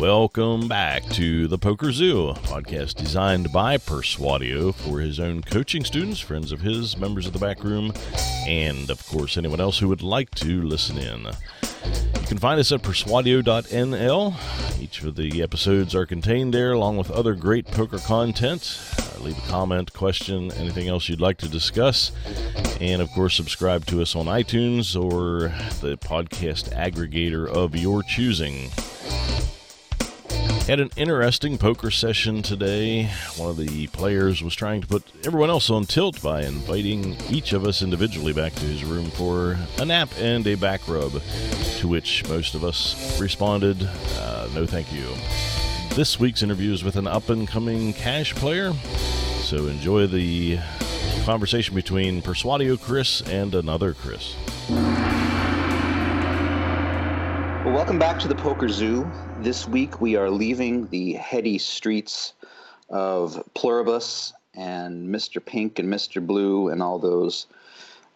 Welcome 0.00 0.66
back 0.66 1.04
to 1.10 1.46
the 1.46 1.58
Poker 1.58 1.92
Zoo, 1.92 2.32
podcast 2.44 2.94
designed 2.94 3.52
by 3.52 3.76
Persuadio 3.76 4.74
for 4.74 5.00
his 5.00 5.20
own 5.20 5.42
coaching 5.42 5.84
students, 5.84 6.18
friends 6.18 6.52
of 6.52 6.62
his, 6.62 6.96
members 6.96 7.26
of 7.26 7.34
the 7.34 7.38
back 7.38 7.62
room, 7.62 7.92
and 8.48 8.88
of 8.88 9.06
course 9.08 9.36
anyone 9.36 9.60
else 9.60 9.78
who 9.78 9.88
would 9.88 10.00
like 10.00 10.30
to 10.36 10.62
listen 10.62 10.96
in. 10.96 11.26
You 11.26 12.26
can 12.26 12.38
find 12.38 12.58
us 12.58 12.72
at 12.72 12.80
persuadio.nl. 12.80 14.80
Each 14.80 15.02
of 15.02 15.16
the 15.16 15.42
episodes 15.42 15.94
are 15.94 16.06
contained 16.06 16.54
there, 16.54 16.72
along 16.72 16.96
with 16.96 17.10
other 17.10 17.34
great 17.34 17.66
poker 17.66 17.98
content. 17.98 18.80
Uh, 18.98 19.22
leave 19.22 19.36
a 19.36 19.48
comment, 19.48 19.92
question, 19.92 20.50
anything 20.52 20.88
else 20.88 21.10
you'd 21.10 21.20
like 21.20 21.36
to 21.36 21.48
discuss. 21.48 22.10
And 22.80 23.02
of 23.02 23.10
course, 23.10 23.34
subscribe 23.34 23.84
to 23.86 24.00
us 24.00 24.16
on 24.16 24.24
iTunes 24.24 24.96
or 24.96 25.48
the 25.86 25.98
podcast 25.98 26.74
aggregator 26.74 27.46
of 27.46 27.76
your 27.76 28.02
choosing. 28.02 28.70
Had 30.70 30.78
an 30.78 30.90
interesting 30.96 31.58
poker 31.58 31.90
session 31.90 32.42
today. 32.42 33.10
One 33.36 33.50
of 33.50 33.56
the 33.56 33.88
players 33.88 34.40
was 34.40 34.54
trying 34.54 34.80
to 34.82 34.86
put 34.86 35.02
everyone 35.26 35.50
else 35.50 35.68
on 35.68 35.82
tilt 35.84 36.22
by 36.22 36.42
inviting 36.42 37.16
each 37.28 37.52
of 37.52 37.66
us 37.66 37.82
individually 37.82 38.32
back 38.32 38.54
to 38.54 38.66
his 38.66 38.84
room 38.84 39.10
for 39.10 39.58
a 39.80 39.84
nap 39.84 40.10
and 40.16 40.46
a 40.46 40.54
back 40.54 40.86
rub, 40.86 41.20
to 41.78 41.88
which 41.88 42.24
most 42.28 42.54
of 42.54 42.62
us 42.62 43.20
responded, 43.20 43.82
uh, 44.20 44.48
no 44.54 44.64
thank 44.64 44.92
you. 44.92 45.08
This 45.96 46.20
week's 46.20 46.44
interview 46.44 46.72
is 46.72 46.84
with 46.84 46.94
an 46.94 47.08
up 47.08 47.30
and 47.30 47.48
coming 47.48 47.92
cash 47.92 48.32
player, 48.36 48.72
so 49.40 49.66
enjoy 49.66 50.06
the 50.06 50.60
conversation 51.24 51.74
between 51.74 52.22
Persuadio 52.22 52.80
Chris 52.80 53.22
and 53.22 53.56
another 53.56 53.92
Chris. 53.92 54.36
Welcome 57.70 58.00
back 58.00 58.18
to 58.18 58.26
the 58.28 58.34
Poker 58.34 58.68
Zoo. 58.68 59.08
This 59.38 59.68
week 59.68 60.00
we 60.00 60.16
are 60.16 60.28
leaving 60.28 60.88
the 60.88 61.12
heady 61.12 61.56
streets 61.56 62.32
of 62.88 63.40
Pluribus 63.54 64.32
and 64.54 65.08
Mr. 65.08 65.42
Pink 65.44 65.78
and 65.78 65.88
Mr. 65.88 66.24
Blue 66.24 66.68
and 66.68 66.82
all 66.82 66.98
those 66.98 67.46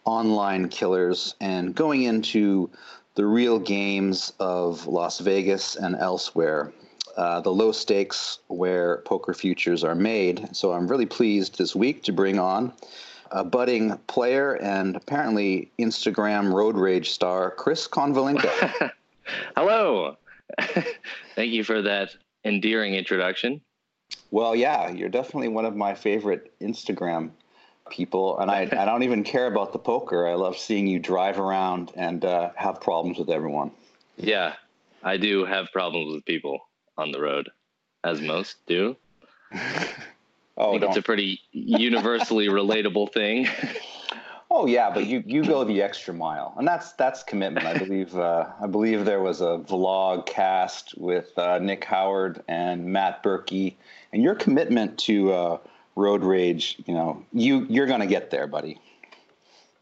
online 0.03 0.67
killers 0.67 1.35
and 1.39 1.73
going 1.73 2.03
into 2.03 2.69
the 3.15 3.25
real 3.25 3.57
games 3.57 4.33
of 4.41 4.87
Las 4.87 5.19
Vegas 5.19 5.77
and 5.77 5.95
elsewhere. 5.95 6.73
Uh, 7.15 7.39
the 7.39 7.51
low 7.51 7.71
stakes 7.71 8.39
where 8.47 8.97
poker 9.05 9.33
futures 9.33 9.85
are 9.85 9.95
made. 9.95 10.53
So 10.53 10.73
I'm 10.73 10.85
really 10.85 11.05
pleased 11.05 11.57
this 11.57 11.73
week 11.73 12.03
to 12.03 12.11
bring 12.11 12.39
on 12.39 12.73
a 13.31 13.45
budding 13.45 13.97
player 14.07 14.55
and 14.55 14.97
apparently 14.97 15.71
Instagram 15.79 16.51
road 16.51 16.75
rage 16.75 17.11
star, 17.11 17.51
Chris 17.51 17.87
Konvalinka. 17.87 18.91
Hello. 19.55 20.17
Thank 21.35 21.51
you 21.51 21.63
for 21.63 21.81
that 21.81 22.15
endearing 22.43 22.95
introduction. 22.95 23.61
Well, 24.31 24.55
yeah, 24.55 24.89
you're 24.89 25.09
definitely 25.09 25.47
one 25.47 25.65
of 25.65 25.75
my 25.75 25.95
favorite 25.95 26.53
Instagram 26.61 27.31
people, 27.89 28.39
and 28.39 28.49
I, 28.49 28.61
I 28.61 28.85
don't 28.85 29.03
even 29.03 29.23
care 29.23 29.47
about 29.47 29.73
the 29.73 29.79
poker. 29.79 30.27
I 30.27 30.33
love 30.33 30.57
seeing 30.57 30.87
you 30.87 30.99
drive 30.99 31.39
around 31.39 31.91
and 31.95 32.23
uh, 32.23 32.51
have 32.55 32.81
problems 32.81 33.17
with 33.17 33.29
everyone. 33.29 33.71
Yeah, 34.17 34.53
I 35.03 35.17
do 35.17 35.45
have 35.45 35.71
problems 35.71 36.13
with 36.13 36.25
people 36.25 36.67
on 36.97 37.11
the 37.11 37.21
road, 37.21 37.49
as 38.03 38.21
most 38.21 38.57
do. 38.67 38.95
oh, 39.53 39.57
I 39.57 40.71
think 40.71 40.83
it's 40.83 40.97
a 40.97 41.01
pretty 41.01 41.41
universally 41.51 42.47
relatable 42.47 43.11
thing. 43.11 43.47
Oh 44.57 44.67
yeah, 44.67 44.89
but 44.89 45.05
you, 45.05 45.21
you 45.27 45.43
go 45.43 45.65
the 45.65 45.81
extra 45.81 46.13
mile, 46.13 46.53
and 46.57 46.65
that's 46.65 46.93
that's 46.93 47.23
commitment. 47.23 47.65
I 47.65 47.77
believe 47.85 48.15
uh, 48.15 48.47
I 48.61 48.67
believe 48.67 49.03
there 49.03 49.19
was 49.19 49.41
a 49.41 49.59
vlog 49.59 50.25
cast 50.25 50.97
with 50.97 51.37
uh, 51.37 51.59
Nick 51.59 51.83
Howard 51.83 52.41
and 52.47 52.85
Matt 52.85 53.21
Berkey, 53.21 53.75
and 54.13 54.23
your 54.23 54.33
commitment 54.33 54.97
to 54.99 55.33
uh, 55.33 55.57
road 55.97 56.23
rage. 56.23 56.77
You 56.85 56.93
know, 56.93 57.25
you 57.33 57.65
you're 57.69 57.85
gonna 57.85 58.07
get 58.07 58.31
there, 58.31 58.47
buddy. 58.47 58.79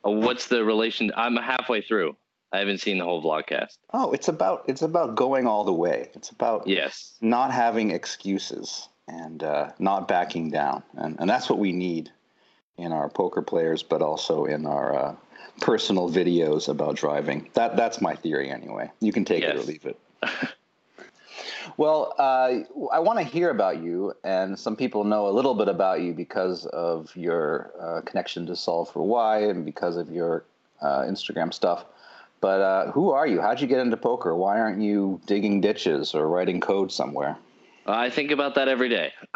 Uh, 0.04 0.10
what's 0.10 0.48
the 0.48 0.64
relation? 0.66 1.12
I'm 1.16 1.36
halfway 1.36 1.82
through. 1.82 2.18
I 2.52 2.58
haven't 2.58 2.80
seen 2.80 2.98
the 2.98 3.04
whole 3.04 3.22
vlogcast. 3.22 3.78
Oh, 3.94 4.12
it's 4.12 4.28
about 4.28 4.64
it's 4.68 4.82
about 4.82 5.14
going 5.14 5.46
all 5.46 5.66
the 5.66 5.74
way. 5.74 6.10
It's 6.16 6.32
about 6.32 6.66
yes, 6.66 7.16
not 7.22 7.52
having 7.52 7.92
excuses 7.92 8.90
and 9.08 9.44
uh, 9.44 9.70
not 9.78 10.08
backing 10.08 10.50
down, 10.50 10.82
and 10.96 11.16
and 11.20 11.30
that's 11.30 11.48
what 11.48 11.60
we 11.60 11.72
need 11.72 12.10
in 12.78 12.92
our 12.92 13.10
poker 13.10 13.42
players, 13.42 13.84
but 13.84 14.02
also 14.02 14.46
in 14.46 14.66
our 14.66 14.96
uh, 14.96 15.16
personal 15.62 16.10
videos 16.10 16.68
about 16.68 16.96
driving. 16.96 17.50
That 17.54 17.76
that's 17.76 18.02
my 18.02 18.16
theory 18.16 18.50
anyway. 18.50 18.90
You 19.00 19.12
can 19.12 19.26
take 19.26 19.44
yes. 19.44 19.56
it 19.56 19.60
or 19.60 19.64
leave 19.64 19.86
it. 19.86 20.00
well, 21.78 22.14
uh, 22.18 22.60
I 22.92 23.00
want 23.00 23.20
to 23.20 23.26
hear 23.26 23.50
about 23.50 23.82
you, 23.82 24.14
and 24.24 24.58
some 24.58 24.76
people 24.76 25.04
know 25.04 25.28
a 25.28 25.32
little 25.32 25.54
bit 25.54 25.68
about 25.68 26.02
you 26.02 26.14
because 26.14 26.66
of 26.68 27.16
your 27.16 27.72
uh, 27.80 28.02
connection 28.02 28.46
to 28.48 28.56
Solve 28.56 28.90
for 28.92 29.06
Why 29.06 29.44
and 29.44 29.66
because 29.66 29.98
of 29.98 30.12
your 30.12 30.46
uh, 30.82 31.02
Instagram 31.02 31.54
stuff. 31.54 31.86
But 32.42 32.60
uh, 32.60 32.92
who 32.92 33.12
are 33.12 33.26
you? 33.26 33.40
How'd 33.40 33.62
you 33.62 33.68
get 33.68 33.80
into 33.80 33.96
poker? 33.96 34.36
Why 34.36 34.60
aren't 34.60 34.82
you 34.82 35.22
digging 35.26 35.62
ditches 35.62 36.14
or 36.14 36.28
writing 36.28 36.60
code 36.60 36.92
somewhere? 36.92 37.38
I 37.86 38.10
think 38.10 38.32
about 38.32 38.56
that 38.56 38.68
every 38.68 38.90
day. 38.90 39.14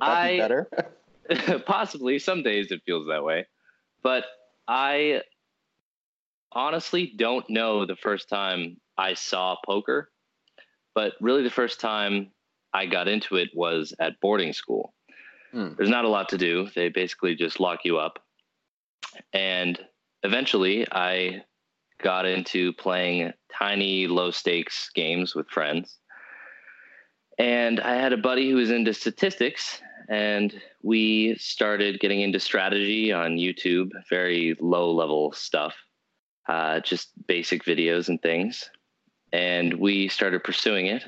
I, 0.00 0.36
better? 0.38 0.68
Possibly. 1.66 2.18
Some 2.18 2.42
days 2.42 2.70
it 2.70 2.82
feels 2.84 3.06
that 3.08 3.24
way. 3.24 3.46
But 4.02 4.24
I 4.66 5.22
honestly 6.52 7.12
don't 7.16 7.48
know 7.48 7.86
the 7.86 7.96
first 7.96 8.28
time 8.28 8.76
I 8.98 9.14
saw 9.14 9.56
poker, 9.64 10.10
but 10.94 11.12
really 11.20 11.42
the 11.42 11.50
first 11.50 11.80
time 11.80 12.32
I 12.72 12.86
got 12.86 13.08
into 13.08 13.36
it 13.36 13.50
was 13.54 13.94
at 14.00 14.20
boarding 14.20 14.52
school. 14.52 14.94
Hmm. 15.52 15.70
There's 15.76 15.90
not 15.90 16.04
a 16.04 16.08
lot 16.08 16.28
to 16.30 16.38
do. 16.38 16.68
They 16.74 16.88
basically 16.88 17.34
just 17.34 17.60
lock 17.60 17.80
you 17.84 17.98
up. 17.98 18.18
And 19.32 19.78
eventually 20.22 20.86
I 20.90 21.42
got 22.02 22.26
into 22.26 22.72
playing 22.74 23.32
tiny 23.56 24.06
low 24.06 24.30
stakes 24.30 24.90
games 24.94 25.34
with 25.34 25.48
friends. 25.48 25.98
And 27.38 27.80
I 27.80 27.94
had 27.94 28.12
a 28.12 28.18
buddy 28.18 28.50
who 28.50 28.56
was 28.56 28.70
into 28.70 28.94
statistics 28.94 29.80
and 30.10 30.60
we 30.82 31.36
started 31.38 32.00
getting 32.00 32.20
into 32.20 32.40
strategy 32.40 33.12
on 33.12 33.36
YouTube, 33.36 33.90
very 34.10 34.56
low 34.60 34.90
level 34.92 35.30
stuff, 35.32 35.76
uh, 36.48 36.80
just 36.80 37.10
basic 37.28 37.64
videos 37.64 38.08
and 38.08 38.20
things. 38.20 38.68
And 39.32 39.72
we 39.74 40.08
started 40.08 40.42
pursuing 40.42 40.86
it 40.86 41.04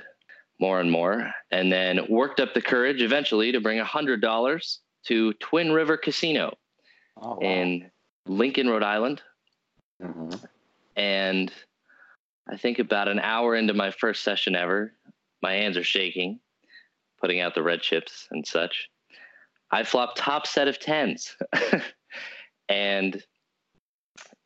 more 0.61 0.79
and 0.79 0.89
more, 0.89 1.33
and 1.51 1.73
then 1.73 2.07
worked 2.09 2.39
up 2.39 2.55
the 2.55 2.63
courage 2.63 3.03
eventually 3.03 3.51
to 3.51 3.61
bring 3.61 3.83
$100 3.83 4.79
to 5.07 5.33
Twin 5.35 5.73
River 5.73 5.97
Casino 5.97 6.57
oh, 7.21 7.31
wow. 7.31 7.39
in 7.41 7.91
Lincoln, 8.27 8.71
Rhode 8.71 8.85
Island. 8.85 9.21
Mm-hmm. 10.01 10.37
And 10.95 11.53
I 12.49 12.57
think 12.57 12.79
about 12.79 13.09
an 13.09 13.19
hour 13.19 13.57
into 13.57 13.75
my 13.75 13.91
first 13.91 14.23
session 14.23 14.55
ever, 14.55 14.93
my 15.43 15.55
hands 15.55 15.77
are 15.77 15.83
shaking, 15.83 16.39
putting 17.21 17.41
out 17.41 17.57
the 17.57 17.63
red 17.65 17.81
chips 17.81 18.29
and 18.31 18.47
such. 18.47 18.89
I 19.73 19.85
flop 19.85 20.13
top 20.15 20.47
set 20.47 20.69
of 20.69 20.79
tens 20.79 21.35
and 22.69 23.23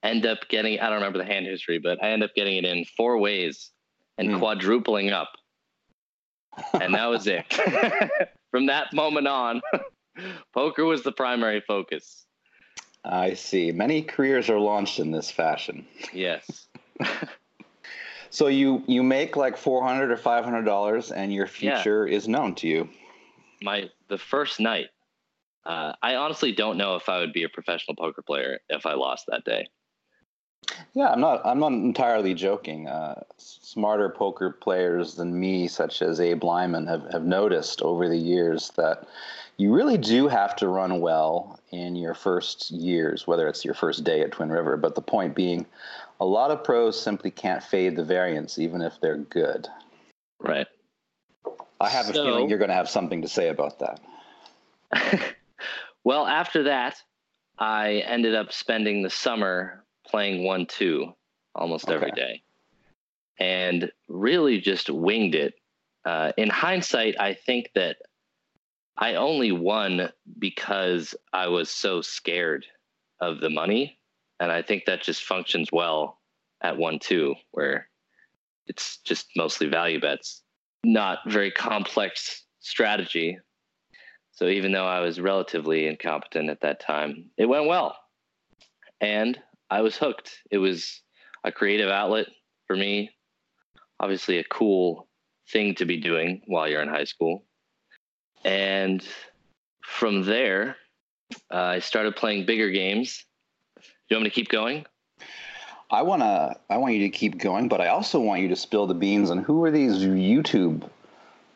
end 0.04 0.24
up 0.24 0.48
getting, 0.48 0.78
I 0.78 0.84
don't 0.84 0.94
remember 0.94 1.18
the 1.18 1.24
hand 1.24 1.46
history, 1.46 1.78
but 1.78 2.02
I 2.02 2.10
end 2.10 2.22
up 2.22 2.30
getting 2.36 2.56
it 2.56 2.64
in 2.64 2.84
four 2.96 3.18
ways 3.18 3.72
and 4.18 4.30
mm. 4.30 4.38
quadrupling 4.38 5.10
up. 5.10 5.32
And 6.80 6.94
that 6.94 7.06
was 7.06 7.26
it. 7.26 7.44
From 8.52 8.66
that 8.66 8.92
moment 8.94 9.26
on, 9.26 9.60
poker 10.54 10.84
was 10.84 11.02
the 11.02 11.12
primary 11.12 11.60
focus. 11.60 12.24
I 13.04 13.34
see. 13.34 13.72
Many 13.72 14.02
careers 14.02 14.48
are 14.48 14.58
launched 14.58 15.00
in 15.00 15.10
this 15.10 15.30
fashion. 15.30 15.86
Yes. 16.14 16.68
so 18.30 18.46
you 18.46 18.82
you 18.86 19.02
make 19.02 19.36
like 19.36 19.56
four 19.56 19.82
hundred 19.82 20.10
or 20.10 20.16
five 20.16 20.44
hundred 20.44 20.64
dollars, 20.64 21.12
and 21.12 21.32
your 21.32 21.46
future 21.46 22.06
yeah. 22.08 22.16
is 22.16 22.26
known 22.26 22.54
to 22.56 22.66
you. 22.66 22.88
My 23.60 23.90
the 24.08 24.18
first 24.18 24.58
night 24.58 24.88
uh, 25.66 25.92
I 26.02 26.14
honestly 26.14 26.52
don't 26.52 26.78
know 26.78 26.94
if 26.96 27.08
I 27.08 27.18
would 27.18 27.32
be 27.32 27.42
a 27.42 27.48
professional 27.48 27.96
poker 27.96 28.22
player 28.22 28.60
if 28.68 28.86
I 28.86 28.94
lost 28.94 29.26
that 29.28 29.44
day. 29.44 29.66
Yeah, 30.94 31.08
I'm 31.08 31.20
not. 31.20 31.42
I'm 31.44 31.60
not 31.60 31.72
entirely 31.72 32.34
joking. 32.34 32.88
Uh, 32.88 33.22
smarter 33.36 34.08
poker 34.08 34.50
players 34.50 35.14
than 35.14 35.38
me, 35.38 35.68
such 35.68 36.02
as 36.02 36.20
Abe 36.20 36.42
Lyman, 36.42 36.86
have 36.86 37.10
have 37.12 37.24
noticed 37.24 37.82
over 37.82 38.08
the 38.08 38.16
years 38.16 38.70
that 38.76 39.06
you 39.58 39.72
really 39.72 39.98
do 39.98 40.28
have 40.28 40.56
to 40.56 40.68
run 40.68 41.00
well 41.00 41.60
in 41.70 41.94
your 41.96 42.14
first 42.14 42.70
years, 42.70 43.26
whether 43.26 43.48
it's 43.48 43.64
your 43.64 43.74
first 43.74 44.04
day 44.04 44.22
at 44.22 44.32
Twin 44.32 44.50
River. 44.50 44.76
But 44.76 44.94
the 44.94 45.02
point 45.02 45.34
being, 45.34 45.66
a 46.20 46.26
lot 46.26 46.50
of 46.50 46.64
pros 46.64 47.00
simply 47.00 47.30
can't 47.30 47.62
fade 47.62 47.96
the 47.96 48.04
variance, 48.04 48.58
even 48.58 48.82
if 48.82 49.00
they're 49.00 49.18
good. 49.18 49.68
Right. 50.40 50.66
I 51.80 51.88
have 51.88 52.06
so, 52.06 52.10
a 52.10 52.14
feeling 52.14 52.48
you're 52.48 52.58
going 52.58 52.70
to 52.70 52.74
have 52.74 52.88
something 52.88 53.22
to 53.22 53.28
say 53.28 53.48
about 53.48 53.78
that. 53.78 54.00
Well, 56.06 56.26
after 56.26 56.62
that, 56.62 56.96
I 57.58 58.04
ended 58.06 58.36
up 58.36 58.52
spending 58.52 59.02
the 59.02 59.10
summer 59.10 59.84
playing 60.06 60.44
one 60.44 60.66
two 60.66 61.12
almost 61.52 61.86
okay. 61.86 61.94
every 61.96 62.12
day, 62.12 62.42
and 63.40 63.90
really 64.08 64.60
just 64.60 64.88
winged 64.88 65.34
it 65.34 65.54
uh, 66.06 66.30
in 66.36 66.48
hindsight, 66.48 67.20
I 67.20 67.34
think 67.34 67.70
that 67.74 67.96
I 68.96 69.16
only 69.16 69.50
won 69.50 70.10
because 70.38 71.16
I 71.32 71.48
was 71.48 71.68
so 71.68 72.00
scared 72.00 72.64
of 73.20 73.40
the 73.40 73.50
money. 73.50 73.98
And 74.38 74.52
I 74.52 74.62
think 74.62 74.84
that 74.84 75.02
just 75.02 75.24
functions 75.24 75.70
well 75.72 76.20
at 76.60 76.76
one, 76.76 77.00
two, 77.00 77.34
where 77.50 77.88
it's 78.66 78.98
just 78.98 79.26
mostly 79.36 79.66
value 79.66 80.00
bets, 80.00 80.42
not 80.84 81.18
very 81.26 81.50
complex 81.50 82.44
strategy. 82.60 83.38
So 84.36 84.48
even 84.48 84.70
though 84.70 84.86
I 84.86 85.00
was 85.00 85.18
relatively 85.18 85.86
incompetent 85.86 86.50
at 86.50 86.60
that 86.60 86.78
time, 86.78 87.30
it 87.38 87.46
went 87.46 87.66
well. 87.66 87.96
And 89.00 89.38
I 89.70 89.80
was 89.80 89.96
hooked. 89.96 90.38
It 90.50 90.58
was 90.58 91.00
a 91.42 91.50
creative 91.50 91.88
outlet 91.88 92.26
for 92.66 92.76
me. 92.76 93.10
Obviously, 93.98 94.38
a 94.38 94.44
cool 94.44 95.08
thing 95.50 95.74
to 95.76 95.86
be 95.86 95.96
doing 95.96 96.42
while 96.46 96.68
you're 96.68 96.82
in 96.82 96.88
high 96.88 97.04
school. 97.04 97.44
And 98.44 99.02
from 99.82 100.24
there, 100.24 100.76
uh, 101.50 101.56
I 101.56 101.78
started 101.78 102.14
playing 102.14 102.44
bigger 102.44 102.70
games. 102.70 103.24
Do 103.76 103.82
you 104.10 104.16
want 104.16 104.24
me 104.24 104.30
to 104.30 104.34
keep 104.34 104.50
going? 104.50 104.84
I 105.90 106.02
want 106.02 106.20
to. 106.20 106.56
I 106.68 106.76
want 106.76 106.94
you 106.94 107.00
to 107.00 107.10
keep 107.10 107.38
going, 107.38 107.68
but 107.68 107.80
I 107.80 107.88
also 107.88 108.20
want 108.20 108.42
you 108.42 108.48
to 108.48 108.56
spill 108.56 108.86
the 108.86 108.94
beans 108.94 109.30
on 109.30 109.38
who 109.38 109.64
are 109.64 109.70
these 109.70 109.98
YouTube 109.98 110.90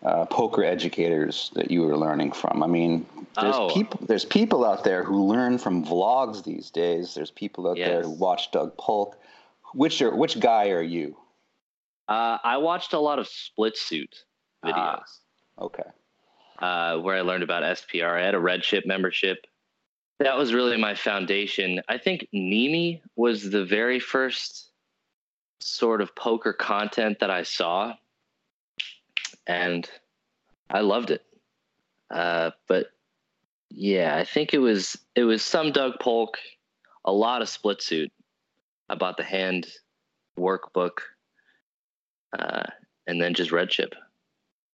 uh, 0.02 0.24
poker 0.26 0.64
educators 0.64 1.50
that 1.54 1.70
you 1.70 1.82
were 1.82 1.96
learning 1.96 2.32
from. 2.32 2.62
I 2.62 2.66
mean, 2.66 3.06
there's 3.40 3.54
Oh. 3.54 3.68
people. 3.72 4.00
There's 4.06 4.24
people 4.24 4.64
out 4.64 4.82
there 4.84 5.04
who 5.04 5.26
learn 5.26 5.58
from 5.58 5.84
vlogs 5.84 6.42
these 6.44 6.70
days. 6.70 7.14
There's 7.14 7.30
people 7.30 7.68
out 7.68 7.76
there 7.76 8.02
who 8.02 8.10
watch 8.10 8.50
Doug 8.50 8.76
Polk. 8.78 9.16
Which 9.74 10.02
are 10.02 10.14
which 10.14 10.40
guy 10.40 10.70
are 10.70 10.82
you? 10.82 11.16
Uh, 12.08 12.38
I 12.42 12.56
watched 12.56 12.92
a 12.92 12.98
lot 12.98 13.18
of 13.20 13.28
SplitSuit 13.28 14.12
videos 14.64 14.74
Ah. 14.74 15.04
Okay. 15.60 15.84
uh, 16.58 16.98
where 16.98 17.16
I 17.16 17.20
learned 17.20 17.44
about 17.44 17.62
SPR. 17.62 18.18
I 18.20 18.24
had 18.24 18.34
a 18.34 18.38
RedChip 18.38 18.84
membership. 18.84 19.46
That 20.18 20.36
was 20.36 20.52
really 20.52 20.76
my 20.76 20.94
foundation. 20.96 21.80
I 21.88 21.98
think 21.98 22.26
Neeme 22.34 23.00
was 23.16 23.48
the 23.50 23.64
very 23.64 24.00
first 24.00 24.70
sort 25.60 26.00
of 26.00 26.14
poker 26.16 26.52
content 26.52 27.20
that 27.20 27.30
I 27.30 27.42
saw, 27.44 27.94
and 29.46 29.88
I 30.68 30.80
loved 30.80 31.10
it. 31.10 31.24
Uh, 32.10 32.50
but 32.68 32.86
yeah, 33.70 34.16
I 34.16 34.24
think 34.24 34.52
it 34.54 34.58
was 34.58 34.98
it 35.14 35.24
was 35.24 35.42
some 35.42 35.72
Doug 35.72 35.94
Polk, 36.00 36.38
a 37.04 37.12
lot 37.12 37.42
of 37.42 37.48
SplitSuit. 37.48 38.10
I 38.88 38.94
bought 38.96 39.16
the 39.16 39.22
hand 39.22 39.68
workbook, 40.38 40.98
uh, 42.36 42.64
and 43.06 43.20
then 43.20 43.34
just 43.34 43.52
red 43.52 43.70
chip. 43.70 43.94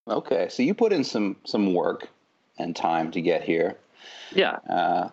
Okay. 0.07 0.47
So 0.49 0.63
you 0.63 0.73
put 0.73 0.93
in 0.93 1.03
some 1.03 1.35
some 1.45 1.73
work 1.73 2.07
and 2.57 2.75
time 2.75 3.11
to 3.11 3.21
get 3.21 3.43
here. 3.43 3.77
Yeah. 4.33 4.57
Uh, 4.69 5.09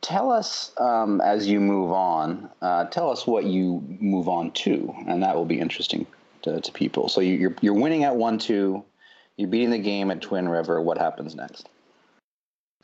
tell 0.00 0.30
us 0.30 0.72
um, 0.78 1.20
as 1.20 1.48
you 1.48 1.60
move 1.60 1.90
on. 1.90 2.48
Uh, 2.62 2.84
tell 2.84 3.10
us 3.10 3.26
what 3.26 3.44
you 3.44 3.82
move 4.00 4.28
on 4.28 4.52
to, 4.52 4.94
and 5.08 5.22
that 5.22 5.34
will 5.34 5.44
be 5.44 5.58
interesting 5.58 6.06
to, 6.46 6.60
to 6.60 6.72
people. 6.72 7.08
So 7.08 7.20
you, 7.20 7.34
you're 7.34 7.54
you're 7.60 7.74
winning 7.74 8.04
at 8.04 8.16
one 8.16 8.38
two. 8.38 8.84
You're 9.36 9.50
beating 9.50 9.70
the 9.70 9.78
game 9.78 10.10
at 10.10 10.22
Twin 10.22 10.48
River. 10.48 10.80
What 10.80 10.96
happens 10.96 11.34
next? 11.34 11.68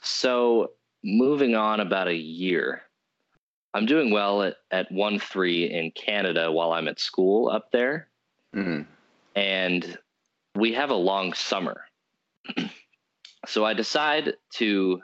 So 0.02 0.72
moving 1.02 1.54
on 1.54 1.80
about 1.80 2.08
a 2.08 2.14
year, 2.14 2.82
I'm 3.72 3.86
doing 3.86 4.10
well 4.10 4.42
at, 4.42 4.56
at 4.70 4.92
1 4.92 5.18
3 5.18 5.70
in 5.70 5.92
Canada 5.92 6.52
while 6.52 6.72
I'm 6.72 6.88
at 6.88 7.00
school 7.00 7.48
up 7.48 7.70
there. 7.72 8.08
Mm. 8.54 8.86
And 9.34 9.98
we 10.54 10.74
have 10.74 10.90
a 10.90 10.94
long 10.94 11.32
summer. 11.32 11.84
so 13.46 13.64
I 13.64 13.72
decide 13.72 14.34
to 14.54 15.00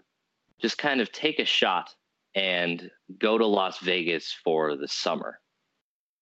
just 0.61 0.77
kind 0.77 1.01
of 1.01 1.11
take 1.13 1.39
a 1.39 1.47
shot 1.47 1.95
and 2.35 2.91
go 3.19 3.39
to 3.39 3.47
Las 3.47 3.79
Vegas 3.79 4.37
for 4.45 4.77
the 4.77 4.89
summer. 4.89 5.41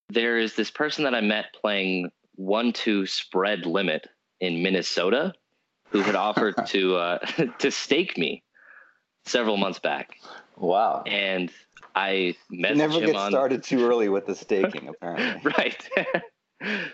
There 0.09 0.39
is 0.39 0.55
this 0.55 0.71
person 0.71 1.03
that 1.05 1.17
I 1.17 1.21
met 1.21 1.47
playing 1.61 2.11
1 2.37 2.73
2 2.73 3.07
spread 3.07 3.67
limit 3.67 4.07
in 4.41 4.63
Minnesota 4.63 5.33
who 5.91 6.01
had 6.01 6.15
offered 6.15 6.55
to 6.69 6.97
uh, 6.97 7.19
to 7.59 7.71
stake 7.71 8.17
me 8.17 8.43
several 9.25 9.57
months 9.57 9.79
back, 9.81 10.11
Wow. 10.57 11.03
and 11.07 11.51
I 11.95 12.35
You 12.51 12.61
messaged 12.65 12.77
never 12.77 13.01
him 13.01 13.07
get 13.07 13.17
on 13.17 13.31
started 13.33 13.63
too 13.63 13.85
early 13.85 14.09
with 14.09 14.27
the 14.27 14.35
staking, 14.45 14.89
apparently. 14.89 15.53
right. 15.59 15.89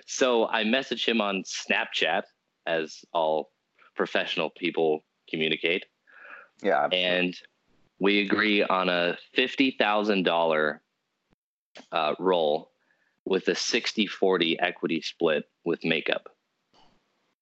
so 0.07 0.49
I 0.49 0.65
messaged 0.65 1.07
him 1.07 1.21
on 1.21 1.43
Snapchat, 1.45 2.23
as 2.67 3.05
all 3.13 3.51
professional 3.97 4.51
people 4.51 5.05
communicate, 5.29 5.85
Yeah. 6.63 6.85
absolutely. 6.85 7.09
and 7.19 7.37
we 8.01 8.21
agree 8.21 8.63
on 8.65 8.89
a 8.89 9.17
fifty 9.35 9.77
thousand 9.79 10.25
dollar 10.25 10.83
uh, 11.93 12.15
roll 12.19 12.72
with 13.25 13.49
a 13.49 13.53
60-40 13.53 14.57
equity 14.61 15.01
split 15.01 15.45
with 15.65 15.85
makeup. 15.85 16.29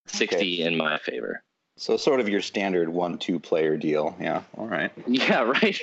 Sixty 0.06 0.62
in 0.62 0.76
my 0.76 0.98
favor. 0.98 1.42
So 1.76 1.96
sort 1.96 2.20
of 2.20 2.28
your 2.28 2.40
standard 2.42 2.88
one-two 2.88 3.38
player 3.38 3.76
deal. 3.76 4.16
Yeah. 4.20 4.42
All 4.58 4.66
right. 4.66 4.90
Yeah, 5.06 5.42
right. 5.62 5.80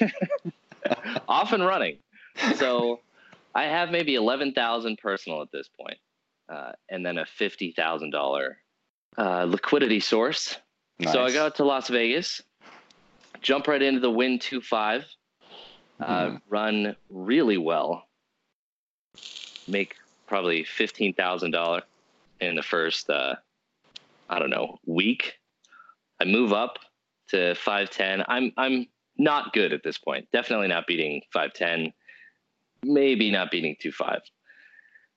Off 1.27 1.53
and 1.53 1.65
running. 1.65 1.97
So 2.55 2.99
I 3.55 3.63
have 3.63 3.89
maybe 3.89 4.15
eleven 4.15 4.53
thousand 4.53 4.97
personal 4.97 5.41
at 5.41 5.51
this 5.51 5.69
point, 5.79 5.97
uh, 6.49 6.73
and 6.89 7.05
then 7.05 7.17
a 7.17 7.25
fifty 7.25 7.71
thousand 7.71 8.11
dollar 8.11 8.57
uh, 9.17 9.45
liquidity 9.45 9.99
source. 10.01 10.57
So 11.03 11.23
I 11.23 11.31
go 11.31 11.45
out 11.45 11.55
to 11.55 11.63
Las 11.63 11.87
Vegas, 11.87 12.41
jump 13.41 13.67
right 13.67 13.81
into 13.81 13.99
the 14.01 14.11
Wynn 14.11 14.39
two 14.39 14.61
five, 14.61 15.05
uh, 16.01 16.05
Mhm. 16.05 16.41
run 16.49 16.95
really 17.09 17.57
well, 17.57 18.06
make 19.67 19.95
probably 20.27 20.63
fifteen 20.63 21.13
thousand 21.13 21.51
dollar 21.51 21.83
in 22.39 22.55
the 22.55 22.63
first 22.63 23.09
uh, 23.09 23.35
I 24.29 24.39
don't 24.39 24.49
know 24.49 24.79
week. 24.85 25.39
I 26.19 26.25
move 26.25 26.53
up 26.53 26.79
to 27.29 27.55
five 27.55 27.89
ten. 27.89 28.23
I'm 28.27 28.51
I'm 28.57 28.87
not 29.17 29.53
good 29.53 29.73
at 29.73 29.83
this 29.83 29.97
point. 29.97 30.27
Definitely 30.31 30.67
not 30.67 30.87
beating 30.87 31.21
five 31.31 31.53
ten. 31.53 31.93
Maybe 32.83 33.31
not 33.31 33.51
beating 33.51 33.75
two 33.79 33.91
five. 33.91 34.21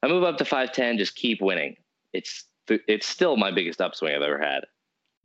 I 0.02 0.08
move 0.08 0.24
up 0.24 0.38
to 0.38 0.44
five 0.44 0.72
ten. 0.72 0.98
Just 0.98 1.14
keep 1.14 1.40
winning. 1.40 1.76
It's 2.12 2.44
it's 2.68 3.06
still 3.06 3.36
my 3.36 3.50
biggest 3.50 3.80
upswing 3.80 4.14
I've 4.14 4.22
ever 4.22 4.38
had. 4.38 4.64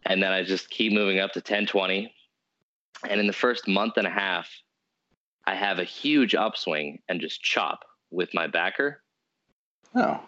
And 0.05 0.21
then 0.21 0.31
I 0.31 0.43
just 0.43 0.69
keep 0.69 0.93
moving 0.93 1.19
up 1.19 1.31
to 1.33 1.41
ten 1.41 1.65
twenty. 1.65 2.13
And 3.07 3.19
in 3.19 3.27
the 3.27 3.33
first 3.33 3.67
month 3.67 3.97
and 3.97 4.07
a 4.07 4.11
half, 4.11 4.49
I 5.45 5.55
have 5.55 5.79
a 5.79 5.83
huge 5.83 6.33
upswing 6.33 6.99
and 7.07 7.21
just 7.21 7.41
chop 7.41 7.83
with 8.09 8.33
my 8.33 8.47
backer. 8.47 9.01
Oh. 9.95 10.19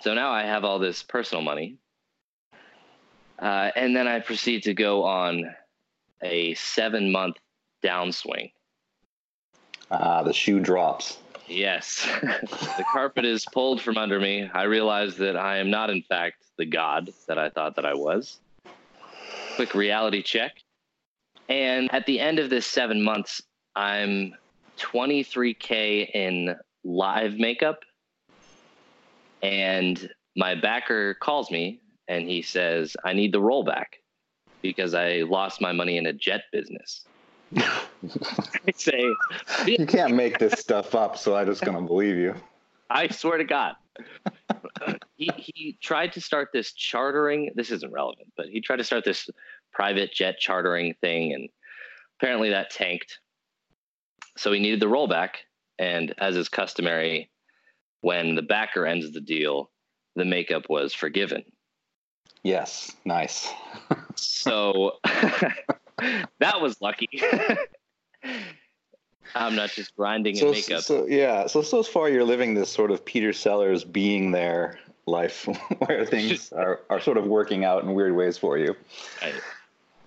So 0.00 0.14
now 0.14 0.30
I 0.30 0.42
have 0.42 0.64
all 0.64 0.78
this 0.78 1.02
personal 1.02 1.42
money. 1.42 1.78
Uh, 3.38 3.70
and 3.76 3.94
then 3.94 4.06
I 4.06 4.20
proceed 4.20 4.62
to 4.64 4.74
go 4.74 5.04
on 5.04 5.54
a 6.22 6.54
seven 6.54 7.10
month 7.12 7.36
downswing. 7.82 8.52
Ah, 9.90 10.22
the 10.22 10.32
shoe 10.32 10.60
drops. 10.60 11.18
Yes, 11.48 12.06
the 12.22 12.84
carpet 12.92 13.24
is 13.24 13.44
pulled 13.52 13.80
from 13.80 13.96
under 13.98 14.18
me. 14.18 14.50
I 14.52 14.64
realize 14.64 15.16
that 15.18 15.36
I 15.36 15.58
am 15.58 15.70
not, 15.70 15.90
in 15.90 16.02
fact, 16.02 16.44
the 16.58 16.66
god 16.66 17.12
that 17.28 17.38
I 17.38 17.50
thought 17.50 17.76
that 17.76 17.86
I 17.86 17.94
was. 17.94 18.40
Quick 19.54 19.74
reality 19.74 20.22
check. 20.22 20.56
And 21.48 21.92
at 21.94 22.04
the 22.06 22.18
end 22.18 22.40
of 22.40 22.50
this 22.50 22.66
seven 22.66 23.00
months, 23.00 23.40
I'm 23.76 24.34
23K 24.78 26.10
in 26.14 26.56
live 26.82 27.34
makeup. 27.34 27.84
And 29.42 30.08
my 30.36 30.54
backer 30.54 31.14
calls 31.14 31.50
me 31.50 31.80
and 32.08 32.28
he 32.28 32.42
says, 32.42 32.96
I 33.04 33.12
need 33.12 33.32
the 33.32 33.40
rollback 33.40 33.86
because 34.62 34.94
I 34.94 35.24
lost 35.28 35.60
my 35.60 35.72
money 35.72 35.96
in 35.96 36.06
a 36.06 36.12
jet 36.12 36.42
business. 36.52 37.04
I 37.56 38.72
say, 38.74 39.14
you 39.66 39.86
can't 39.86 40.14
make 40.14 40.38
this 40.38 40.54
stuff 40.54 40.94
up, 40.94 41.16
so 41.16 41.36
I'm 41.36 41.46
just 41.46 41.62
gonna 41.62 41.82
believe 41.82 42.16
you. 42.16 42.34
I 42.90 43.08
swear 43.08 43.38
to 43.38 43.44
God. 43.44 43.74
he 45.16 45.30
he 45.36 45.78
tried 45.80 46.12
to 46.14 46.20
start 46.20 46.48
this 46.52 46.72
chartering. 46.72 47.52
This 47.54 47.70
isn't 47.70 47.92
relevant, 47.92 48.32
but 48.36 48.46
he 48.46 48.60
tried 48.60 48.76
to 48.76 48.84
start 48.84 49.04
this 49.04 49.30
private 49.72 50.12
jet 50.12 50.38
chartering 50.38 50.94
thing, 51.00 51.32
and 51.34 51.48
apparently 52.18 52.50
that 52.50 52.70
tanked. 52.70 53.20
So 54.36 54.52
he 54.52 54.60
needed 54.60 54.80
the 54.80 54.86
rollback, 54.86 55.30
and 55.78 56.14
as 56.18 56.36
is 56.36 56.48
customary, 56.48 57.30
when 58.00 58.34
the 58.34 58.42
backer 58.42 58.86
ends 58.86 59.10
the 59.12 59.20
deal, 59.20 59.70
the 60.14 60.24
makeup 60.24 60.64
was 60.68 60.94
forgiven. 60.94 61.44
Yes, 62.42 62.92
nice. 63.04 63.52
So 64.14 64.92
that 65.04 66.60
was 66.60 66.80
lucky. 66.80 67.08
I'm 69.34 69.54
not 69.56 69.70
just 69.70 69.94
grinding 69.96 70.34
in 70.36 70.40
So, 70.40 70.50
makeup. 70.52 70.82
so 70.82 71.06
yeah, 71.06 71.46
so 71.46 71.62
so 71.62 71.82
far 71.82 72.08
you're 72.08 72.24
living 72.24 72.54
this 72.54 72.70
sort 72.70 72.90
of 72.90 73.04
Peter 73.04 73.32
Sellers 73.32 73.84
being 73.84 74.30
there 74.30 74.78
life 75.06 75.46
where 75.86 76.06
things 76.06 76.52
are, 76.52 76.80
are 76.90 77.00
sort 77.00 77.16
of 77.16 77.26
working 77.26 77.64
out 77.64 77.82
in 77.82 77.94
weird 77.94 78.14
ways 78.14 78.38
for 78.38 78.56
you. 78.58 78.74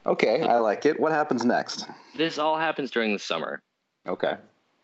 Okay, 0.05 0.41
I 0.41 0.58
like 0.60 0.86
it. 0.86 1.00
What 1.00 1.12
happens 1.12 1.46
next? 1.46 1.86
this 2.15 2.38
all 2.38 2.58
happens 2.58 2.89
during 2.91 3.13
the 3.13 3.19
summer. 3.19 3.62
Okay. 4.08 4.36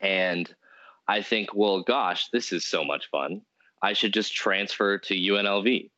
And 0.01 0.53
I 1.07 1.21
think, 1.21 1.53
well, 1.53 1.81
gosh, 1.81 2.29
this 2.33 2.51
is 2.51 2.65
so 2.65 2.83
much 2.83 3.09
fun. 3.09 3.41
I 3.81 3.93
should 3.93 4.13
just 4.13 4.33
transfer 4.33 4.97
to 4.97 5.13
UNLV 5.13 5.89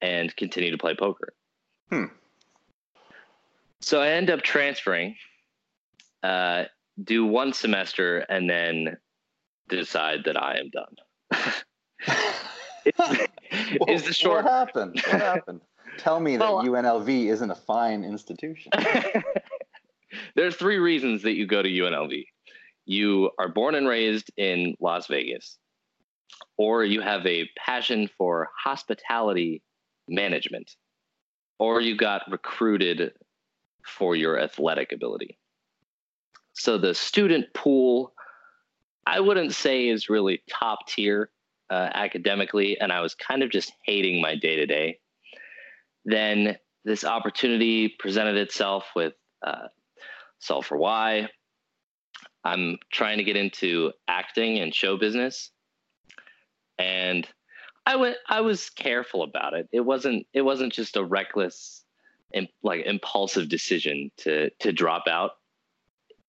and 0.00 0.34
continue 0.36 0.70
to 0.70 0.78
play 0.78 0.94
poker. 0.94 1.34
Hmm. 1.90 2.04
So 3.80 4.00
I 4.00 4.08
end 4.10 4.30
up 4.30 4.42
transferring, 4.42 5.16
uh, 6.22 6.64
do 7.02 7.26
one 7.26 7.52
semester, 7.52 8.18
and 8.18 8.48
then 8.48 8.96
decide 9.68 10.20
that 10.24 10.40
I 10.40 10.58
am 10.58 10.70
done. 10.70 10.96
is 13.88 14.04
the 14.04 14.12
short. 14.12 14.44
What 14.44 14.52
happened? 14.52 15.02
What 15.06 15.20
happened? 15.20 15.60
Tell 15.98 16.20
me 16.20 16.36
that 16.36 16.44
Well- 16.44 16.64
UNLV 16.64 17.26
isn't 17.26 17.50
a 17.50 17.54
fine 17.54 18.04
institution. 18.04 18.72
There's 20.34 20.56
three 20.56 20.78
reasons 20.78 21.22
that 21.22 21.34
you 21.34 21.46
go 21.46 21.62
to 21.62 21.68
UNLV. 21.68 22.24
You 22.88 23.32
are 23.38 23.50
born 23.50 23.74
and 23.74 23.86
raised 23.86 24.30
in 24.38 24.74
Las 24.80 25.08
Vegas, 25.08 25.58
or 26.56 26.84
you 26.84 27.02
have 27.02 27.26
a 27.26 27.46
passion 27.54 28.08
for 28.16 28.48
hospitality 28.64 29.62
management, 30.08 30.74
or 31.58 31.82
you 31.82 31.98
got 31.98 32.22
recruited 32.30 33.12
for 33.84 34.16
your 34.16 34.40
athletic 34.40 34.92
ability. 34.92 35.36
So 36.54 36.78
the 36.78 36.94
student 36.94 37.52
pool, 37.52 38.14
I 39.06 39.20
wouldn't 39.20 39.54
say 39.54 39.88
is 39.88 40.08
really 40.08 40.42
top 40.50 40.86
tier 40.88 41.30
uh, 41.68 41.90
academically, 41.92 42.80
and 42.80 42.90
I 42.90 43.02
was 43.02 43.14
kind 43.14 43.42
of 43.42 43.50
just 43.50 43.70
hating 43.84 44.22
my 44.22 44.34
day 44.34 44.56
to 44.56 44.66
day. 44.66 44.98
Then 46.06 46.56
this 46.86 47.04
opportunity 47.04 47.94
presented 47.98 48.38
itself 48.38 48.86
with 48.96 49.12
uh, 49.46 49.68
for 50.40 50.78
Why. 50.78 51.28
I'm 52.44 52.78
trying 52.92 53.18
to 53.18 53.24
get 53.24 53.36
into 53.36 53.92
acting 54.06 54.58
and 54.58 54.74
show 54.74 54.96
business, 54.96 55.50
and 56.78 57.26
I 57.86 57.96
went. 57.96 58.16
I 58.28 58.40
was 58.40 58.70
careful 58.70 59.22
about 59.22 59.54
it. 59.54 59.68
It 59.72 59.80
wasn't. 59.80 60.26
It 60.32 60.42
wasn't 60.42 60.72
just 60.72 60.96
a 60.96 61.04
reckless, 61.04 61.84
like 62.62 62.84
impulsive 62.86 63.48
decision 63.48 64.10
to 64.18 64.50
to 64.60 64.72
drop 64.72 65.06
out. 65.08 65.32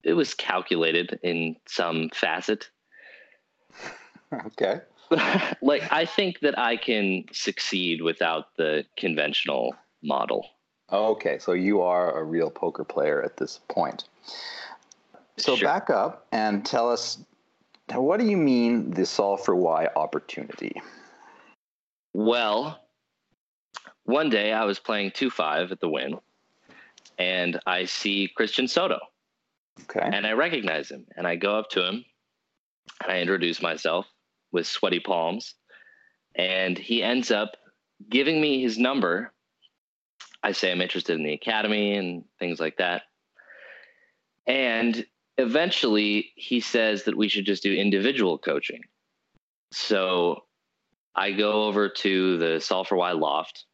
It 0.04 0.14
was 0.14 0.34
calculated 0.34 1.20
in 1.24 1.58
some 1.68 2.10
facet. 2.14 2.70
okay. 4.48 4.82
like 5.62 5.92
I 5.92 6.06
think 6.06 6.40
that 6.42 6.58
I 6.58 6.78
can 6.78 7.26
succeed 7.32 8.02
without 8.02 8.56
the 8.58 8.86
conventional 8.98 9.76
model. 10.04 10.46
Okay, 10.92 11.38
so 11.40 11.54
you 11.54 11.82
are 11.82 12.18
a 12.20 12.24
real 12.24 12.50
poker 12.50 12.84
player 12.84 13.22
at 13.22 13.38
this 13.38 13.60
point. 13.68 14.06
So 15.40 15.56
Sure. 15.56 15.68
back 15.68 15.90
up 15.90 16.28
and 16.32 16.66
tell 16.66 16.92
us 16.92 17.24
what 17.94 18.20
do 18.20 18.26
you 18.26 18.38
mean 18.38 18.92
the 18.92 19.06
solve 19.06 19.44
for 19.44 19.56
why 19.56 19.88
opportunity? 19.96 20.82
Well, 22.14 22.80
one 24.04 24.30
day 24.30 24.52
I 24.52 24.66
was 24.66 24.80
playing 24.80 25.12
2 25.12 25.30
5 25.30 25.72
at 25.72 25.80
the 25.80 25.90
Wynn, 25.90 26.20
and 27.18 27.60
I 27.66 27.86
see 27.86 28.28
Christian 28.36 28.68
Soto, 28.68 29.00
Okay. 29.84 30.02
and 30.02 30.28
I 30.28 30.34
recognize 30.34 30.90
him. 30.92 31.06
And 31.16 31.26
I 31.26 31.36
go 31.36 31.58
up 31.58 31.70
to 31.72 31.86
him, 31.86 32.06
and 33.02 33.12
I 33.12 33.20
introduce 33.20 33.62
myself 33.62 34.08
with 34.52 34.68
sweaty 34.68 35.00
palms. 35.00 35.56
And 36.36 36.78
he 36.78 37.02
ends 37.04 37.32
up 37.32 37.58
giving 38.10 38.40
me 38.40 38.62
his 38.62 38.78
number. 38.78 39.34
I 40.44 40.52
say 40.52 40.72
I'm 40.72 40.82
interested 40.82 41.18
in 41.18 41.24
the 41.24 41.34
academy 41.34 41.96
and 41.96 42.24
things 42.40 42.60
like 42.60 42.78
that. 42.78 43.04
And 44.48 45.06
eventually 45.40 46.32
he 46.36 46.60
says 46.60 47.04
that 47.04 47.18
we 47.18 47.30
should 47.30 47.46
just 47.46 47.64
do 47.64 47.74
individual 47.74 48.38
coaching. 48.38 48.84
So 49.72 50.44
I 51.16 51.32
go 51.32 51.64
over 51.64 51.90
to 51.90 52.38
the 52.38 52.60
Solve 52.60 52.90
Why 52.90 53.14
loft 53.14 53.66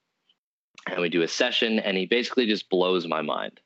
and 0.87 1.01
we 1.01 1.09
do 1.09 1.23
a 1.23 1.27
session, 1.27 1.79
and 1.79 1.97
he 1.97 2.05
basically 2.05 2.45
just 2.45 2.69
blows 2.69 3.07
my 3.07 3.21
mind. 3.23 3.59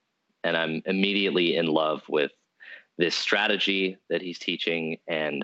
And 0.46 0.56
I'm 0.56 0.82
immediately 0.86 1.58
in 1.58 1.66
love 1.68 2.02
with 2.08 2.32
this 2.98 3.14
strategy 3.14 3.98
that 4.10 4.22
he's 4.22 4.40
teaching 4.40 4.98
and 5.06 5.44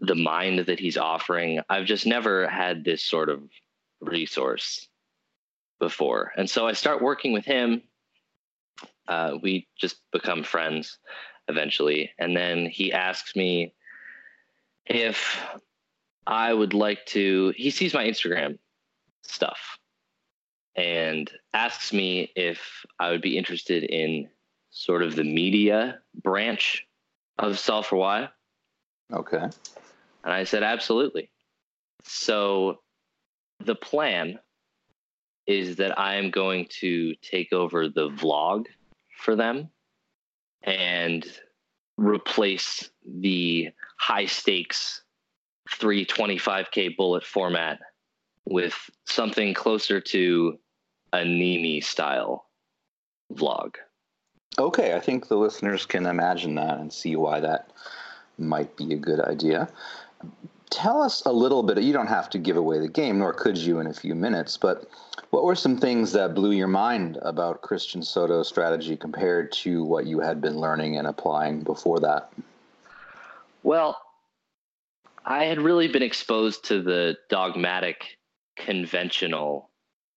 the 0.00 0.14
mind 0.14 0.60
that 0.60 0.80
he's 0.80 0.96
offering. 0.96 1.60
I've 1.68 1.84
just 1.84 2.06
never 2.06 2.48
had 2.48 2.84
this 2.84 3.04
sort 3.04 3.28
of 3.28 3.42
resource 4.00 4.88
before. 5.78 6.32
And 6.38 6.48
so 6.48 6.66
I 6.66 6.72
start 6.72 7.02
working 7.02 7.34
with 7.34 7.44
him. 7.44 7.82
Uh, 9.06 9.36
we 9.42 9.68
just 9.78 9.96
become 10.10 10.42
friends 10.42 10.98
eventually. 11.52 12.10
And 12.18 12.36
then 12.36 12.66
he 12.66 12.92
asks 12.92 13.36
me 13.36 13.74
if 14.86 15.38
I 16.26 16.52
would 16.52 16.74
like 16.74 17.06
to, 17.06 17.52
he 17.56 17.70
sees 17.70 17.94
my 17.94 18.04
Instagram 18.04 18.58
stuff 19.22 19.78
and 20.74 21.30
asks 21.52 21.92
me 21.92 22.32
if 22.34 22.84
I 22.98 23.10
would 23.10 23.22
be 23.22 23.36
interested 23.36 23.84
in 23.84 24.28
sort 24.70 25.02
of 25.02 25.14
the 25.14 25.24
media 25.24 26.00
branch 26.22 26.86
of 27.38 27.58
Solve 27.58 27.86
for 27.86 27.96
Why. 27.96 28.28
Okay. 29.12 29.42
And 30.24 30.32
I 30.32 30.44
said, 30.44 30.62
absolutely. 30.62 31.30
So 32.04 32.80
the 33.60 33.74
plan 33.74 34.38
is 35.46 35.76
that 35.76 35.98
I 35.98 36.16
am 36.16 36.30
going 36.30 36.66
to 36.80 37.14
take 37.16 37.52
over 37.52 37.88
the 37.88 38.08
vlog 38.08 38.66
for 39.18 39.36
them 39.36 39.68
and 40.64 41.26
replace 41.96 42.90
the 43.06 43.70
high 43.98 44.26
stakes 44.26 45.02
325k 45.70 46.96
bullet 46.96 47.24
format 47.24 47.80
with 48.44 48.74
something 49.06 49.54
closer 49.54 50.00
to 50.00 50.58
a 51.12 51.18
Neeme 51.18 51.82
style 51.82 52.46
vlog. 53.32 53.74
Okay, 54.58 54.94
I 54.94 55.00
think 55.00 55.28
the 55.28 55.36
listeners 55.36 55.86
can 55.86 56.06
imagine 56.06 56.56
that 56.56 56.78
and 56.78 56.92
see 56.92 57.16
why 57.16 57.40
that 57.40 57.70
might 58.38 58.76
be 58.76 58.92
a 58.92 58.98
good 58.98 59.20
idea. 59.20 59.68
Tell 60.72 61.02
us 61.02 61.22
a 61.26 61.32
little 61.32 61.62
bit, 61.62 61.82
you 61.82 61.92
don't 61.92 62.06
have 62.06 62.30
to 62.30 62.38
give 62.38 62.56
away 62.56 62.78
the 62.78 62.88
game, 62.88 63.18
nor 63.18 63.34
could 63.34 63.58
you 63.58 63.78
in 63.78 63.88
a 63.88 63.92
few 63.92 64.14
minutes, 64.14 64.56
but 64.56 64.88
what 65.28 65.44
were 65.44 65.54
some 65.54 65.76
things 65.76 66.12
that 66.12 66.34
blew 66.34 66.52
your 66.52 66.66
mind 66.66 67.18
about 67.20 67.60
Christian 67.60 68.02
Soto's 68.02 68.48
strategy 68.48 68.96
compared 68.96 69.52
to 69.52 69.84
what 69.84 70.06
you 70.06 70.18
had 70.18 70.40
been 70.40 70.58
learning 70.58 70.96
and 70.96 71.06
applying 71.06 71.60
before 71.60 72.00
that? 72.00 72.32
Well, 73.62 74.00
I 75.26 75.44
had 75.44 75.60
really 75.60 75.88
been 75.88 76.02
exposed 76.02 76.64
to 76.64 76.80
the 76.80 77.18
dogmatic, 77.28 78.16
conventional 78.56 79.68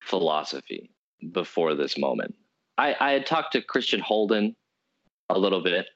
philosophy 0.03 0.89
before 1.33 1.75
this 1.75 1.97
moment. 1.97 2.33
I, 2.77 2.95
I 2.97 3.11
had 3.11 3.25
talked 3.25 3.51
to 3.53 3.61
Christian 3.61 3.99
Holden 3.99 4.55
a 5.29 5.37
little 5.37 5.61
bit, 5.61 5.87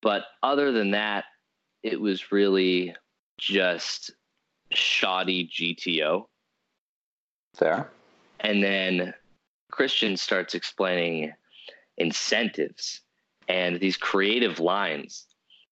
but 0.00 0.22
other 0.42 0.72
than 0.72 0.92
that, 0.92 1.24
it 1.82 2.00
was 2.00 2.32
really 2.32 2.94
just 3.40 4.12
shoddy 4.72 5.48
GTO. 5.48 6.26
Fair. 7.56 7.90
And 8.40 8.62
then 8.62 9.14
Christian 9.70 10.16
starts 10.16 10.54
explaining 10.54 11.32
incentives 11.98 13.00
and 13.48 13.80
these 13.80 13.96
creative 13.96 14.60
lines 14.60 15.26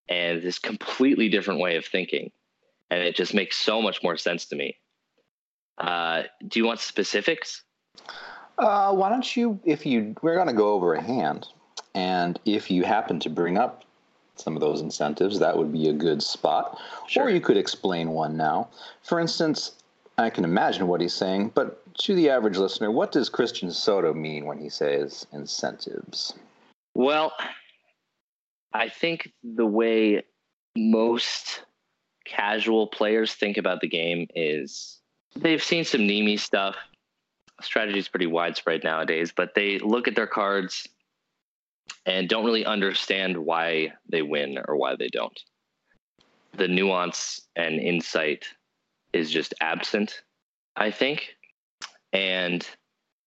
and 0.08 0.42
this 0.42 0.58
completely 0.58 1.28
different 1.28 1.60
way 1.60 1.76
of 1.76 1.84
thinking. 1.84 2.32
And 2.90 3.02
it 3.02 3.14
just 3.14 3.34
makes 3.34 3.56
so 3.56 3.82
much 3.82 4.02
more 4.02 4.16
sense 4.16 4.46
to 4.46 4.56
me. 4.56 4.76
Uh, 5.76 6.22
do 6.46 6.58
you 6.58 6.66
want 6.66 6.80
specifics? 6.80 7.62
Uh, 8.58 8.92
why 8.92 9.08
don't 9.08 9.36
you, 9.36 9.60
if 9.64 9.86
you, 9.86 10.16
we're 10.22 10.34
going 10.34 10.48
to 10.48 10.52
go 10.52 10.72
over 10.72 10.94
a 10.94 11.02
hand, 11.02 11.46
and 11.94 12.40
if 12.44 12.70
you 12.70 12.82
happen 12.82 13.20
to 13.20 13.30
bring 13.30 13.56
up 13.56 13.84
some 14.40 14.54
of 14.54 14.60
those 14.60 14.80
incentives, 14.80 15.38
that 15.38 15.56
would 15.56 15.72
be 15.72 15.88
a 15.88 15.92
good 15.92 16.22
spot. 16.22 16.78
Sure. 17.06 17.24
Or 17.24 17.30
you 17.30 17.40
could 17.40 17.56
explain 17.56 18.10
one 18.10 18.36
now. 18.36 18.68
For 19.02 19.20
instance, 19.20 19.72
I 20.16 20.30
can 20.30 20.44
imagine 20.44 20.86
what 20.86 21.00
he's 21.00 21.14
saying, 21.14 21.52
but 21.54 21.82
to 21.98 22.14
the 22.14 22.30
average 22.30 22.56
listener, 22.56 22.90
what 22.90 23.12
does 23.12 23.28
Christian 23.28 23.70
Soto 23.70 24.12
mean 24.14 24.46
when 24.46 24.58
he 24.58 24.68
says 24.68 25.26
incentives? 25.32 26.34
Well, 26.94 27.32
I 28.72 28.88
think 28.88 29.32
the 29.42 29.66
way 29.66 30.24
most 30.76 31.62
casual 32.24 32.86
players 32.86 33.32
think 33.32 33.56
about 33.56 33.80
the 33.80 33.88
game 33.88 34.26
is 34.34 34.98
they've 35.36 35.62
seen 35.62 35.84
some 35.84 36.02
Neeme 36.02 36.38
stuff. 36.38 36.76
Strategy 37.60 37.98
is 37.98 38.08
pretty 38.08 38.26
widespread 38.26 38.84
nowadays, 38.84 39.32
but 39.34 39.54
they 39.54 39.78
look 39.78 40.06
at 40.06 40.14
their 40.14 40.26
cards 40.26 40.86
and 42.06 42.28
don't 42.28 42.44
really 42.44 42.64
understand 42.64 43.36
why 43.36 43.92
they 44.08 44.22
win 44.22 44.58
or 44.66 44.76
why 44.76 44.96
they 44.96 45.08
don't. 45.08 45.38
The 46.56 46.68
nuance 46.68 47.42
and 47.56 47.80
insight 47.80 48.46
is 49.12 49.30
just 49.30 49.54
absent, 49.60 50.22
I 50.76 50.90
think. 50.90 51.34
And 52.12 52.66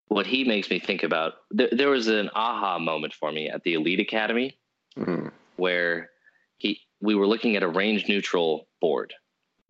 what 0.08 0.26
he 0.26 0.44
makes 0.44 0.70
me 0.70 0.80
think 0.80 1.04
about, 1.04 1.34
there, 1.52 1.70
there 1.72 1.90
was 1.90 2.08
an 2.08 2.30
aha 2.36 2.80
moment 2.80 3.14
for 3.14 3.32
me 3.32 3.50
at 3.50 3.64
the 3.64 3.74
Elite 3.74 4.00
Academy 4.00 4.58
Mm. 4.98 5.32
where 5.56 6.10
he 6.58 6.82
we 7.00 7.16
were 7.16 7.26
looking 7.26 7.56
at 7.56 7.64
a 7.64 7.68
range 7.68 8.10
neutral 8.10 8.68
board 8.82 9.14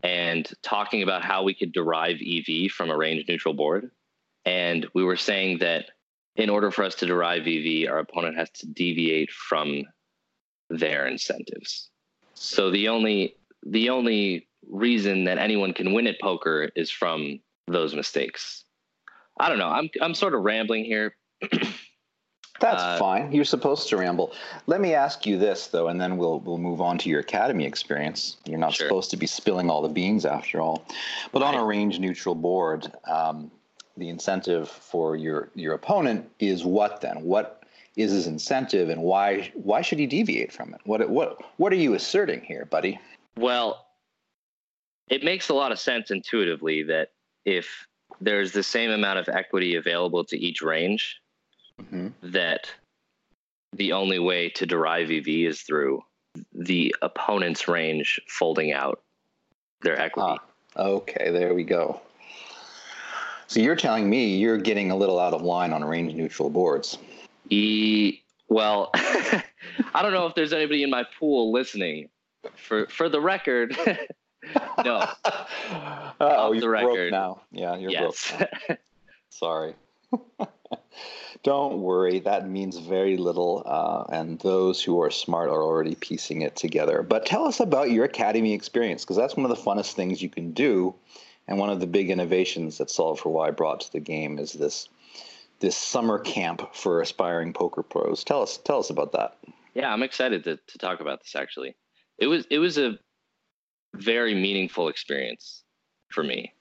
and 0.02 0.52
talking 0.64 1.04
about 1.04 1.24
how 1.24 1.44
we 1.44 1.54
could 1.54 1.72
derive 1.72 2.18
EV 2.22 2.72
from 2.72 2.90
a 2.90 2.98
range 2.98 3.26
neutral 3.28 3.54
board. 3.54 3.92
And 4.44 4.88
we 4.96 5.04
were 5.04 5.18
saying 5.18 5.60
that 5.60 5.92
in 6.36 6.50
order 6.50 6.72
for 6.72 6.84
us 6.84 6.96
to 6.96 7.06
derive 7.06 7.48
EV, 7.48 7.90
our 7.90 8.00
opponent 8.00 8.38
has 8.38 8.50
to 8.52 8.68
deviate 8.68 9.32
from 9.32 9.84
their 10.70 11.08
incentives. 11.08 11.90
So 12.34 12.72
the 12.72 12.88
only 12.88 13.36
the 13.66 13.90
only 13.90 14.48
reason 14.70 15.26
that 15.26 15.38
anyone 15.38 15.74
can 15.74 15.94
win 15.94 16.08
at 16.08 16.20
poker 16.22 16.70
is 16.76 16.90
from 16.90 17.40
those 17.68 17.94
mistakes. 17.94 18.64
I 19.40 19.50
don't 19.50 19.60
know. 19.60 19.68
I'm 19.70 19.90
I'm 20.02 20.14
sort 20.16 20.34
of 20.34 20.42
rambling 20.42 20.86
here. 20.86 21.16
That's 22.60 22.82
Uh, 22.84 22.98
fine. 23.00 23.32
You're 23.32 23.44
supposed 23.46 23.90
to 23.90 23.98
ramble. 23.98 24.34
Let 24.68 24.82
me 24.82 24.94
ask 24.94 25.26
you 25.26 25.38
this 25.38 25.68
though, 25.68 25.88
and 25.88 26.00
then 26.00 26.18
we'll 26.18 26.40
we'll 26.40 26.58
move 26.60 26.80
on 26.80 26.98
to 27.00 27.10
your 27.10 27.20
academy 27.20 27.66
experience. 27.66 28.38
You're 28.46 28.60
not 28.60 28.74
Sure. 28.74 28.88
supposed 28.88 29.10
to 29.12 29.18
be 29.18 29.26
spilling 29.28 29.70
all 29.70 29.82
the 29.82 29.90
beans 29.90 30.26
after 30.26 30.62
all. 30.62 30.86
But 31.32 31.42
on 31.44 31.56
a 31.56 31.64
range 31.64 32.00
neutral 32.00 32.36
board, 32.36 32.92
um, 33.08 33.52
the 33.98 34.10
incentive 34.10 34.70
for 34.70 35.16
your 35.16 35.50
your 35.56 35.74
opponent 35.74 36.30
is 36.40 36.64
what 36.64 37.02
then? 37.02 37.22
What 37.22 37.64
is 37.96 38.12
his 38.12 38.28
incentive, 38.28 38.90
and 38.90 39.02
why 39.02 39.52
why 39.54 39.82
should 39.82 40.00
he 40.00 40.08
deviate 40.08 40.52
from 40.52 40.74
it? 40.74 40.82
What 40.86 41.10
what 41.10 41.42
what 41.58 41.74
are 41.74 41.78
you 41.78 41.94
asserting 41.94 42.42
here, 42.42 42.66
buddy? 42.66 43.00
Well, 43.38 43.86
it 45.10 45.24
makes 45.24 45.50
a 45.50 45.54
lot 45.54 45.72
of 45.72 45.80
sense 45.80 46.12
intuitively 46.12 46.84
that 46.84 47.12
if 47.46 47.88
there's 48.20 48.52
the 48.52 48.64
same 48.64 48.92
amount 48.92 49.20
of 49.20 49.30
equity 49.30 49.76
available 49.76 50.24
to 50.26 50.38
each 50.38 50.62
range, 50.62 51.22
hmm 51.90 52.10
that 52.22 52.72
the 53.74 53.94
only 53.94 54.20
way 54.20 54.50
to 54.50 54.66
derive 54.66 55.10
EV 55.10 55.28
is 55.28 55.62
through 55.62 56.04
the 56.54 56.96
opponent's 57.02 57.68
range 57.68 58.20
folding 58.28 58.72
out 58.72 59.02
their 59.82 60.00
equity. 60.00 60.38
Ah, 60.76 60.82
okay, 60.82 61.32
there 61.32 61.54
we 61.54 61.64
go. 61.64 62.02
So 63.52 63.60
you're 63.60 63.76
telling 63.76 64.10
me 64.10 64.38
you're 64.38 64.58
getting 64.58 64.92
a 64.92 64.96
little 64.96 65.20
out 65.20 65.34
of 65.34 65.42
line 65.42 65.74
on 65.74 65.84
range 65.84 66.14
neutral 66.14 66.50
boards. 66.50 66.98
E 67.50 68.22
well, 68.48 68.92
I 68.94 70.02
don't 70.02 70.14
know 70.14 70.26
if 70.26 70.36
there's 70.36 70.54
anybody 70.54 70.84
in 70.84 70.90
my 70.90 71.06
pool 71.20 71.52
listening. 71.52 72.08
For 72.56 72.88
for 72.88 73.10
the 73.10 73.20
record, 73.20 73.76
no. 74.86 75.06
oh, 76.22 76.54
you're 76.54 76.80
broke 76.80 77.12
now. 77.12 77.42
Yeah, 77.52 77.76
you're 77.76 77.92
yes. 77.92 78.32
broke. 78.32 78.50
Now. 78.70 78.78
Sorry. 79.30 79.76
Don't 81.44 81.82
worry. 81.82 82.20
That 82.20 82.48
means 82.48 82.78
very 82.78 83.18
little, 83.18 83.64
uh, 83.66 84.06
and 84.14 84.40
those 84.40 84.82
who 84.82 85.02
are 85.02 85.12
smart 85.12 85.50
are 85.50 85.62
already 85.62 85.96
piecing 85.96 86.42
it 86.42 86.56
together. 86.56 87.04
But 87.04 87.26
tell 87.26 87.46
us 87.46 87.60
about 87.60 87.92
your 87.92 88.06
academy 88.06 88.54
experience, 88.54 89.04
because 89.04 89.18
that's 89.18 89.36
one 89.36 89.50
of 89.50 89.50
the 89.50 89.62
funnest 89.62 89.92
things 89.92 90.22
you 90.22 90.30
can 90.30 90.54
do, 90.54 90.96
and 91.52 91.60
one 91.60 91.70
of 91.70 91.82
the 91.82 91.88
big 91.88 92.10
innovations 92.10 92.78
that 92.78 92.90
Solve 92.90 93.20
for 93.20 93.28
Why 93.28 93.52
brought 93.52 93.82
to 93.82 93.92
the 93.92 94.00
game 94.00 94.40
is 94.40 94.54
this 94.54 94.88
this 95.60 95.76
summer 95.76 96.18
camp 96.18 96.74
for 96.74 97.02
aspiring 97.02 97.52
poker 97.52 97.84
pros. 97.84 98.24
Tell 98.24 98.42
us 98.42 98.58
tell 98.64 98.80
us 98.80 98.90
about 98.90 99.12
that. 99.12 99.38
Yeah, 99.74 99.92
I'm 99.92 100.02
excited 100.02 100.46
to, 100.46 100.56
to 100.56 100.78
talk 100.78 101.02
about 101.02 101.20
this 101.20 101.36
actually. 101.36 101.76
It 102.18 102.28
was 102.28 102.46
it 102.50 102.60
was 102.60 102.78
a 102.78 102.98
very 103.94 104.34
meaningful 104.34 104.88
experience 104.88 105.64
for 106.10 106.24
me. 106.24 106.54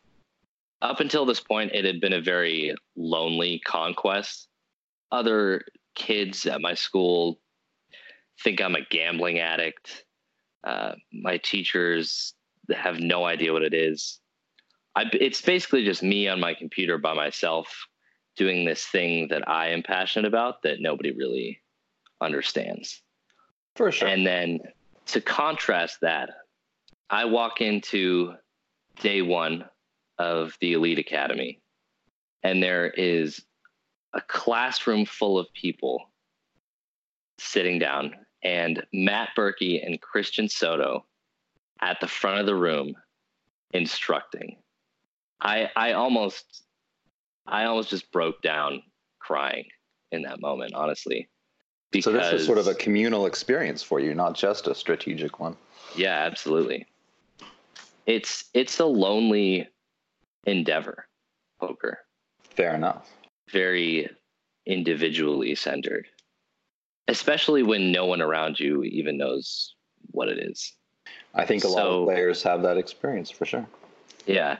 Up 0.82 0.98
until 0.98 1.24
this 1.24 1.38
point, 1.38 1.70
it 1.72 1.84
had 1.84 2.00
been 2.00 2.14
a 2.14 2.20
very 2.20 2.74
lonely 2.96 3.60
conquest. 3.64 4.48
Other 5.12 5.62
kids 5.94 6.46
at 6.46 6.60
my 6.60 6.74
school 6.74 7.38
think 8.42 8.60
I'm 8.60 8.74
a 8.74 8.86
gambling 8.90 9.38
addict. 9.38 10.04
Uh, 10.64 10.94
my 11.12 11.36
teachers 11.36 12.34
have 12.74 12.98
no 12.98 13.24
idea 13.24 13.52
what 13.52 13.62
it 13.62 13.72
is. 13.72 14.20
I, 14.96 15.04
it's 15.12 15.40
basically 15.40 15.84
just 15.84 16.02
me 16.02 16.28
on 16.28 16.40
my 16.40 16.54
computer 16.54 16.98
by 16.98 17.14
myself 17.14 17.86
doing 18.36 18.64
this 18.64 18.84
thing 18.84 19.28
that 19.28 19.48
I 19.48 19.68
am 19.68 19.82
passionate 19.82 20.26
about 20.26 20.62
that 20.62 20.80
nobody 20.80 21.12
really 21.12 21.60
understands. 22.20 23.02
For 23.76 23.92
sure. 23.92 24.08
And 24.08 24.26
then 24.26 24.60
to 25.06 25.20
contrast 25.20 25.98
that, 26.02 26.30
I 27.08 27.24
walk 27.24 27.60
into 27.60 28.34
day 29.00 29.22
one 29.22 29.64
of 30.18 30.56
the 30.60 30.74
Elite 30.74 30.98
Academy, 30.98 31.60
and 32.42 32.62
there 32.62 32.88
is 32.88 33.42
a 34.12 34.20
classroom 34.20 35.06
full 35.06 35.38
of 35.38 35.52
people 35.54 36.10
sitting 37.38 37.78
down, 37.78 38.14
and 38.42 38.84
Matt 38.92 39.30
Berkey 39.36 39.84
and 39.84 40.00
Christian 40.00 40.48
Soto 40.48 41.06
at 41.80 41.98
the 42.00 42.06
front 42.08 42.40
of 42.40 42.46
the 42.46 42.54
room 42.54 42.94
instructing. 43.72 44.56
I 45.40 45.70
I 45.76 45.92
almost 45.92 46.64
I 47.46 47.64
almost 47.64 47.90
just 47.90 48.10
broke 48.12 48.42
down 48.42 48.82
crying 49.18 49.66
in 50.12 50.22
that 50.22 50.40
moment, 50.40 50.74
honestly. 50.74 51.28
Because, 51.92 52.04
so 52.04 52.12
this 52.12 52.40
is 52.40 52.46
sort 52.46 52.58
of 52.58 52.68
a 52.68 52.74
communal 52.74 53.26
experience 53.26 53.82
for 53.82 53.98
you, 53.98 54.14
not 54.14 54.34
just 54.34 54.68
a 54.68 54.74
strategic 54.74 55.40
one. 55.40 55.56
yeah, 55.96 56.24
absolutely. 56.24 56.86
It's 58.06 58.44
it's 58.54 58.78
a 58.78 58.84
lonely 58.84 59.68
endeavor, 60.46 61.06
poker. 61.58 61.98
Fair 62.50 62.74
enough. 62.74 63.10
Very 63.52 64.08
individually 64.66 65.54
centered. 65.54 66.06
Especially 67.08 67.64
when 67.64 67.90
no 67.90 68.06
one 68.06 68.22
around 68.22 68.60
you 68.60 68.84
even 68.84 69.18
knows 69.18 69.74
what 70.12 70.28
it 70.28 70.38
is. 70.38 70.72
I 71.34 71.44
think 71.44 71.64
a 71.64 71.68
lot 71.68 71.86
of 71.86 72.04
players 72.04 72.42
have 72.44 72.62
that 72.62 72.76
experience 72.76 73.30
for 73.30 73.44
sure. 73.44 73.66
Yeah. 74.26 74.58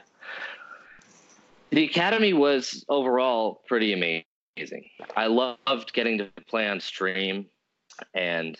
The 1.71 1.85
academy 1.85 2.33
was 2.33 2.83
overall 2.89 3.61
pretty 3.67 3.93
amazing. 3.93 4.89
I 5.15 5.27
loved 5.27 5.93
getting 5.93 6.17
to 6.17 6.29
play 6.47 6.67
on 6.67 6.81
stream 6.81 7.45
and 8.13 8.57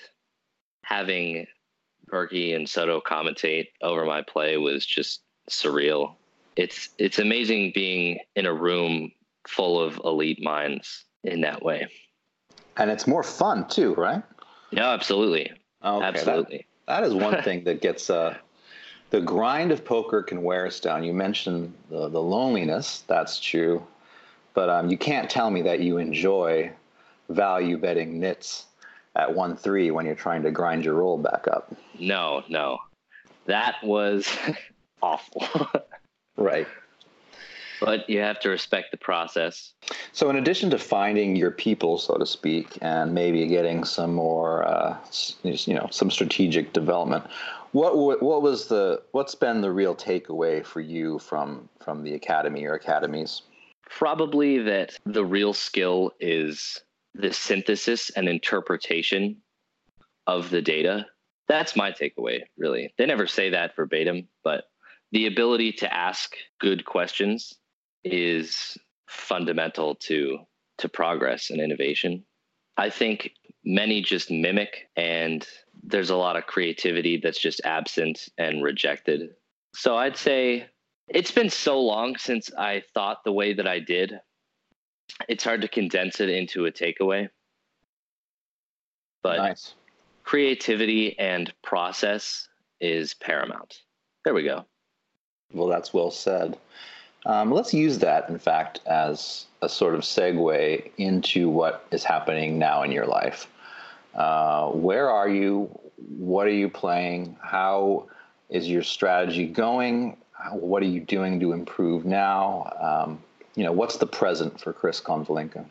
having 0.83 1.45
Berkey 2.11 2.55
and 2.55 2.67
Soto 2.67 3.01
commentate 3.01 3.67
over 3.81 4.05
my 4.05 4.21
play 4.21 4.57
was 4.57 4.85
just 4.85 5.21
surreal. 5.49 6.15
It's 6.55 6.89
it's 6.97 7.19
amazing 7.19 7.71
being 7.73 8.19
in 8.35 8.45
a 8.45 8.53
room 8.53 9.11
full 9.47 9.79
of 9.81 9.99
elite 10.03 10.41
minds 10.41 11.05
in 11.23 11.41
that 11.41 11.63
way. 11.63 11.87
And 12.77 12.89
it's 12.89 13.07
more 13.07 13.23
fun 13.23 13.67
too, 13.67 13.93
right? 13.95 14.23
Yeah, 14.71 14.89
absolutely. 14.89 15.51
Okay, 15.83 15.99
that- 15.99 16.15
absolutely. 16.15 16.65
that 16.87 17.03
is 17.03 17.13
one 17.13 17.41
thing 17.43 17.65
that 17.65 17.81
gets 17.81 18.09
uh, 18.09 18.37
the 19.11 19.21
grind 19.21 19.71
of 19.71 19.85
poker 19.85 20.23
can 20.23 20.41
wear 20.41 20.65
us 20.65 20.79
down. 20.79 21.03
You 21.03 21.13
mentioned 21.13 21.73
the, 21.89 22.09
the 22.09 22.21
loneliness, 22.21 23.03
that's 23.07 23.39
true. 23.39 23.85
But 24.53 24.69
um, 24.69 24.89
you 24.89 24.97
can't 24.97 25.29
tell 25.29 25.51
me 25.51 25.61
that 25.61 25.79
you 25.81 25.97
enjoy 25.97 26.71
value 27.29 27.77
betting 27.77 28.19
nits 28.19 28.65
at 29.15 29.33
1 29.33 29.57
3 29.57 29.91
when 29.91 30.05
you're 30.05 30.15
trying 30.15 30.43
to 30.43 30.51
grind 30.51 30.83
your 30.83 30.95
roll 30.95 31.17
back 31.17 31.47
up. 31.49 31.73
No, 31.99 32.43
no. 32.49 32.79
That 33.45 33.75
was 33.83 34.27
awful. 35.01 35.45
Right. 36.37 36.65
but 37.81 38.09
you 38.09 38.19
have 38.19 38.39
to 38.39 38.49
respect 38.49 38.89
the 38.91 38.97
process. 38.97 39.73
So, 40.11 40.29
in 40.29 40.37
addition 40.37 40.71
to 40.71 40.79
finding 40.79 41.35
your 41.35 41.51
people, 41.51 41.99
so 41.99 42.15
to 42.15 42.25
speak, 42.25 42.79
and 42.81 43.13
maybe 43.13 43.45
getting 43.47 43.83
some 43.83 44.15
more, 44.15 44.65
uh, 44.65 44.97
you 45.43 45.73
know, 45.75 45.87
some 45.91 46.09
strategic 46.09 46.73
development, 46.73 47.25
what 47.71 48.21
what 48.21 48.41
was 48.41 48.67
the 48.67 49.01
what's 49.11 49.35
been 49.35 49.61
the 49.61 49.71
real 49.71 49.95
takeaway 49.95 50.65
for 50.65 50.81
you 50.81 51.19
from 51.19 51.69
from 51.83 52.03
the 52.03 52.13
academy 52.13 52.65
or 52.65 52.73
academies? 52.73 53.43
Probably 53.89 54.59
that 54.59 54.97
the 55.05 55.25
real 55.25 55.53
skill 55.53 56.11
is 56.19 56.81
the 57.13 57.33
synthesis 57.33 58.09
and 58.11 58.27
interpretation 58.27 59.37
of 60.27 60.49
the 60.49 60.61
data. 60.61 61.05
That's 61.47 61.75
my 61.75 61.91
takeaway, 61.91 62.43
really. 62.57 62.93
They 62.97 63.05
never 63.05 63.27
say 63.27 63.49
that 63.49 63.75
verbatim, 63.75 64.29
but 64.43 64.65
the 65.11 65.27
ability 65.27 65.73
to 65.73 65.93
ask 65.93 66.33
good 66.59 66.85
questions 66.85 67.53
is 68.03 68.77
fundamental 69.07 69.95
to 69.95 70.39
to 70.77 70.89
progress 70.89 71.49
and 71.49 71.61
innovation. 71.61 72.23
I 72.77 72.89
think 72.89 73.31
many 73.63 74.01
just 74.01 74.31
mimic 74.31 74.89
and 74.95 75.45
there's 75.83 76.09
a 76.09 76.15
lot 76.15 76.35
of 76.35 76.45
creativity 76.45 77.17
that's 77.17 77.39
just 77.39 77.61
absent 77.63 78.29
and 78.37 78.63
rejected. 78.63 79.31
So 79.73 79.97
I'd 79.97 80.17
say 80.17 80.65
it's 81.07 81.31
been 81.31 81.49
so 81.49 81.81
long 81.81 82.17
since 82.17 82.51
I 82.53 82.83
thought 82.93 83.23
the 83.23 83.31
way 83.31 83.53
that 83.53 83.67
I 83.67 83.79
did. 83.79 84.19
It's 85.27 85.43
hard 85.43 85.61
to 85.61 85.67
condense 85.67 86.19
it 86.19 86.29
into 86.29 86.65
a 86.65 86.71
takeaway. 86.71 87.29
But 89.23 89.37
nice. 89.37 89.75
creativity 90.23 91.17
and 91.19 91.53
process 91.61 92.47
is 92.79 93.13
paramount. 93.13 93.81
There 94.23 94.33
we 94.33 94.43
go. 94.43 94.65
Well, 95.53 95.67
that's 95.67 95.93
well 95.93 96.11
said. 96.11 96.57
Um, 97.25 97.51
let's 97.51 97.73
use 97.73 97.99
that, 97.99 98.29
in 98.29 98.39
fact, 98.39 98.79
as 98.85 99.45
a 99.61 99.69
sort 99.69 99.93
of 99.93 100.01
segue 100.01 100.89
into 100.97 101.49
what 101.49 101.85
is 101.91 102.03
happening 102.03 102.57
now 102.57 102.81
in 102.83 102.91
your 102.91 103.05
life. 103.05 103.47
Uh, 104.13 104.69
where 104.69 105.09
are 105.09 105.29
you? 105.29 105.69
What 105.97 106.47
are 106.47 106.51
you 106.51 106.69
playing? 106.69 107.37
How 107.41 108.07
is 108.49 108.67
your 108.67 108.83
strategy 108.83 109.47
going? 109.47 110.17
What 110.53 110.81
are 110.83 110.87
you 110.87 110.99
doing 110.99 111.39
to 111.39 111.53
improve 111.53 112.05
now? 112.05 112.73
Um, 112.81 113.19
you 113.55 113.63
know, 113.63 113.71
what's 113.71 113.97
the 113.97 114.07
present 114.07 114.59
for 114.59 114.73
Chris 114.73 114.99
Konvalinka? 114.99 115.65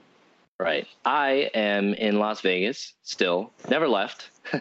Right. 0.61 0.87
I 1.07 1.51
am 1.55 1.95
in 1.95 2.19
Las 2.19 2.43
Vegas 2.43 2.93
still, 3.03 3.51
never 3.71 3.89
left. 3.89 4.31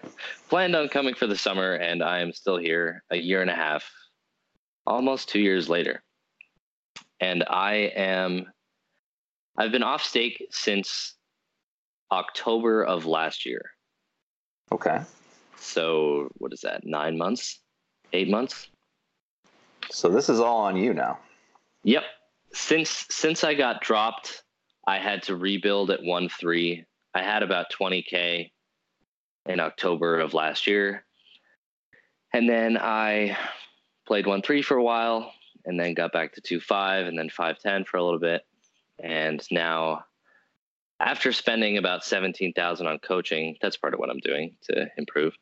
Planned 0.50 0.76
on 0.76 0.88
coming 0.88 1.14
for 1.14 1.28
the 1.28 1.36
summer, 1.36 1.74
and 1.74 2.02
I 2.02 2.20
am 2.20 2.32
still 2.32 2.58
here 2.58 3.04
a 3.12 3.18
year 3.18 3.42
and 3.42 3.50
a 3.50 3.56
half, 3.56 3.92
almost 4.88 5.28
two 5.28 5.42
years 5.42 5.68
later. 5.68 6.02
And 7.20 7.44
I 7.50 7.92
am, 7.96 8.48
I've 9.58 9.74
been 9.74 9.84
off 9.84 10.02
stake 10.02 10.48
since 10.52 11.16
October 12.12 12.84
of 12.84 13.06
last 13.06 13.46
year. 13.46 13.72
Okay. 14.72 15.02
So, 15.58 16.30
what 16.38 16.54
is 16.54 16.62
that, 16.62 16.86
nine 16.86 17.18
months? 17.18 17.60
Eight 18.14 18.30
months? 18.30 18.70
So, 19.92 20.10
this 20.10 20.30
is 20.30 20.40
all 20.40 20.62
on 20.62 20.78
you 20.78 20.94
now. 20.94 21.20
Yep. 21.84 22.04
Since 22.54 23.06
since 23.10 23.44
I 23.44 23.54
got 23.54 23.82
dropped 23.82 24.44
I 24.90 24.98
had 24.98 25.22
to 25.24 25.36
rebuild 25.36 25.92
at 25.92 26.04
1 26.04 26.30
3. 26.30 26.84
I 27.14 27.22
had 27.22 27.44
about 27.44 27.72
20K 27.72 28.52
in 29.46 29.60
October 29.60 30.20
of 30.20 30.34
last 30.34 30.66
year. 30.66 31.06
And 32.34 32.50
then 32.50 32.76
I 32.76 33.38
played 34.08 34.26
1 34.26 34.42
3 34.42 34.64
for 34.64 34.78
a 34.78 34.84
while 34.84 35.32
and 35.64 35.80
then 35.80 35.94
got 35.94 36.12
back 36.12 36.34
to 36.34 36.42
2 36.42 36.60
5 36.60 37.06
and 37.06 37.20
then 37.20 37.30
5 37.30 37.60
10 37.60 37.86
for 37.86 37.98
a 37.98 38.04
little 38.04 38.20
bit. 38.20 38.42
And 38.98 39.46
now, 39.52 40.06
after 41.00 41.32
spending 41.32 41.78
about 41.78 42.04
17,000 42.04 42.88
on 42.88 43.00
coaching, 43.00 43.58
that's 43.62 43.78
part 43.78 43.94
of 43.94 44.00
what 44.00 44.10
I'm 44.10 44.20
doing 44.20 44.56
to 44.64 44.88
improve. 44.98 45.34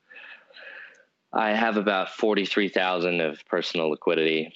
I 1.33 1.49
have 1.49 1.77
about 1.77 2.09
43,000 2.11 3.21
of 3.21 3.43
personal 3.45 3.89
liquidity, 3.89 4.53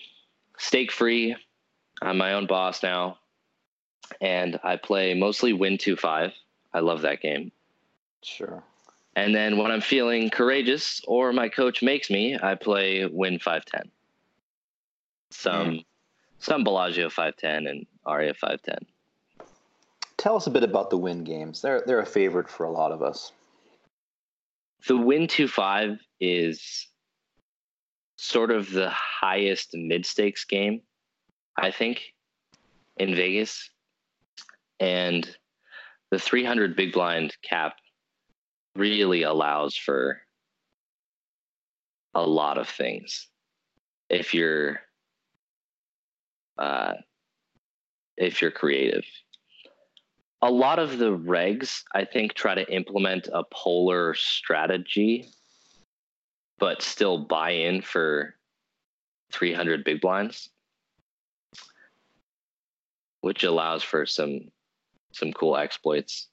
stake 0.57 0.91
free. 0.91 1.35
I'm 2.01 2.17
my 2.17 2.33
own 2.33 2.47
boss 2.47 2.81
now 2.81 3.17
and 4.19 4.59
I 4.63 4.75
play 4.75 5.13
mostly 5.13 5.53
Wynn 5.53 5.77
2 5.77 5.95
5. 5.95 6.33
I 6.73 6.79
love 6.79 7.01
that 7.01 7.21
game. 7.21 7.51
Sure. 8.23 8.63
And 9.15 9.35
then 9.35 9.57
when 9.57 9.71
I'm 9.71 9.81
feeling 9.81 10.29
courageous 10.29 11.01
or 11.07 11.33
my 11.33 11.49
coach 11.49 11.81
makes 11.81 12.09
me, 12.09 12.37
I 12.41 12.55
play 12.55 13.05
Wynn 13.05 13.39
510. 13.39 13.91
Some, 15.31 15.67
mm. 15.67 15.85
some 16.39 16.63
Bellagio 16.63 17.09
5 17.09 17.35
10 17.35 17.67
and 17.67 17.85
Aria 18.05 18.33
5 18.33 18.61
10. 18.61 18.75
Tell 20.17 20.35
us 20.35 20.47
a 20.47 20.51
bit 20.51 20.63
about 20.63 20.89
the 20.89 20.97
Wynn 20.97 21.23
games. 21.23 21.61
They're, 21.61 21.83
they're 21.85 21.99
a 21.99 22.05
favorite 22.05 22.49
for 22.49 22.65
a 22.65 22.71
lot 22.71 22.91
of 22.91 23.01
us. 23.01 23.31
The 24.87 24.97
Wynn 24.97 25.27
2 25.27 25.47
5 25.47 25.99
is 26.19 26.87
sort 28.17 28.51
of 28.51 28.71
the 28.71 28.89
highest 28.89 29.69
mid 29.73 30.05
stakes 30.05 30.45
game, 30.45 30.81
I 31.57 31.71
think, 31.71 32.13
in 32.97 33.15
Vegas 33.15 33.69
and 34.79 35.27
the 36.09 36.19
300 36.19 36.75
big 36.75 36.91
blind 36.91 37.35
cap 37.47 37.75
really 38.75 39.23
allows 39.23 39.75
for 39.75 40.21
a 42.13 42.25
lot 42.25 42.57
of 42.57 42.67
things 42.67 43.27
if 44.09 44.33
you're 44.33 44.81
uh, 46.57 46.93
if 48.17 48.41
you're 48.41 48.51
creative 48.51 49.05
a 50.41 50.51
lot 50.51 50.79
of 50.79 50.97
the 50.97 51.17
regs 51.17 51.83
i 51.93 52.03
think 52.03 52.33
try 52.33 52.55
to 52.55 52.73
implement 52.73 53.27
a 53.33 53.43
polar 53.51 54.13
strategy 54.13 55.27
but 56.57 56.81
still 56.81 57.17
buy 57.17 57.51
in 57.51 57.81
for 57.81 58.35
300 59.31 59.83
big 59.83 60.01
blinds 60.01 60.49
which 63.21 63.43
allows 63.43 63.83
for 63.83 64.05
some 64.05 64.51
some 65.13 65.31
cool 65.31 65.57
exploits. 65.57 66.27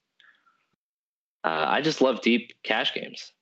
Uh, 1.44 1.64
I 1.68 1.80
just 1.80 2.00
love 2.00 2.22
deep 2.22 2.52
cash 2.62 2.94
games. 2.94 3.32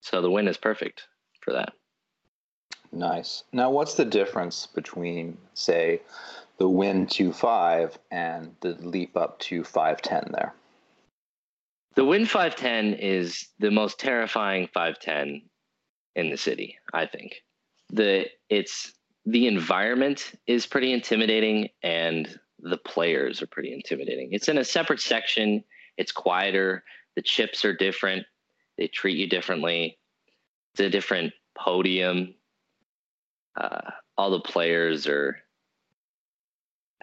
So 0.00 0.20
the 0.22 0.30
Wynn 0.30 0.48
is 0.48 0.56
perfect 0.56 1.06
for 1.40 1.52
that. 1.52 1.72
Nice. 2.92 3.44
Now, 3.52 3.70
what's 3.70 3.94
the 3.94 4.04
difference 4.04 4.66
between, 4.66 5.38
say, 5.54 6.02
the 6.62 6.68
Wynn 6.68 7.08
2 7.08 7.32
5 7.32 7.98
and 8.12 8.54
the 8.60 8.74
leap 8.74 9.16
up 9.16 9.40
to 9.40 9.64
510 9.64 10.30
there? 10.30 10.54
The 11.96 12.04
Wynn 12.04 12.24
510 12.24 13.00
is 13.00 13.48
the 13.58 13.72
most 13.72 13.98
terrifying 13.98 14.68
510 14.72 15.42
in 16.14 16.30
the 16.30 16.36
city, 16.36 16.78
I 16.94 17.06
think. 17.06 17.42
The 17.90 18.26
it's 18.48 18.92
the 19.26 19.48
environment 19.48 20.34
is 20.46 20.64
pretty 20.64 20.92
intimidating 20.92 21.70
and 21.82 22.38
the 22.60 22.78
players 22.78 23.42
are 23.42 23.48
pretty 23.48 23.74
intimidating. 23.74 24.28
It's 24.30 24.48
in 24.48 24.58
a 24.58 24.64
separate 24.64 25.00
section. 25.00 25.64
It's 25.96 26.12
quieter. 26.12 26.84
The 27.16 27.22
chips 27.22 27.64
are 27.64 27.74
different. 27.74 28.24
They 28.78 28.86
treat 28.86 29.16
you 29.16 29.28
differently. 29.28 29.98
It's 30.74 30.80
a 30.80 30.90
different 30.90 31.32
podium. 31.58 32.36
Uh, 33.60 33.90
all 34.16 34.30
the 34.30 34.40
players 34.40 35.08
are 35.08 35.41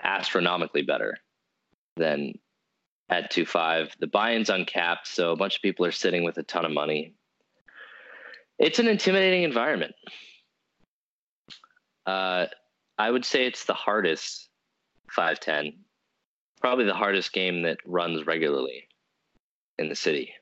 astronomically 0.04 0.82
better 0.82 1.18
than 1.96 2.34
at 3.10 3.32
2.5. 3.32 3.92
The 4.00 4.08
buy-in's 4.08 4.50
uncapped, 4.50 5.08
so 5.08 5.32
a 5.32 5.36
bunch 5.36 5.56
of 5.58 5.62
people 5.62 5.86
are 5.86 5.92
sitting 5.92 6.24
with 6.24 6.38
a 6.38 6.44
ton 6.44 6.66
of 6.66 6.72
money. 6.72 7.14
It's 8.58 8.80
an 8.80 8.88
intimidating 8.88 9.44
environment. 9.44 9.96
Uh, 12.06 12.48
I 12.98 13.10
would 13.10 13.26
say 13.26 13.46
it's 13.46 13.66
the 13.66 13.74
hardest 13.74 14.50
510. 15.12 15.80
Probably 16.60 16.86
the 16.86 16.94
hardest 16.94 17.32
game 17.32 17.64
that 17.64 17.78
runs 17.86 18.26
regularly 18.26 18.88
in 19.78 19.90
the 19.90 19.96
city. 19.96 20.34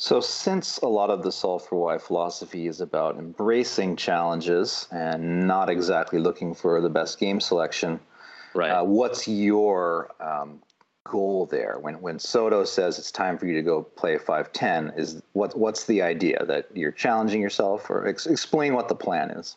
So, 0.00 0.20
since 0.20 0.78
a 0.78 0.86
lot 0.86 1.10
of 1.10 1.24
the 1.24 1.32
Solve 1.32 1.66
for 1.66 1.74
Why 1.74 1.98
philosophy 1.98 2.68
is 2.68 2.80
about 2.80 3.18
embracing 3.18 3.96
challenges 3.96 4.86
and 4.92 5.48
not 5.48 5.68
exactly 5.68 6.20
looking 6.20 6.54
for 6.54 6.80
the 6.80 6.88
best 6.88 7.18
game 7.18 7.40
selection, 7.40 7.98
right? 8.54 8.70
Uh, 8.70 8.84
what's 8.84 9.26
your 9.26 10.14
um, 10.20 10.62
goal 11.02 11.46
there? 11.46 11.80
When 11.80 12.00
when 12.00 12.20
Soto 12.20 12.62
says 12.62 12.96
it's 13.00 13.10
time 13.10 13.38
for 13.38 13.46
you 13.46 13.54
to 13.54 13.62
go 13.62 13.82
play 13.82 14.18
five 14.18 14.52
ten, 14.52 14.92
is 14.96 15.20
what 15.32 15.58
what's 15.58 15.86
the 15.86 16.00
idea 16.02 16.44
that 16.46 16.68
you're 16.74 16.92
challenging 16.92 17.42
yourself, 17.42 17.90
or 17.90 18.06
ex- 18.06 18.26
explain 18.26 18.74
what 18.74 18.86
the 18.86 18.94
plan 18.94 19.30
is? 19.30 19.56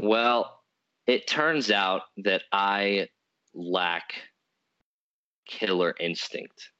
Well, 0.00 0.60
it 1.06 1.26
turns 1.26 1.70
out 1.70 2.04
that 2.16 2.44
I 2.52 3.08
lack 3.52 4.14
killer 5.46 5.94
instinct 6.00 6.70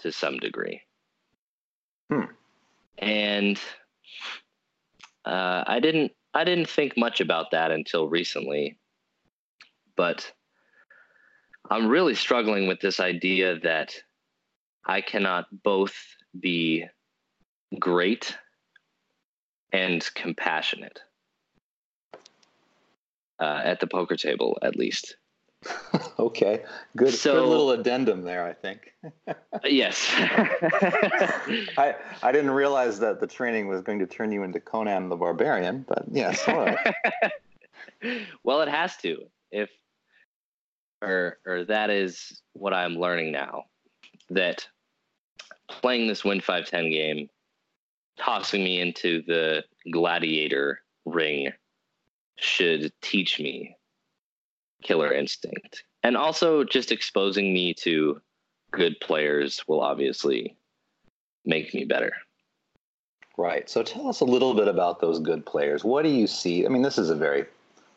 to 0.00 0.10
some 0.10 0.38
degree. 0.38 0.82
Hmm. 2.10 2.24
And 2.98 3.60
uh, 5.24 5.64
I 5.66 5.80
didn't 5.80 6.12
I 6.34 6.44
didn't 6.44 6.68
think 6.68 6.96
much 6.96 7.20
about 7.20 7.50
that 7.50 7.70
until 7.70 8.08
recently, 8.08 8.78
but 9.96 10.32
I'm 11.70 11.88
really 11.88 12.14
struggling 12.14 12.66
with 12.66 12.80
this 12.80 13.00
idea 13.00 13.58
that 13.60 13.94
I 14.86 15.00
cannot 15.00 15.46
both 15.62 15.94
be 16.38 16.86
great 17.78 18.36
and 19.72 20.08
compassionate 20.14 21.00
uh, 23.38 23.60
at 23.64 23.80
the 23.80 23.86
poker 23.86 24.16
table, 24.16 24.58
at 24.62 24.76
least. 24.76 25.16
okay, 26.18 26.64
good. 26.96 27.14
So, 27.14 27.34
good 27.34 27.48
little 27.48 27.70
addendum 27.72 28.22
there, 28.22 28.44
I 28.44 28.52
think. 28.52 28.92
Uh, 29.26 29.34
yes. 29.64 30.08
I 31.76 31.94
I 32.22 32.32
didn't 32.32 32.50
realize 32.50 32.98
that 33.00 33.20
the 33.20 33.26
training 33.26 33.68
was 33.68 33.82
going 33.82 33.98
to 34.00 34.06
turn 34.06 34.32
you 34.32 34.42
into 34.42 34.60
Conan 34.60 35.08
the 35.08 35.16
Barbarian, 35.16 35.84
but 35.86 36.04
yes, 36.10 36.46
all 36.48 36.64
right. 36.64 36.94
well, 38.44 38.62
it 38.62 38.68
has 38.68 38.96
to. 38.98 39.24
If 39.50 39.70
or 41.02 41.38
or 41.46 41.64
that 41.64 41.90
is 41.90 42.42
what 42.52 42.72
I'm 42.72 42.96
learning 42.96 43.32
now. 43.32 43.64
That 44.30 44.66
playing 45.68 46.06
this 46.06 46.24
Wynn 46.24 46.40
five 46.40 46.66
ten 46.66 46.90
game, 46.90 47.28
tossing 48.18 48.64
me 48.64 48.80
into 48.80 49.22
the 49.26 49.64
gladiator 49.90 50.80
ring 51.04 51.52
should 52.36 52.92
teach 53.02 53.38
me 53.38 53.76
killer 54.82 55.12
instinct. 55.12 55.84
And 56.02 56.16
also 56.16 56.64
just 56.64 56.92
exposing 56.92 57.52
me 57.52 57.74
to 57.74 58.20
good 58.70 58.98
players 59.00 59.62
will 59.68 59.80
obviously 59.80 60.56
make 61.44 61.72
me 61.74 61.84
better. 61.84 62.12
Right. 63.38 63.68
So 63.68 63.82
tell 63.82 64.08
us 64.08 64.20
a 64.20 64.24
little 64.24 64.54
bit 64.54 64.68
about 64.68 65.00
those 65.00 65.18
good 65.18 65.46
players. 65.46 65.84
What 65.84 66.02
do 66.02 66.10
you 66.10 66.26
see? 66.26 66.66
I 66.66 66.68
mean, 66.68 66.82
this 66.82 66.98
is 66.98 67.08
a 67.08 67.14
very, 67.14 67.46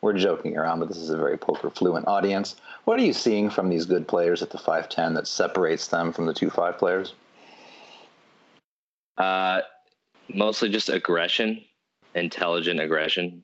we're 0.00 0.14
joking 0.14 0.56
around, 0.56 0.80
but 0.80 0.88
this 0.88 0.96
is 0.96 1.10
a 1.10 1.16
very 1.16 1.36
poker 1.36 1.70
fluent 1.70 2.06
audience. 2.06 2.56
What 2.84 2.98
are 2.98 3.04
you 3.04 3.12
seeing 3.12 3.50
from 3.50 3.68
these 3.68 3.84
good 3.84 4.08
players 4.08 4.42
at 4.42 4.50
the 4.50 4.58
510 4.58 5.14
that 5.14 5.26
separates 5.26 5.88
them 5.88 6.12
from 6.12 6.26
the 6.26 6.34
2 6.34 6.50
5 6.50 6.78
players? 6.78 7.14
Uh, 9.18 9.60
mostly 10.32 10.68
just 10.68 10.88
aggression, 10.88 11.62
intelligent 12.14 12.80
aggression. 12.80 13.42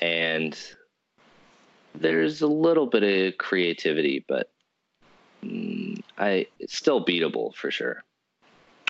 And 0.00 0.58
there's 1.94 2.40
a 2.40 2.46
little 2.46 2.86
bit 2.86 3.02
of 3.02 3.38
creativity, 3.38 4.24
but 4.26 4.50
mm, 5.44 6.02
I 6.18 6.46
it's 6.58 6.76
still 6.76 7.04
beatable 7.04 7.54
for 7.54 7.70
sure. 7.70 8.02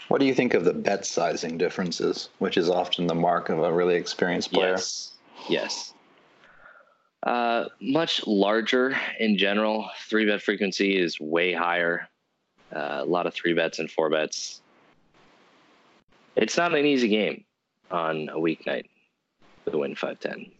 What 0.09 0.21
do 0.21 0.27
you 0.27 0.35
think 0.35 0.55
of 0.55 0.65
the 0.65 0.73
bet 0.73 1.07
sizing 1.07 1.57
differences, 1.57 2.31
which 2.39 2.57
is 2.57 2.69
often 2.69 3.07
the 3.07 3.15
mark 3.15 3.49
of 3.49 3.61
a 3.61 3.73
really 3.73 3.95
experienced 3.95 4.53
player? 4.53 4.73
Yes. 4.73 5.13
Yes. 5.49 5.95
Uh, 7.23 7.67
much 7.81 8.27
larger 8.27 8.97
in 9.19 9.39
general. 9.39 9.89
Three 10.09 10.27
bet 10.27 10.43
frequency 10.43 10.97
is 10.97 11.21
way 11.21 11.53
higher. 11.53 12.09
Uh, 12.75 12.99
a 13.01 13.05
lot 13.05 13.27
of 13.27 13.35
three 13.35 13.53
bets 13.53 13.79
and 13.79 13.91
four 13.91 14.11
bets. 14.11 14.63
It's 16.37 16.57
not 16.57 16.75
an 16.75 16.87
easy 16.87 17.09
game 17.09 17.45
on 17.91 18.29
a 18.31 18.37
weeknight 18.37 18.87
to 19.71 19.79
win 19.79 19.95
510. 19.95 20.51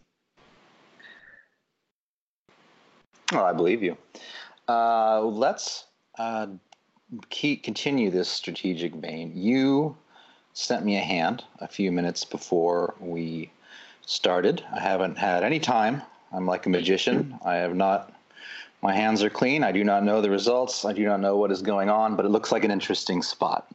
Oh, 3.31 3.43
I 3.43 3.53
believe 3.53 3.81
you. 3.81 3.97
Uh, 4.67 5.21
let's 5.21 5.85
uh, 6.17 6.47
keep, 7.29 7.63
continue 7.63 8.09
this 8.09 8.29
strategic 8.29 8.93
vein. 8.95 9.31
You 9.35 9.95
sent 10.53 10.85
me 10.85 10.97
a 10.97 11.01
hand 11.01 11.43
a 11.59 11.67
few 11.67 11.91
minutes 11.91 12.25
before 12.25 12.95
we 12.99 13.51
started. 14.05 14.63
I 14.73 14.79
haven't 14.79 15.17
had 15.17 15.43
any 15.43 15.59
time. 15.59 16.01
I'm 16.33 16.45
like 16.45 16.65
a 16.65 16.69
magician. 16.69 17.37
I 17.43 17.55
have 17.55 17.75
not. 17.75 18.13
My 18.81 18.93
hands 18.93 19.23
are 19.23 19.29
clean. 19.29 19.63
I 19.63 19.71
do 19.71 19.83
not 19.83 20.03
know 20.03 20.21
the 20.21 20.29
results. 20.29 20.85
I 20.85 20.93
do 20.93 21.05
not 21.05 21.19
know 21.19 21.37
what 21.37 21.51
is 21.51 21.61
going 21.61 21.89
on, 21.89 22.15
but 22.15 22.25
it 22.25 22.29
looks 22.29 22.51
like 22.51 22.63
an 22.63 22.71
interesting 22.71 23.21
spot. 23.21 23.67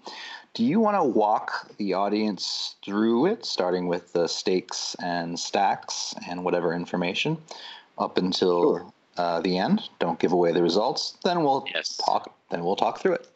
Do 0.53 0.65
you 0.65 0.81
want 0.81 0.97
to 0.97 1.05
walk 1.05 1.71
the 1.77 1.95
audience 1.95 2.77
through 2.85 3.27
it, 3.27 3.45
starting 3.45 3.89
with 3.89 4.13
the 4.13 4.27
stakes 4.27 4.97
and 5.03 5.39
stacks 5.39 6.15
and 6.29 6.45
whatever 6.45 6.73
information 6.73 7.39
up 7.99 8.19
until 8.19 8.63
sure. 8.63 8.93
Uh, 9.17 9.41
the 9.41 9.57
end? 9.57 9.89
Don't 9.99 10.19
give 10.19 10.33
away 10.33 10.53
the 10.53 10.63
results. 10.63 11.17
Then 11.25 11.43
we'll 11.43 11.65
yes. 11.73 11.97
talk 11.97 12.37
then 12.51 12.65
we'll 12.65 12.77
talk 12.77 13.01
through 13.01 13.15
it. 13.15 13.29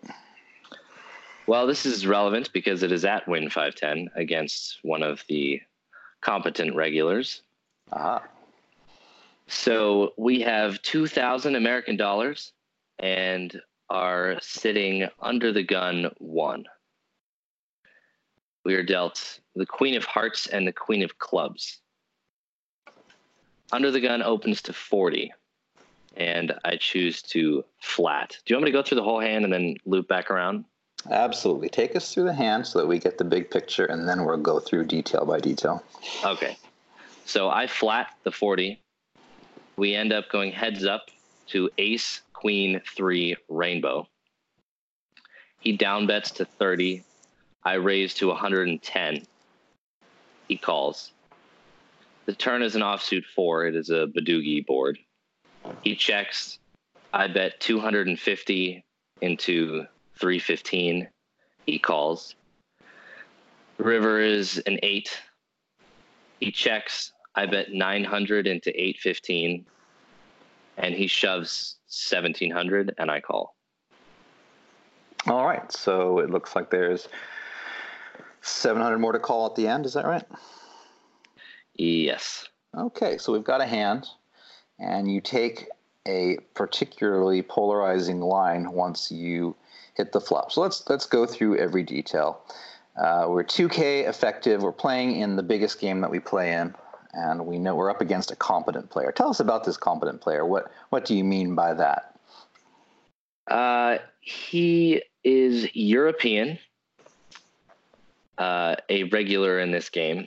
Well, 1.47 1.66
this 1.66 1.85
is 1.85 2.07
relevant 2.07 2.53
because 2.53 2.83
it 2.83 2.93
is 2.93 3.05
at 3.05 3.27
Wynn 3.27 3.51
510 3.51 4.11
against 4.14 4.79
one 4.83 5.03
of 5.03 5.25
the 5.29 5.61
competent 6.21 6.77
regulars. 6.77 7.43
Ah. 7.93 8.23
So 9.49 10.12
we 10.16 10.43
have 10.43 10.81
2,000 10.83 11.57
American 11.57 11.97
dollars 11.97 12.53
and 13.01 13.61
are 13.88 14.37
sitting 14.40 15.09
under 15.19 15.53
the 15.53 15.64
gun 15.64 16.11
one. 16.19 16.66
We 18.64 18.75
are 18.75 18.85
dealt 18.85 19.40
the 19.57 19.66
Queen 19.66 19.97
of 19.97 20.05
Hearts 20.05 20.47
and 20.47 20.69
the 20.69 20.73
Queen 20.73 21.03
of 21.03 21.19
Clubs. 21.19 21.81
Under 23.73 23.90
the 23.90 24.01
gun 24.01 24.23
opens 24.23 24.62
to 24.62 24.73
40 24.73 25.33
and 26.16 26.53
I 26.64 26.77
choose 26.77 27.23
to 27.23 27.64
flat. 27.81 28.37
Do 28.44 28.53
you 28.53 28.57
want 28.57 28.64
me 28.64 28.73
to 28.73 28.79
go 28.79 28.83
through 28.83 28.96
the 28.96 29.05
whole 29.05 29.20
hand 29.20 29.44
and 29.44 29.53
then 29.53 29.77
loop 29.87 30.09
back 30.09 30.31
around? 30.31 30.64
Absolutely. 31.11 31.68
Take 31.68 31.96
us 31.96 32.12
through 32.12 32.25
the 32.25 32.35
hand 32.35 32.66
so 32.66 32.79
that 32.79 32.87
we 32.87 32.99
get 32.99 33.16
the 33.16 33.25
big 33.25 33.51
picture, 33.51 33.87
and 33.87 34.09
then 34.09 34.25
we'll 34.25 34.37
go 34.37 34.61
through 34.61 34.85
detail 34.85 35.25
by 35.25 35.40
detail. 35.40 35.83
Okay. 36.25 36.57
So 37.25 37.49
I 37.49 37.66
flat 37.66 38.09
the 38.25 38.33
40. 38.33 38.81
We 39.77 39.94
end 39.94 40.12
up 40.12 40.29
going 40.31 40.53
heads 40.53 40.85
up 40.85 41.07
to 41.49 41.70
ace, 41.79 42.20
queen, 42.33 42.83
three, 42.94 43.37
rainbow. 43.49 44.07
He 45.61 45.77
down 45.77 46.07
bets 46.07 46.31
to 46.33 46.44
30. 46.44 47.03
I 47.64 47.75
raise 47.75 48.14
to 48.14 48.29
110. 48.29 49.23
He 50.49 50.57
calls. 50.57 51.12
The 52.27 52.35
turn 52.35 52.62
is 52.62 52.75
an 52.75 52.83
offsuit 52.83 53.25
four. 53.25 53.66
It 53.66 53.75
is 53.75 53.90
a 53.90 54.07
Badugi 54.07 54.64
board. 54.66 54.99
He 55.83 55.94
checks. 55.94 56.59
I 57.12 57.27
bet 57.27 57.61
250 57.61 58.85
into 59.20 59.85
315. 60.18 61.09
He 61.66 61.79
calls. 61.79 62.35
River 63.79 64.20
is 64.20 64.59
an 64.66 64.79
eight. 64.83 65.11
He 66.38 66.51
checks. 66.53 67.12
I 67.35 67.46
bet 67.46 67.73
900 67.73 68.46
into 68.46 68.70
815. 68.70 69.64
And 70.77 70.94
he 70.94 71.07
shoves 71.07 71.77
1700 71.88 72.94
and 72.99 73.11
I 73.11 73.20
call. 73.20 73.55
All 75.27 75.44
right. 75.44 75.70
So 75.73 76.20
it 76.20 76.31
looks 76.31 76.57
like 76.57 76.70
there's 76.70 77.09
700 78.42 78.99
more 78.99 79.12
to 79.12 79.18
call 79.18 79.46
at 79.46 79.55
the 79.55 79.66
end. 79.66 79.85
Is 79.85 79.94
that 79.94 80.07
right? 80.07 80.25
Yes. 81.75 82.49
Okay. 82.77 83.18
So 83.18 83.33
we've 83.33 83.44
got 83.44 83.61
a 83.61 83.66
hand 83.66 84.07
and 84.81 85.11
you 85.11 85.21
take 85.21 85.69
a 86.09 86.38
particularly 86.55 87.43
polarizing 87.43 88.21
line 88.21 88.73
once 88.73 89.11
you 89.12 89.55
hit 89.95 90.12
the 90.12 90.21
flop. 90.21 90.51
So 90.51 90.61
let's 90.62 90.88
let's 90.88 91.07
go 91.07 91.27
through 91.27 91.59
every 91.59 91.83
detail. 91.83 92.43
Uh, 92.97 93.27
we're 93.29 93.45
2K 93.45 94.09
effective. 94.09 94.62
We're 94.62 94.73
playing 94.73 95.21
in 95.21 95.37
the 95.37 95.43
biggest 95.43 95.81
game 95.81 96.01
that 96.01 96.11
we 96.11 96.21
play 96.21 96.53
in, 96.55 96.75
and 97.12 97.47
we 97.47 97.59
know 97.59 97.75
we're 97.75 97.90
up 97.90 98.01
against 98.01 98.31
a 98.31 98.37
competent 98.37 98.90
player. 98.90 99.12
Tell 99.12 99.31
us 99.31 99.40
about 99.40 99.64
this 99.64 99.77
competent 99.77 100.21
player. 100.21 100.45
What 100.45 100.71
what 100.88 101.05
do 101.05 101.14
you 101.14 101.25
mean 101.25 101.55
by 101.55 101.75
that? 101.75 102.19
Uh, 103.47 103.99
he 104.21 105.03
is 105.25 105.75
European, 105.75 106.59
uh, 108.38 108.77
a 108.88 109.05
regular 109.05 109.59
in 109.61 109.71
this 109.71 109.88
game. 109.88 110.27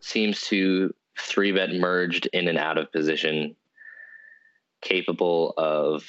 Seems 0.00 0.40
to 0.48 0.94
three 1.18 1.52
bet 1.52 1.70
merged 1.74 2.28
in 2.32 2.48
and 2.48 2.58
out 2.58 2.78
of 2.78 2.92
position, 2.92 3.56
capable 4.80 5.54
of 5.56 6.04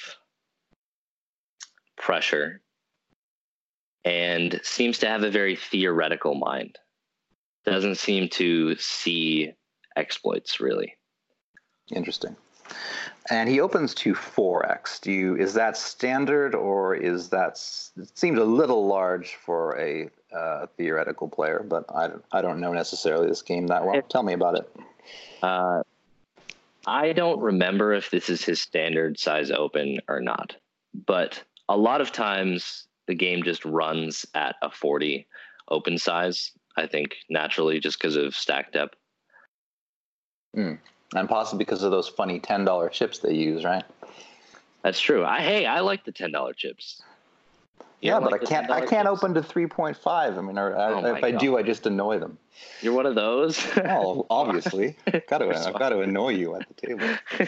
pressure, 1.97 2.61
and 4.05 4.59
seems 4.63 4.99
to 4.99 5.07
have 5.07 5.23
a 5.23 5.31
very 5.31 5.55
theoretical 5.55 6.35
mind. 6.35 6.77
Doesn't 7.65 7.95
seem 7.95 8.27
to 8.29 8.75
see 8.75 9.53
exploits 9.95 10.59
really. 10.59 10.95
Interesting. 11.93 12.35
And 13.29 13.47
he 13.47 13.61
opens 13.61 13.93
to 13.95 14.13
4x. 14.13 14.99
Do 15.01 15.11
you 15.11 15.35
is 15.37 15.53
that 15.53 15.77
standard 15.77 16.55
or 16.55 16.95
is 16.95 17.29
that 17.29 17.53
it 17.97 18.17
seems 18.17 18.39
a 18.39 18.43
little 18.43 18.85
large 18.85 19.35
for 19.35 19.79
a 19.79 20.09
uh, 20.35 20.67
theoretical 20.77 21.29
player, 21.29 21.65
but 21.67 21.85
I 21.93 22.09
I 22.31 22.41
don't 22.41 22.59
know 22.59 22.73
necessarily 22.73 23.27
this 23.27 23.41
game 23.41 23.67
that 23.67 23.85
well. 23.85 24.01
Tell 24.03 24.23
me 24.23 24.33
about 24.33 24.57
it. 24.57 24.75
Uh, 25.41 25.83
I 26.85 27.13
don't 27.13 27.39
remember 27.39 27.93
if 27.93 28.09
this 28.09 28.29
is 28.29 28.43
his 28.43 28.61
standard 28.61 29.19
size 29.19 29.51
open 29.51 29.99
or 30.07 30.19
not, 30.19 30.55
but 30.93 31.41
a 31.69 31.77
lot 31.77 32.01
of 32.01 32.11
times 32.11 32.87
the 33.07 33.15
game 33.15 33.43
just 33.43 33.63
runs 33.63 34.25
at 34.33 34.55
a 34.61 34.69
40 34.69 35.27
open 35.69 35.97
size. 35.97 36.51
I 36.75 36.87
think 36.87 37.15
naturally 37.29 37.79
just 37.79 37.99
because 37.99 38.15
of 38.15 38.35
stacked 38.35 38.75
up. 38.75 38.95
Mm. 40.55 40.79
And 41.15 41.29
possibly 41.29 41.63
because 41.63 41.83
of 41.83 41.91
those 41.91 42.09
funny 42.09 42.39
ten 42.39 42.65
dollar 42.65 42.89
chips 42.89 43.19
they 43.19 43.33
use, 43.33 43.63
right? 43.63 43.83
That's 44.83 44.99
true. 44.99 45.23
I 45.23 45.41
hey, 45.41 45.65
I 45.65 45.81
like 45.81 46.03
the 46.05 46.11
ten 46.11 46.31
dollar 46.31 46.53
chips. 46.53 47.01
Yeah, 48.03 48.19
but 48.19 48.31
like 48.31 48.43
I 48.43 48.45
can't. 48.45 48.71
I 48.71 48.85
can't 48.85 49.07
open 49.07 49.33
to 49.35 49.41
three 49.41 49.65
point 49.65 49.95
five. 49.95 50.37
I 50.37 50.41
mean, 50.41 50.57
or, 50.57 50.75
oh 50.75 51.15
if 51.15 51.23
I 51.23 51.31
do, 51.31 51.57
I 51.57 51.63
just 51.63 51.85
annoy 51.85 52.19
them. 52.19 52.37
You're 52.81 52.93
one 52.93 53.05
of 53.05 53.15
those. 53.15 53.65
oh, 53.77 54.25
obviously, 54.29 54.97
got 55.29 55.37
to. 55.39 55.67
I've 55.67 55.79
got 55.79 55.89
to 55.89 56.01
annoy 56.01 56.29
you 56.29 56.55
at 56.55 56.67
the 56.67 56.87
table. 56.87 57.17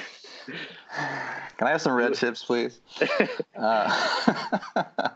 Can 1.58 1.68
I 1.68 1.72
have 1.72 1.82
some 1.82 1.94
red 1.94 2.14
chips, 2.14 2.44
please? 2.44 2.80
Uh, 3.56 5.10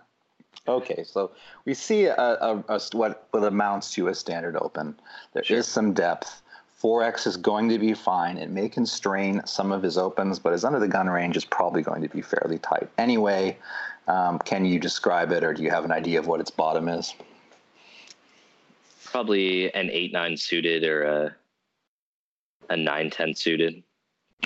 okay, 0.67 1.03
so 1.03 1.31
we 1.65 1.73
see 1.73 2.05
a, 2.05 2.15
a, 2.15 2.63
a, 2.67 2.81
what, 2.91 3.27
what 3.31 3.43
amounts 3.43 3.93
to 3.93 4.07
a 4.07 4.15
standard 4.15 4.57
open. 4.57 4.99
There 5.33 5.43
sure. 5.43 5.57
is 5.57 5.67
some 5.67 5.93
depth. 5.93 6.41
4x 6.81 7.27
is 7.27 7.37
going 7.37 7.69
to 7.69 7.77
be 7.77 7.93
fine. 7.93 8.37
It 8.37 8.49
may 8.49 8.69
constrain 8.69 9.41
some 9.45 9.71
of 9.71 9.83
his 9.83 9.97
opens, 9.97 10.39
but 10.39 10.53
his 10.53 10.63
under 10.63 10.79
the 10.79 10.87
gun 10.87 11.09
range 11.09 11.35
is 11.35 11.43
probably 11.43 11.81
going 11.81 12.01
to 12.01 12.07
be 12.07 12.21
fairly 12.21 12.57
tight. 12.57 12.89
Anyway, 12.97 13.57
um, 14.09 14.39
can 14.39 14.65
you 14.65 14.79
describe 14.79 15.31
it 15.31 15.43
or 15.43 15.53
do 15.53 15.61
you 15.61 15.69
have 15.69 15.85
an 15.85 15.91
idea 15.91 16.19
of 16.19 16.25
what 16.25 16.39
its 16.39 16.49
bottom 16.49 16.89
is? 16.89 17.13
Probably 19.05 19.73
an 19.73 19.89
8 19.91 20.11
9 20.11 20.37
suited 20.37 20.83
or 20.83 21.03
a, 21.03 21.35
a 22.71 22.77
9 22.77 23.09
10 23.11 23.35
suited. 23.35 23.83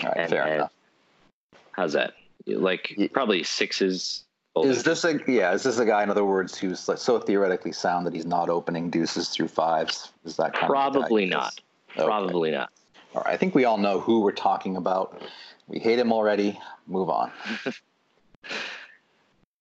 All 0.01 0.09
right, 0.09 0.17
and, 0.17 0.29
fair 0.29 0.47
enough. 0.47 0.73
How's 1.71 1.93
that? 1.93 2.13
Like 2.45 3.09
probably 3.13 3.43
sixes, 3.43 4.25
Is 4.57 4.83
this 4.83 5.05
a 5.05 5.19
yeah? 5.27 5.53
Is 5.53 5.63
this 5.63 5.79
a 5.79 5.85
guy, 5.85 6.03
in 6.03 6.09
other 6.09 6.25
words, 6.25 6.57
who's 6.57 6.89
like 6.89 6.97
so 6.97 7.17
theoretically 7.19 7.71
sound 7.71 8.05
that 8.05 8.13
he's 8.13 8.25
not 8.25 8.49
opening 8.49 8.89
deuces 8.89 9.29
through 9.29 9.47
fives? 9.47 10.11
Is 10.25 10.35
that 10.37 10.53
kind 10.53 10.67
probably 10.67 11.25
not? 11.25 11.53
Okay. 11.95 12.05
Probably 12.05 12.51
not. 12.51 12.69
All 13.15 13.21
right, 13.21 13.33
I 13.33 13.37
think 13.37 13.55
we 13.55 13.63
all 13.63 13.77
know 13.77 14.01
who 14.01 14.19
we're 14.19 14.31
talking 14.31 14.75
about. 14.75 15.21
We 15.67 15.79
hate 15.79 15.99
him 15.99 16.11
already. 16.11 16.59
Move 16.85 17.09
on. 17.09 17.31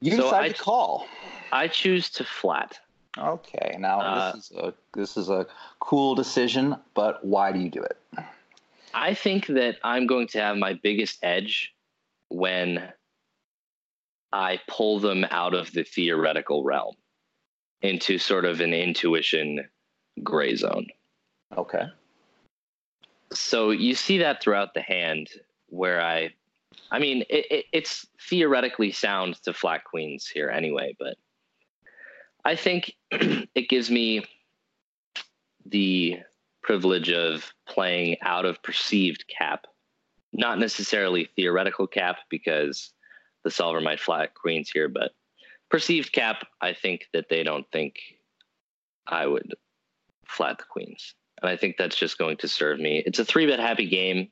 you 0.02 0.16
so 0.16 0.24
decide 0.24 0.44
I, 0.44 0.48
to 0.48 0.54
call. 0.54 1.06
I 1.52 1.68
choose 1.68 2.10
to 2.10 2.24
flat. 2.24 2.78
Okay, 3.16 3.76
now 3.78 4.00
uh, 4.00 4.32
this 4.32 4.50
is 4.50 4.56
a 4.56 4.74
this 4.94 5.16
is 5.16 5.28
a 5.28 5.46
cool 5.80 6.14
decision, 6.14 6.76
but 6.94 7.24
why 7.24 7.52
do 7.52 7.58
you 7.58 7.70
do 7.70 7.82
it? 7.82 7.98
I 8.94 9.14
think 9.14 9.46
that 9.46 9.76
I'm 9.82 10.06
going 10.06 10.26
to 10.28 10.40
have 10.40 10.56
my 10.56 10.74
biggest 10.74 11.18
edge 11.22 11.74
when 12.28 12.92
I 14.32 14.60
pull 14.66 14.98
them 14.98 15.24
out 15.30 15.54
of 15.54 15.72
the 15.72 15.84
theoretical 15.84 16.64
realm 16.64 16.96
into 17.82 18.18
sort 18.18 18.44
of 18.44 18.60
an 18.60 18.72
intuition 18.72 19.68
gray 20.22 20.56
zone. 20.56 20.86
Okay. 21.56 21.84
So 23.32 23.70
you 23.70 23.94
see 23.94 24.18
that 24.18 24.42
throughout 24.42 24.74
the 24.74 24.82
hand 24.82 25.28
where 25.68 26.00
I, 26.00 26.30
I 26.90 26.98
mean, 26.98 27.22
it, 27.28 27.46
it, 27.50 27.64
it's 27.72 28.06
theoretically 28.28 28.92
sound 28.92 29.42
to 29.42 29.52
flat 29.52 29.84
queens 29.84 30.26
here 30.26 30.50
anyway, 30.50 30.94
but 30.98 31.16
I 32.44 32.56
think 32.56 32.94
it 33.10 33.68
gives 33.68 33.90
me 33.90 34.24
the 35.66 36.20
privilege 36.62 37.10
of 37.10 37.52
playing 37.66 38.16
out 38.22 38.44
of 38.44 38.62
perceived 38.62 39.24
cap, 39.28 39.66
not 40.32 40.58
necessarily 40.58 41.28
theoretical 41.36 41.86
cap 41.86 42.18
because 42.28 42.92
the 43.44 43.50
solver 43.50 43.80
might 43.80 44.00
flat 44.00 44.34
queens 44.34 44.70
here, 44.70 44.88
but 44.88 45.12
perceived 45.70 46.12
cap, 46.12 46.46
I 46.60 46.72
think 46.74 47.08
that 47.12 47.28
they 47.28 47.42
don't 47.42 47.66
think 47.72 47.96
I 49.06 49.26
would 49.26 49.54
flat 50.26 50.58
the 50.58 50.64
queens. 50.64 51.14
And 51.40 51.50
I 51.50 51.56
think 51.56 51.76
that's 51.76 51.96
just 51.96 52.18
going 52.18 52.36
to 52.38 52.48
serve 52.48 52.78
me. 52.78 53.02
It's 53.04 53.18
a 53.18 53.24
three 53.24 53.46
bet 53.46 53.58
happy 53.58 53.88
game. 53.88 54.28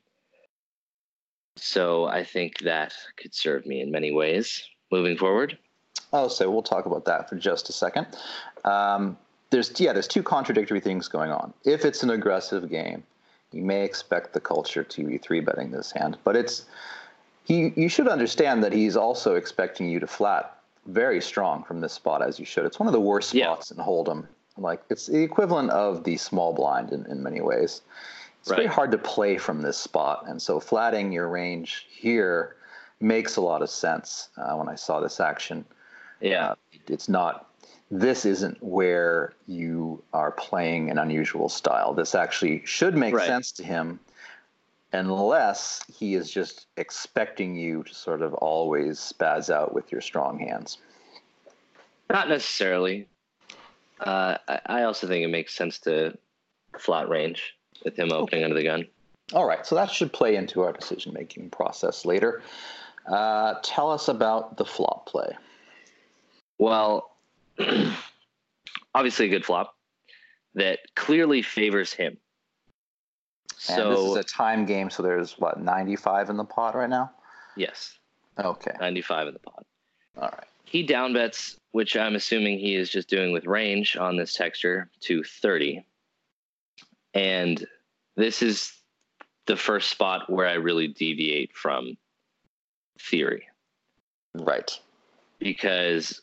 So 1.61 2.07
I 2.07 2.25
think 2.25 2.59
that 2.61 2.95
could 3.17 3.35
serve 3.35 3.67
me 3.67 3.81
in 3.81 3.91
many 3.91 4.11
ways 4.11 4.63
moving 4.91 5.17
forward. 5.17 5.59
Oh, 6.13 6.29
so 6.29 6.51
we'll 6.51 6.63
talk 6.63 6.87
about 6.87 7.05
that 7.05 7.29
for 7.29 7.37
just 7.37 7.69
a 7.69 7.73
second. 7.73 8.07
Um, 8.65 9.17
there's 9.51 9.79
yeah, 9.81 9.93
there's 9.93 10.09
two 10.09 10.23
contradictory 10.23 10.81
things 10.81 11.09
going 11.09 11.31
on. 11.31 11.53
If 11.65 11.85
it's 11.85 12.03
an 12.03 12.11
aggressive 12.11 12.69
game, 12.71 13.03
you 13.53 13.63
may 13.63 13.85
expect 13.85 14.33
the 14.33 14.41
culture 14.41 14.85
to 14.85 15.05
be 15.05 15.19
three 15.19 15.41
betting 15.41 15.71
this 15.71 15.93
hand, 15.93 16.19
but 16.25 16.37
it's 16.37 16.65
he. 17.45 17.73
You 17.77 17.89
should 17.89 18.09
understand 18.09 18.63
that 18.65 18.73
he's 18.73 18.97
also 18.97 19.35
expecting 19.35 19.89
you 19.89 20.01
to 20.01 20.07
flat 20.07 20.57
very 20.87 21.21
strong 21.21 21.63
from 21.65 21.81
this 21.81 21.93
spot 21.93 22.23
as 22.23 22.39
you 22.39 22.45
should. 22.45 22.65
It's 22.65 22.79
one 22.79 22.87
of 22.87 22.93
the 22.93 23.01
worst 23.01 23.31
spots 23.31 23.73
yeah. 23.75 23.83
in 23.83 23.87
Hold'em. 23.87 24.27
Like 24.57 24.83
it's 24.91 25.07
the 25.07 25.23
equivalent 25.23 25.71
of 25.71 26.05
the 26.05 26.17
small 26.17 26.53
blind 26.53 26.93
in, 26.93 27.07
in 27.07 27.23
many 27.23 27.41
ways. 27.41 27.83
It's 28.41 28.51
right. 28.51 28.57
very 28.57 28.69
hard 28.69 28.91
to 28.93 28.99
play 28.99 29.37
from 29.37 29.63
this 29.63 29.77
spot, 29.77 30.25
and 30.27 30.41
so 30.41 30.61
flatting 30.61 31.13
your 31.13 31.29
range 31.29 31.87
here 31.91 32.57
makes 33.01 33.37
a 33.37 33.41
lot 33.41 33.63
of 33.63 33.71
sense. 33.71 34.29
Uh, 34.37 34.55
when 34.55 34.69
I 34.69 34.75
saw 34.75 35.01
this 35.01 35.21
action, 35.21 35.65
yeah, 36.21 36.51
uh, 36.51 36.55
it's 36.89 37.09
not 37.09 37.51
this 37.91 38.25
isn't 38.25 38.63
where 38.63 39.35
you 39.47 40.03
are 40.13 40.31
playing 40.31 40.91
an 40.91 40.99
unusual 40.99 41.49
style. 41.49 41.93
This 41.93 42.15
actually 42.15 42.63
should 42.65 42.97
make 42.97 43.15
right. 43.15 43.27
sense 43.27 43.51
to 43.53 43.65
him 43.65 43.99
unless 44.93 45.85
he 45.93 46.15
is 46.15 46.31
just 46.31 46.67
expecting 46.77 47.57
you 47.57 47.83
to 47.83 47.95
sort 47.95 48.23
of 48.23 48.35
always 48.35 48.99
spaz 48.99 49.51
out 49.51 49.75
with 49.75 49.91
your 49.91 50.01
strong 50.01 50.39
hands. 50.39 50.79
Not 52.09 52.29
necessarily. 52.29 53.09
Uh, 53.99 54.39
I 54.67 54.85
also 54.85 55.07
think 55.07 55.25
it 55.25 55.29
makes 55.29 55.55
sense 55.55 55.79
to 55.81 56.17
flat 56.79 57.09
range 57.09 57.57
with 57.85 57.99
him 57.99 58.13
opening 58.13 58.45
under 58.45 58.57
the 58.57 58.65
gun. 58.65 58.87
All 59.33 59.47
right, 59.47 59.65
so 59.65 59.75
that 59.77 59.91
should 59.91 60.13
play 60.13 60.37
into 60.37 60.63
our 60.63 60.73
decision 60.73 61.13
making 61.13 61.51
process 61.51 62.05
later. 62.05 62.43
Uh, 63.07 63.55
tell 63.63 63.91
us 63.91 64.09
about 64.09 64.57
the 64.57 64.65
flop 64.65 65.07
play. 65.07 65.37
Well, 66.59 67.17
obviously 68.95 69.27
a 69.27 69.29
good 69.29 69.45
flop 69.45 69.77
that 70.55 70.81
clearly 70.95 71.43
favors 71.43 71.93
him. 71.93 72.17
And 73.69 73.77
so 73.77 73.91
this 73.91 74.11
is 74.11 74.17
a 74.17 74.25
time 74.25 74.67
game, 74.67 74.91
so 74.91 75.03
there's 75.03 75.39
what 75.39 75.61
95 75.61 76.31
in 76.31 76.37
the 76.37 76.45
pot 76.45 76.75
right 76.75 76.89
now. 76.89 77.11
Yes. 77.57 77.99
Okay. 78.39 78.73
95 78.81 79.29
in 79.29 79.35
the 79.35 79.41
pot. 79.41 79.67
All 80.17 80.29
right. 80.29 80.47
He 80.65 80.83
down 80.83 81.13
bets, 81.13 81.57
which 81.73 81.97
I'm 81.97 82.15
assuming 82.15 82.59
he 82.59 82.75
is 82.75 82.91
just 82.91 83.09
doing 83.09 83.33
with 83.33 83.45
range 83.45 83.97
on 83.97 84.17
this 84.17 84.35
texture 84.35 84.89
to 85.01 85.23
30. 85.23 85.85
And 87.15 87.67
this 88.17 88.43
is 88.43 88.73
the 89.47 89.57
first 89.57 89.91
spot 89.91 90.31
where 90.31 90.47
I 90.47 90.55
really 90.55 90.89
deviate 90.89 91.55
from 91.55 91.97
theory. 93.01 93.49
Right. 94.35 94.71
Because 95.39 96.21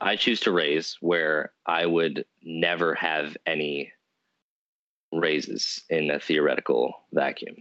I 0.00 0.16
choose 0.16 0.40
to 0.40 0.52
raise 0.52 0.96
where 1.00 1.52
I 1.66 1.84
would 1.84 2.24
never 2.42 2.94
have 2.94 3.36
any 3.46 3.92
raises 5.12 5.82
in 5.90 6.10
a 6.10 6.20
theoretical 6.20 6.94
vacuum. 7.12 7.56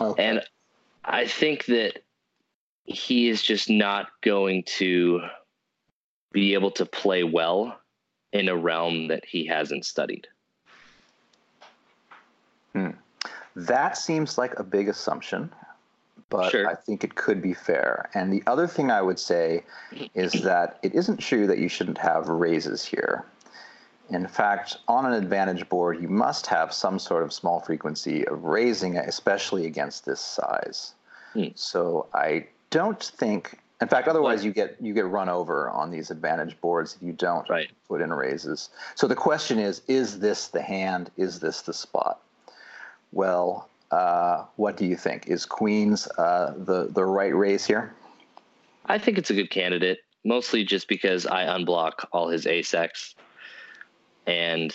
Okay. 0.00 0.22
And 0.22 0.42
I 1.04 1.26
think 1.26 1.64
that 1.66 2.02
he 2.84 3.28
is 3.28 3.42
just 3.42 3.68
not 3.68 4.08
going 4.22 4.62
to 4.64 5.22
be 6.32 6.54
able 6.54 6.70
to 6.72 6.86
play 6.86 7.24
well 7.24 7.79
in 8.32 8.48
a 8.48 8.56
realm 8.56 9.08
that 9.08 9.24
he 9.24 9.46
hasn't 9.46 9.84
studied. 9.84 10.26
Hmm. 12.72 12.90
That 13.56 13.96
seems 13.96 14.38
like 14.38 14.58
a 14.58 14.64
big 14.64 14.88
assumption 14.88 15.50
but 16.30 16.50
sure. 16.50 16.66
I 16.66 16.74
think 16.74 17.04
it 17.04 17.16
could 17.16 17.42
be 17.42 17.52
fair. 17.52 18.08
And 18.14 18.32
the 18.32 18.42
other 18.46 18.66
thing 18.66 18.90
I 18.90 19.02
would 19.02 19.18
say 19.18 19.64
is 20.14 20.32
that 20.44 20.78
it 20.82 20.94
isn't 20.94 21.18
true 21.18 21.46
that 21.48 21.58
you 21.58 21.68
shouldn't 21.68 21.98
have 21.98 22.28
raises 22.28 22.84
here. 22.84 23.24
In 24.08 24.26
fact, 24.26 24.78
on 24.88 25.04
an 25.06 25.12
advantage 25.12 25.68
board, 25.68 26.00
you 26.00 26.08
must 26.08 26.46
have 26.46 26.72
some 26.72 26.98
sort 26.98 27.22
of 27.22 27.32
small 27.32 27.60
frequency 27.60 28.26
of 28.26 28.44
raising, 28.44 28.96
especially 28.96 29.66
against 29.66 30.04
this 30.06 30.20
size. 30.20 30.94
Hmm. 31.34 31.48
So 31.54 32.06
I 32.14 32.46
don't 32.70 33.02
think, 33.02 33.58
in 33.80 33.88
fact, 33.88 34.08
otherwise 34.08 34.44
you 34.44 34.52
get 34.52 34.76
you 34.80 34.92
get 34.92 35.06
run 35.06 35.28
over 35.28 35.70
on 35.70 35.90
these 35.90 36.10
advantage 36.10 36.60
boards 36.60 36.96
if 36.96 37.02
you 37.02 37.12
don't 37.12 37.48
right. 37.48 37.70
put 37.88 38.02
in 38.02 38.12
raises. 38.12 38.68
So 38.94 39.06
the 39.06 39.16
question 39.16 39.58
is: 39.58 39.80
Is 39.88 40.18
this 40.18 40.48
the 40.48 40.60
hand? 40.60 41.10
Is 41.16 41.40
this 41.40 41.62
the 41.62 41.72
spot? 41.72 42.20
Well, 43.12 43.68
uh, 43.90 44.44
what 44.56 44.76
do 44.76 44.84
you 44.84 44.96
think? 44.96 45.28
Is 45.28 45.46
Queens 45.46 46.06
uh, 46.18 46.54
the 46.58 46.88
the 46.90 47.04
right 47.04 47.34
raise 47.34 47.64
here? 47.64 47.94
I 48.86 48.98
think 48.98 49.16
it's 49.16 49.30
a 49.30 49.34
good 49.34 49.50
candidate, 49.50 50.00
mostly 50.24 50.62
just 50.62 50.86
because 50.86 51.24
I 51.24 51.46
unblock 51.46 52.04
all 52.12 52.28
his 52.28 52.46
ace 52.46 52.74
X, 52.74 53.14
and 54.26 54.74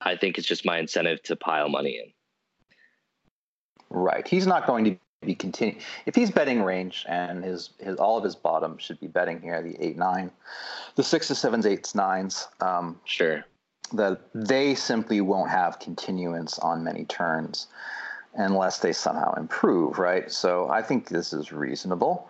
I 0.00 0.16
think 0.16 0.36
it's 0.36 0.48
just 0.48 0.66
my 0.66 0.78
incentive 0.78 1.22
to 1.24 1.36
pile 1.36 1.68
money 1.68 2.00
in. 2.04 2.12
Right, 3.90 4.26
he's 4.26 4.48
not 4.48 4.66
going 4.66 4.84
to 4.84 4.96
be 5.24 5.34
continue 5.34 5.78
if 6.06 6.14
he's 6.14 6.30
betting 6.30 6.62
range 6.62 7.04
and 7.08 7.44
his 7.44 7.70
his 7.78 7.96
all 7.96 8.18
of 8.18 8.24
his 8.24 8.36
bottom 8.36 8.78
should 8.78 9.00
be 9.00 9.06
betting 9.06 9.40
here 9.40 9.62
the 9.62 9.76
eight 9.84 9.96
nine, 9.96 10.30
the 10.96 11.02
sixes 11.02 11.38
sevens 11.38 11.66
eights 11.66 11.94
nines. 11.94 12.48
Um, 12.60 13.00
sure 13.04 13.44
that 13.92 14.20
they 14.34 14.74
simply 14.74 15.20
won't 15.20 15.50
have 15.50 15.78
continuance 15.78 16.58
on 16.58 16.82
many 16.82 17.04
turns 17.04 17.68
unless 18.34 18.78
they 18.78 18.92
somehow 18.92 19.32
improve, 19.34 19.98
right? 19.98 20.30
So 20.30 20.68
I 20.68 20.82
think 20.82 21.08
this 21.08 21.32
is 21.32 21.52
reasonable. 21.52 22.28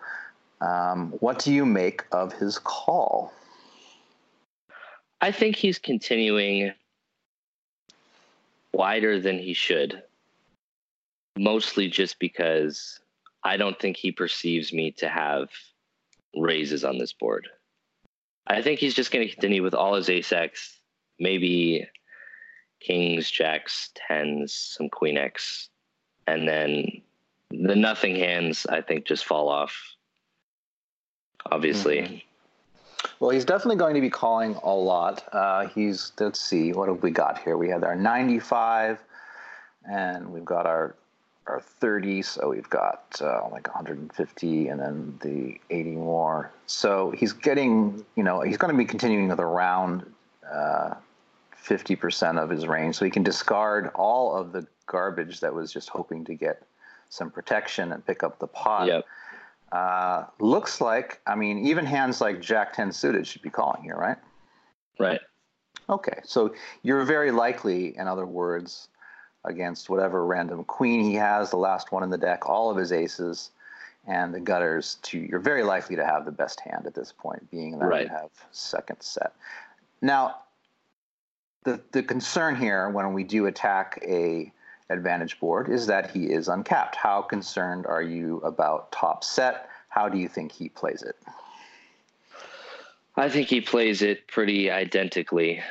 Um, 0.61 1.13
what 1.19 1.39
do 1.39 1.51
you 1.51 1.65
make 1.65 2.03
of 2.11 2.33
his 2.33 2.59
call? 2.59 3.33
I 5.21 5.31
think 5.31 5.55
he's 5.55 5.79
continuing 5.79 6.73
wider 8.73 9.19
than 9.19 9.39
he 9.39 9.53
should, 9.53 10.03
mostly 11.37 11.89
just 11.89 12.19
because 12.19 12.99
I 13.43 13.57
don't 13.57 13.79
think 13.79 13.97
he 13.97 14.11
perceives 14.11 14.73
me 14.73 14.91
to 14.97 15.07
have 15.07 15.49
raises 16.35 16.83
on 16.83 16.97
this 16.97 17.13
board. 17.13 17.47
I 18.47 18.61
think 18.61 18.79
he's 18.79 18.93
just 18.93 19.11
going 19.11 19.27
to 19.27 19.33
continue 19.33 19.63
with 19.63 19.73
all 19.73 19.95
his 19.95 20.09
ace 20.09 20.31
X 20.31 20.79
maybe 21.19 21.87
kings, 22.79 23.29
jacks, 23.29 23.91
tens, 23.95 24.53
some 24.53 24.89
queen 24.89 25.17
X, 25.17 25.69
and 26.27 26.47
then 26.47 27.01
the 27.51 27.75
nothing 27.75 28.15
hands. 28.15 28.65
I 28.65 28.81
think 28.81 29.05
just 29.05 29.25
fall 29.25 29.49
off. 29.49 29.75
Obviously. 31.51 31.97
Mm-hmm. 31.97 32.17
Well, 33.19 33.29
he's 33.29 33.45
definitely 33.45 33.77
going 33.77 33.93
to 33.95 34.01
be 34.01 34.09
calling 34.09 34.55
a 34.63 34.73
lot. 34.73 35.23
Uh, 35.31 35.67
he's 35.67 36.11
let's 36.19 36.41
see, 36.41 36.73
what 36.73 36.89
have 36.89 37.03
we 37.03 37.11
got 37.11 37.39
here? 37.39 37.55
We 37.55 37.69
have 37.69 37.83
our 37.83 37.95
95, 37.95 38.97
and 39.89 40.33
we've 40.33 40.45
got 40.45 40.65
our 40.65 40.95
are 41.47 41.61
30, 41.61 42.21
so 42.23 42.49
we've 42.49 42.69
got 42.69 43.15
uh, 43.21 43.47
like 43.51 43.67
150 43.67 44.67
and 44.67 44.79
then 44.79 45.17
the 45.21 45.59
80 45.69 45.91
more. 45.91 46.51
So 46.65 47.11
he's 47.11 47.33
getting, 47.33 48.03
you 48.15 48.23
know, 48.23 48.41
he's 48.41 48.57
going 48.57 48.73
to 48.73 48.77
be 48.77 48.85
continuing 48.85 49.27
with 49.27 49.39
around 49.39 50.11
uh, 50.51 50.95
50% 51.63 52.41
of 52.41 52.49
his 52.49 52.65
range. 52.67 52.95
So 52.95 53.05
he 53.05 53.11
can 53.11 53.23
discard 53.23 53.91
all 53.95 54.35
of 54.35 54.51
the 54.51 54.65
garbage 54.87 55.39
that 55.41 55.53
was 55.53 55.71
just 55.71 55.89
hoping 55.89 56.25
to 56.25 56.35
get 56.35 56.63
some 57.09 57.29
protection 57.29 57.91
and 57.91 58.05
pick 58.05 58.23
up 58.23 58.39
the 58.39 58.47
pot. 58.47 58.87
Yep. 58.87 59.05
Uh, 59.71 60.25
looks 60.39 60.81
like, 60.81 61.21
I 61.27 61.35
mean, 61.35 61.67
even 61.67 61.85
hands 61.85 62.21
like 62.21 62.41
Jack 62.41 62.73
10 62.73 62.91
suited 62.91 63.27
should 63.27 63.41
be 63.41 63.49
calling 63.49 63.83
here, 63.83 63.95
right? 63.95 64.17
Right. 64.99 65.19
Okay, 65.89 66.19
so 66.23 66.53
you're 66.81 67.03
very 67.03 67.31
likely, 67.31 67.95
in 67.97 68.07
other 68.07 68.25
words, 68.25 68.87
against 69.45 69.89
whatever 69.89 70.25
random 70.25 70.63
queen 70.63 71.01
he 71.01 71.15
has, 71.15 71.49
the 71.49 71.57
last 71.57 71.91
one 71.91 72.03
in 72.03 72.09
the 72.09 72.17
deck, 72.17 72.49
all 72.49 72.69
of 72.69 72.77
his 72.77 72.91
aces, 72.91 73.51
and 74.07 74.33
the 74.33 74.39
gutters. 74.39 74.97
To 75.03 75.17
you're 75.19 75.39
very 75.39 75.63
likely 75.63 75.95
to 75.95 76.05
have 76.05 76.25
the 76.25 76.31
best 76.31 76.59
hand 76.59 76.85
at 76.85 76.93
this 76.93 77.11
point, 77.11 77.49
being 77.49 77.79
that 77.79 77.85
Right. 77.85 78.03
you 78.03 78.09
have 78.09 78.29
second 78.51 79.01
set. 79.01 79.33
Now, 80.01 80.37
the 81.63 81.81
the 81.91 82.03
concern 82.03 82.55
here 82.55 82.89
when 82.89 83.13
we 83.13 83.23
do 83.23 83.45
attack 83.45 83.99
a 84.07 84.51
advantage 84.89 85.39
board 85.39 85.69
is 85.69 85.87
that 85.87 86.11
he 86.11 86.25
is 86.25 86.47
uncapped. 86.47 86.95
How 86.95 87.21
concerned 87.21 87.87
are 87.87 88.03
you 88.03 88.37
about 88.37 88.91
top 88.91 89.23
set? 89.23 89.69
How 89.89 90.09
do 90.09 90.17
you 90.17 90.27
think 90.27 90.51
he 90.51 90.69
plays 90.69 91.01
it? 91.01 91.15
I 93.17 93.29
think 93.29 93.47
he 93.47 93.61
plays 93.61 94.01
it 94.01 94.27
pretty 94.27 94.69
identically, 94.69 95.63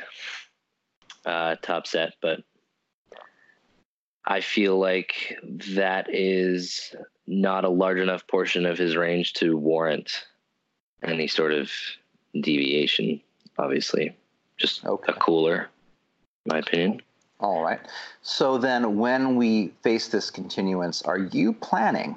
uh, 1.25 1.55
top 1.61 1.85
set, 1.87 2.15
but 2.21 2.43
I 4.27 4.41
feel 4.41 4.77
like 4.77 5.37
that 5.75 6.07
is 6.13 6.95
not 7.27 7.63
a 7.63 7.69
large 7.69 7.99
enough 7.99 8.25
portion 8.27 8.65
of 8.65 8.77
his 8.77 8.95
range 8.95 9.33
to 9.33 9.57
warrant 9.57 10.25
any 11.03 11.27
sort 11.27 11.51
of 11.51 11.71
deviation, 12.39 13.21
obviously. 13.57 14.15
Just 14.57 14.85
Okay. 14.85 15.13
a 15.13 15.19
cooler, 15.19 15.69
in 16.45 16.53
my 16.53 16.59
opinion. 16.59 17.01
All 17.39 17.61
right. 17.61 17.79
So 18.21 18.57
then, 18.57 18.97
when 18.97 19.35
we 19.35 19.73
face 19.83 20.07
this 20.07 20.31
continuance, 20.31 21.01
are 21.01 21.19
you 21.19 21.53
planning 21.53 22.15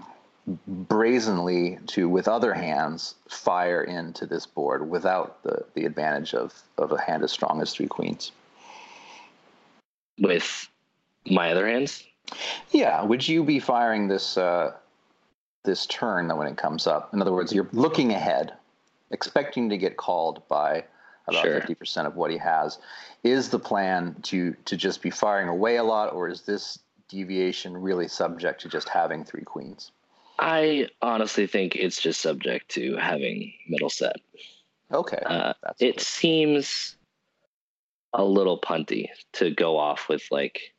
brazenly 0.67 1.79
to, 1.89 2.09
with 2.09 2.29
other 2.29 2.55
hands, 2.55 3.17
fire 3.29 3.83
into 3.83 4.25
this 4.25 4.47
board 4.47 4.89
without 4.89 5.43
the, 5.43 5.65
the 5.75 5.85
advantage 5.85 6.33
of, 6.35 6.63
of 6.79 6.93
a 6.93 7.01
hand 7.01 7.23
as 7.23 7.33
strong 7.33 7.61
as 7.61 7.75
three 7.75 7.89
queens? 7.89 8.33
With 10.21 10.69
my 11.31 11.51
other 11.53 11.67
hands, 11.67 12.05
Yeah. 12.71 13.03
Would 13.03 13.27
you 13.27 13.43
be 13.45 13.59
firing 13.59 14.09
this 14.09 14.37
uh, 14.37 14.73
this 15.65 15.87
turn 15.87 16.29
when 16.37 16.47
it 16.47 16.57
comes 16.57 16.87
up? 16.87 17.13
In 17.15 17.21
other 17.23 17.33
words, 17.33 17.53
you're 17.53 17.69
looking 17.73 18.13
ahead, 18.13 18.53
expecting 19.11 19.69
to 19.71 19.77
get 19.79 19.97
called 19.97 20.47
by 20.49 20.85
about 21.27 21.43
Sure. 21.43 21.55
fifty 21.61 21.75
percent 21.75 22.07
of 22.07 22.17
what 22.17 22.31
he 22.31 22.39
has. 22.39 22.79
Is 23.25 23.49
the 23.51 23.59
plan 23.59 24.15
to 24.25 24.55
to 24.67 24.77
just 24.77 25.03
be 25.03 25.11
firing 25.11 25.49
away 25.49 25.77
a 25.77 25.85
lot, 25.85 26.13
or 26.13 26.29
is 26.29 26.43
this 26.43 26.79
deviation 27.09 27.77
really 27.77 28.09
subject 28.09 28.61
to 28.63 28.69
just 28.69 28.89
having 28.89 29.25
three 29.25 29.43
queens? 29.45 29.91
I 30.39 30.89
honestly 31.03 31.47
think 31.47 31.75
it's 31.75 32.01
just 32.01 32.21
subject 32.21 32.69
to 32.73 32.97
having 32.97 33.53
middle 33.69 33.91
set. 33.91 34.17
Okay, 34.93 35.19
Uh, 35.27 35.53
it 35.81 35.97
good. 35.97 36.01
seems 36.01 36.97
a 38.15 38.25
little 38.25 38.59
punty 38.61 39.09
to 39.35 39.51
go 39.51 39.77
off 39.79 40.09
with 40.09 40.23
like 40.31 40.73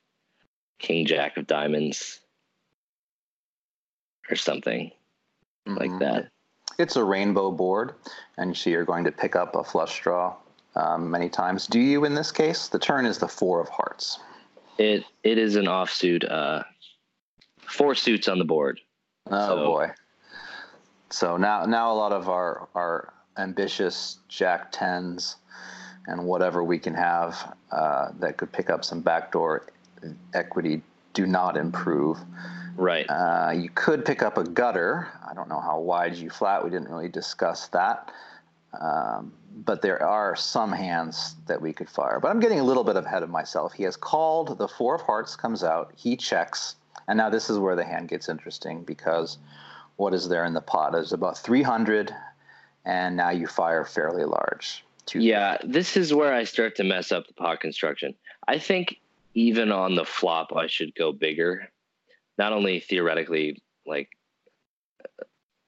king 0.79 1.05
jack 1.05 1.37
of 1.37 1.45
diamonds 1.47 2.19
or 4.29 4.35
something 4.35 4.91
like 5.65 5.91
Mhm. 5.91 5.99
that 5.99 6.31
It's 6.77 6.95
a 6.95 7.03
rainbow 7.03 7.51
board, 7.51 7.93
and 8.37 8.55
so 8.55 8.69
you're 8.69 8.85
going 8.85 9.03
to 9.03 9.11
pick 9.11 9.35
up 9.35 9.53
a 9.55 9.63
flush 9.65 10.01
draw 10.01 10.35
um, 10.75 11.09
many 11.11 11.27
times. 11.27 11.67
Do 11.67 11.79
you 11.79 12.05
in 12.05 12.13
this 12.13 12.31
case? 12.31 12.69
The 12.69 12.79
turn 12.79 13.05
is 13.05 13.17
the 13.17 13.27
four 13.27 13.59
of 13.59 13.67
hearts. 13.69 14.19
it 14.77 15.03
it 15.23 15.37
is 15.37 15.57
an 15.57 15.65
offsuit 15.65 16.23
uh 16.31 16.63
four 17.57 17.93
suits 17.95 18.29
on 18.29 18.39
the 18.39 18.45
board 18.45 18.79
Oh 19.29 19.47
So- 19.47 19.65
boy. 19.65 19.91
So 21.09 21.35
now 21.35 21.65
now 21.65 21.91
a 21.91 21.95
lot 21.95 22.13
of 22.13 22.29
our 22.29 22.69
our 22.75 23.13
ambitious 23.37 24.19
jack 24.29 24.71
tens 24.71 25.35
and 26.07 26.25
whatever 26.25 26.63
we 26.63 26.79
can 26.79 26.93
have 26.93 27.55
uh, 27.71 28.11
that 28.19 28.37
could 28.37 28.51
pick 28.53 28.69
up 28.69 28.85
some 28.85 29.01
backdoor 29.01 29.65
equity 30.33 30.81
do 31.13 31.25
not 31.25 31.57
improve. 31.57 32.17
right 32.75 33.09
Uh, 33.09 33.51
you 33.55 33.69
could 33.69 34.05
pick 34.05 34.21
up 34.21 34.37
a 34.37 34.43
gutter. 34.43 35.07
I 35.29 35.33
don't 35.33 35.49
know 35.49 35.59
how 35.59 35.79
wide 35.79 36.15
you 36.15 36.29
flat. 36.29 36.63
We 36.63 36.69
didn't 36.69 36.89
really 36.89 37.09
discuss 37.09 37.67
that. 37.69 38.11
Um, 38.79 39.33
but 39.65 39.81
there 39.81 40.01
are 40.03 40.35
some 40.35 40.71
hands 40.71 41.35
that 41.47 41.61
we 41.61 41.73
could 41.73 41.89
fire. 41.89 42.19
But 42.19 42.29
I'm 42.29 42.39
getting 42.39 42.59
a 42.59 42.63
little 42.63 42.83
bit 42.83 42.95
ahead 42.95 43.23
of 43.23 43.29
myself. 43.29 43.73
He 43.73 43.83
has 43.83 43.97
called, 43.97 44.57
the 44.57 44.67
four 44.67 44.95
of 44.95 45.01
hearts 45.01 45.35
comes 45.35 45.63
out, 45.63 45.91
he 45.97 46.15
checks. 46.15 46.75
And 47.07 47.17
now 47.17 47.29
this 47.29 47.49
is 47.49 47.57
where 47.57 47.75
the 47.75 47.83
hand 47.83 48.09
gets 48.09 48.29
interesting 48.29 48.83
because 48.83 49.39
what 49.95 50.13
is 50.13 50.29
there 50.29 50.45
in 50.45 50.53
the 50.53 50.61
pot? 50.61 50.91
There's 50.91 51.11
about 51.11 51.37
300, 51.37 52.13
and 52.85 53.17
now 53.17 53.31
you 53.31 53.47
fire 53.47 53.83
fairly 53.85 54.23
large. 54.23 54.85
Two- 55.05 55.19
yeah 55.19 55.57
this 55.63 55.97
is 55.97 56.13
where 56.13 56.35
i 56.35 56.43
start 56.43 56.75
to 56.75 56.83
mess 56.83 57.11
up 57.11 57.25
the 57.25 57.33
pot 57.33 57.59
construction 57.61 58.13
i 58.47 58.59
think 58.59 58.99
even 59.39 59.71
on 59.71 59.95
the 59.95 60.03
flop 60.03 60.51
i 60.55 60.67
should 60.67 60.93
go 60.95 61.13
bigger 61.13 61.71
not 62.37 62.51
only 62.51 62.81
theoretically 62.81 63.57
like 63.85 64.09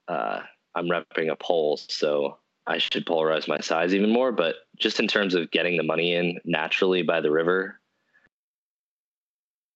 uh 0.10 0.42
i'm 0.76 0.88
repping 0.88 1.32
a 1.32 1.36
pole 1.38 1.78
so 1.78 2.38
i 2.68 2.78
should 2.78 3.06
polarize 3.06 3.48
my 3.48 3.60
size 3.60 3.94
even 3.96 4.12
more 4.12 4.34
but 4.34 4.56
just 4.78 5.00
in 5.00 5.08
terms 5.08 5.36
of 5.36 5.50
getting 5.52 5.78
the 5.78 5.84
money 5.84 6.14
in 6.14 6.38
naturally 6.44 7.02
by 7.02 7.22
the 7.22 7.32
river 7.32 7.78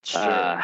Sure. 0.03 0.21
uh, 0.21 0.61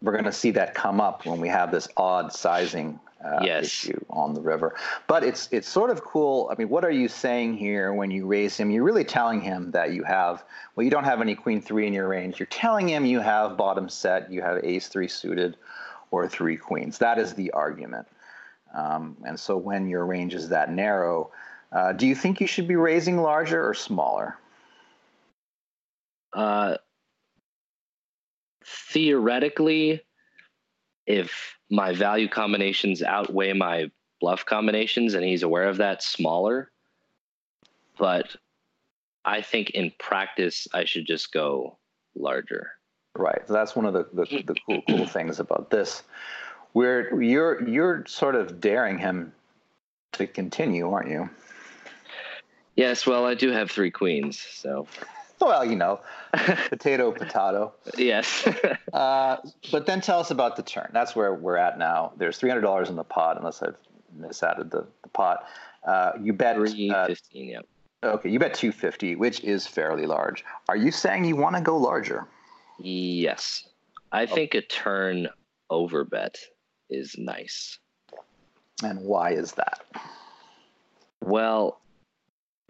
we're 0.00 0.12
going 0.12 0.24
to 0.24 0.32
see 0.32 0.50
that 0.52 0.74
come 0.74 0.98
up 0.98 1.26
when 1.26 1.42
we 1.42 1.48
have 1.48 1.70
this 1.70 1.88
odd 1.98 2.32
sizing 2.32 2.98
uh, 3.24 3.40
Yes. 3.42 3.64
issue 3.64 4.04
on 4.10 4.34
the 4.34 4.40
river. 4.40 4.74
But 5.06 5.24
it's 5.24 5.48
it's 5.50 5.68
sort 5.68 5.90
of 5.90 6.04
cool. 6.04 6.48
I 6.52 6.54
mean, 6.56 6.68
what 6.68 6.84
are 6.84 6.90
you 6.90 7.08
saying 7.08 7.56
here 7.56 7.92
when 7.92 8.10
you 8.10 8.26
raise 8.26 8.56
him? 8.56 8.70
You're 8.70 8.84
really 8.84 9.04
telling 9.04 9.40
him 9.40 9.70
that 9.72 9.92
you 9.92 10.04
have 10.04 10.44
well, 10.74 10.84
you 10.84 10.90
don't 10.90 11.04
have 11.04 11.20
any 11.20 11.34
queen 11.34 11.60
three 11.60 11.86
in 11.86 11.92
your 11.92 12.08
range. 12.08 12.38
You're 12.38 12.46
telling 12.46 12.88
him 12.88 13.04
you 13.04 13.20
have 13.20 13.56
bottom 13.56 13.88
set, 13.88 14.30
you 14.30 14.42
have 14.42 14.64
ace 14.64 14.88
three 14.88 15.08
suited, 15.08 15.56
or 16.10 16.28
three 16.28 16.56
queens. 16.56 16.98
That 16.98 17.18
is 17.18 17.34
the 17.34 17.50
argument. 17.52 18.06
Um, 18.74 19.16
and 19.24 19.38
so 19.38 19.56
when 19.56 19.88
your 19.88 20.04
range 20.04 20.34
is 20.34 20.50
that 20.50 20.70
narrow, 20.70 21.30
uh, 21.72 21.92
do 21.92 22.06
you 22.06 22.14
think 22.14 22.40
you 22.40 22.46
should 22.46 22.68
be 22.68 22.76
raising 22.76 23.16
larger 23.16 23.66
or 23.66 23.74
smaller? 23.74 24.36
Uh, 26.32 26.76
theoretically, 28.64 30.02
if 31.06 31.57
my 31.70 31.92
value 31.92 32.28
combinations 32.28 33.02
outweigh 33.02 33.52
my 33.52 33.90
bluff 34.20 34.44
combinations 34.44 35.14
and 35.14 35.24
he's 35.24 35.42
aware 35.42 35.68
of 35.68 35.78
that, 35.78 36.02
smaller. 36.02 36.70
But 37.98 38.36
I 39.24 39.42
think 39.42 39.70
in 39.70 39.92
practice, 39.98 40.66
I 40.72 40.84
should 40.84 41.06
just 41.06 41.32
go 41.32 41.76
larger. 42.14 42.70
Right. 43.16 43.42
So 43.46 43.52
that's 43.52 43.74
one 43.74 43.84
of 43.84 43.92
the, 43.92 44.06
the, 44.12 44.42
the 44.42 44.54
cool 44.66 44.82
cool 44.88 45.06
things 45.06 45.40
about 45.40 45.70
this. 45.70 46.02
Where 46.72 47.20
you're 47.20 47.66
you're 47.66 48.04
sort 48.06 48.34
of 48.34 48.60
daring 48.60 48.98
him 48.98 49.32
to 50.12 50.26
continue, 50.26 50.90
aren't 50.90 51.10
you? 51.10 51.28
Yes, 52.76 53.06
well, 53.06 53.24
I 53.26 53.34
do 53.34 53.50
have 53.50 53.70
three 53.70 53.90
queens, 53.90 54.38
so 54.38 54.86
Well, 55.40 55.64
you 55.64 55.76
know, 55.76 56.00
potato, 56.68 57.12
potato. 57.12 57.72
yes. 57.96 58.46
Uh, 58.92 59.36
but 59.70 59.84
then 59.86 60.00
tell 60.00 60.18
us 60.18 60.30
about 60.30 60.56
the 60.56 60.62
turn. 60.62 60.88
That's 60.92 61.14
where 61.14 61.32
we're 61.34 61.58
at 61.58 61.78
now. 61.78 62.12
There's 62.16 62.38
three 62.38 62.48
hundred 62.48 62.62
dollars 62.62 62.88
in 62.88 62.96
the 62.96 63.04
pot, 63.04 63.36
unless 63.36 63.62
I've 63.62 63.76
misadded 64.16 64.70
the, 64.70 64.86
the 65.02 65.08
pot. 65.10 65.44
Uh, 65.86 66.12
you 66.20 66.32
bet. 66.32 66.56
Three 66.56 66.90
Uh, 66.90 67.06
fifteen. 67.06 67.50
Yep. 67.50 67.66
okay, 68.02 68.30
you 68.30 68.38
bet 68.38 68.54
two 68.54 68.72
fifty, 68.72 69.14
which 69.14 69.40
is 69.44 69.66
fairly 69.66 70.06
large. 70.06 70.44
Are 70.68 70.76
you 70.76 70.90
saying 70.90 71.26
you 71.26 71.36
want 71.36 71.54
to 71.56 71.62
go 71.62 71.76
larger? 71.76 72.26
Yes, 72.78 73.68
I 74.10 74.24
think 74.26 74.54
a 74.54 74.62
turn 74.62 75.28
over 75.70 76.04
bet 76.04 76.38
is 76.90 77.14
nice. 77.18 77.78
And 78.82 79.00
why 79.02 79.32
is 79.32 79.52
that? 79.52 79.84
Well, 81.22 81.80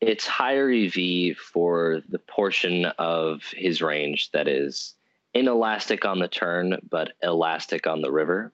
it's 0.01 0.27
higher 0.27 0.71
EV 0.71 1.37
for 1.37 2.03
the 2.09 2.19
portion 2.19 2.87
of 2.99 3.43
his 3.55 3.83
range 3.83 4.31
that 4.33 4.47
is 4.47 4.95
inelastic 5.35 6.05
on 6.05 6.19
the 6.19 6.29
turn, 6.29 6.79
but 6.89 7.13
elastic 7.23 7.87
on 7.87 8.01
the 8.01 8.11
river. 8.11 8.53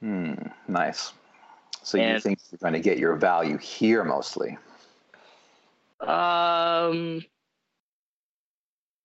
Hmm. 0.00 0.34
Nice. 0.68 1.12
So 1.82 1.98
you 1.98 2.20
think 2.20 2.38
you're 2.50 2.58
going 2.58 2.74
to 2.74 2.80
get 2.80 2.98
your 2.98 3.16
value 3.16 3.58
here 3.58 4.04
mostly? 4.04 4.56
Um, 6.00 7.22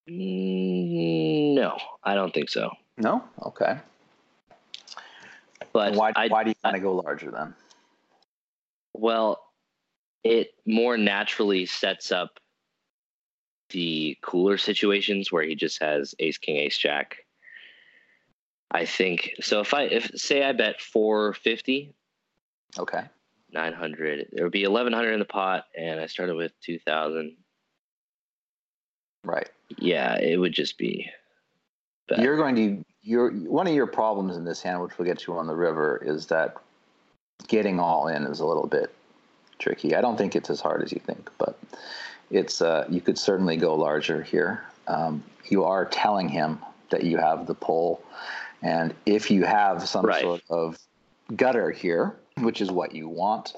no, 0.07 1.77
I 2.03 2.15
don't 2.15 2.33
think 2.33 2.49
so. 2.49 2.71
No. 2.97 3.23
Okay. 3.43 3.77
But 5.73 5.93
why? 5.93 6.11
I, 6.15 6.27
why 6.27 6.43
do 6.43 6.51
you 6.51 6.55
want 6.63 6.75
to 6.75 6.81
go 6.81 6.95
larger 6.95 7.31
then? 7.31 7.53
Well, 8.93 9.46
it 10.23 10.49
more 10.65 10.97
naturally 10.97 11.65
sets 11.65 12.11
up 12.11 12.39
the 13.69 14.17
cooler 14.21 14.57
situations 14.57 15.31
where 15.31 15.43
he 15.43 15.55
just 15.55 15.81
has 15.81 16.15
ace 16.19 16.37
king 16.37 16.57
ace 16.57 16.77
jack. 16.77 17.17
I 18.71 18.85
think 18.85 19.33
so. 19.41 19.61
If 19.61 19.73
I 19.73 19.83
if 19.83 20.11
say 20.15 20.43
I 20.43 20.51
bet 20.51 20.81
four 20.81 21.33
fifty, 21.33 21.93
Okay. 22.77 23.03
nine 23.51 23.73
hundred, 23.73 24.27
there 24.31 24.45
would 24.45 24.51
be 24.51 24.63
eleven 24.63 24.93
hundred 24.93 25.13
in 25.13 25.19
the 25.19 25.25
pot, 25.25 25.65
and 25.77 25.99
I 25.99 26.07
started 26.07 26.35
with 26.35 26.51
two 26.61 26.79
thousand. 26.79 27.37
Right. 29.23 29.49
Yeah, 29.77 30.17
it 30.19 30.37
would 30.37 30.53
just 30.53 30.77
be. 30.77 31.09
You're 32.17 32.37
going 32.37 32.55
to 32.55 32.85
your 33.01 33.31
one 33.31 33.67
of 33.67 33.73
your 33.73 33.87
problems 33.87 34.37
in 34.37 34.45
this 34.45 34.61
hand, 34.61 34.81
which 34.81 34.97
will 34.97 35.05
get 35.05 35.27
you 35.27 35.37
on 35.37 35.47
the 35.47 35.55
river, 35.55 36.01
is 36.05 36.25
that 36.27 36.55
getting 37.47 37.79
all 37.79 38.07
in 38.07 38.23
is 38.23 38.39
a 38.39 38.45
little 38.45 38.67
bit 38.67 38.93
tricky. 39.59 39.95
I 39.95 40.01
don't 40.01 40.17
think 40.17 40.35
it's 40.35 40.49
as 40.49 40.61
hard 40.61 40.83
as 40.83 40.91
you 40.91 40.99
think, 40.99 41.29
but 41.37 41.57
it's 42.31 42.61
uh, 42.61 42.85
you 42.89 43.01
could 43.01 43.17
certainly 43.17 43.57
go 43.57 43.75
larger 43.75 44.21
here. 44.21 44.63
Um, 44.87 45.23
you 45.49 45.63
are 45.63 45.85
telling 45.85 46.29
him 46.29 46.59
that 46.89 47.03
you 47.03 47.17
have 47.17 47.47
the 47.47 47.53
pull, 47.53 48.01
and 48.61 48.93
if 49.05 49.29
you 49.31 49.43
have 49.45 49.87
some 49.87 50.05
Right. 50.05 50.21
sort 50.21 50.41
of 50.49 50.77
gutter 51.35 51.71
here, 51.71 52.15
which 52.37 52.61
is 52.61 52.71
what 52.71 52.95
you 52.95 53.09
want, 53.09 53.55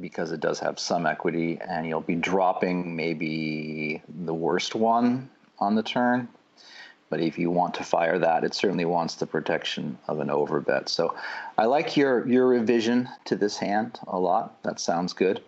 because 0.00 0.32
it 0.32 0.40
does 0.40 0.60
have 0.60 0.78
some 0.78 1.06
equity, 1.06 1.58
and 1.60 1.86
you'll 1.86 2.00
be 2.00 2.14
dropping 2.14 2.96
maybe 2.96 4.02
the 4.24 4.34
worst 4.34 4.74
one 4.74 5.28
on 5.58 5.74
the 5.74 5.82
turn. 5.82 6.28
But 7.10 7.20
if 7.20 7.38
you 7.38 7.50
want 7.50 7.74
to 7.74 7.84
fire 7.84 8.18
that, 8.20 8.44
it 8.44 8.54
certainly 8.54 8.84
wants 8.84 9.16
the 9.16 9.26
protection 9.26 9.98
of 10.06 10.20
an 10.20 10.28
overbet. 10.28 10.88
So 10.88 11.14
I 11.58 11.66
like 11.66 11.96
your 11.96 12.26
your 12.26 12.46
revision 12.46 13.08
to 13.26 13.36
this 13.36 13.58
hand 13.58 13.98
a 14.06 14.18
lot. 14.18 14.62
That 14.62 14.78
sounds 14.80 15.12
good. 15.12 15.42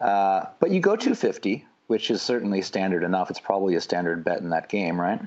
Uh, 0.00 0.44
but 0.60 0.70
you 0.70 0.80
go 0.80 0.94
250, 0.94 1.66
which 1.88 2.10
is 2.10 2.22
certainly 2.22 2.62
standard 2.62 3.02
enough. 3.02 3.30
It's 3.30 3.40
probably 3.40 3.74
a 3.74 3.80
standard 3.80 4.24
bet 4.24 4.38
in 4.40 4.50
that 4.50 4.68
game, 4.68 5.00
right? 5.00 5.20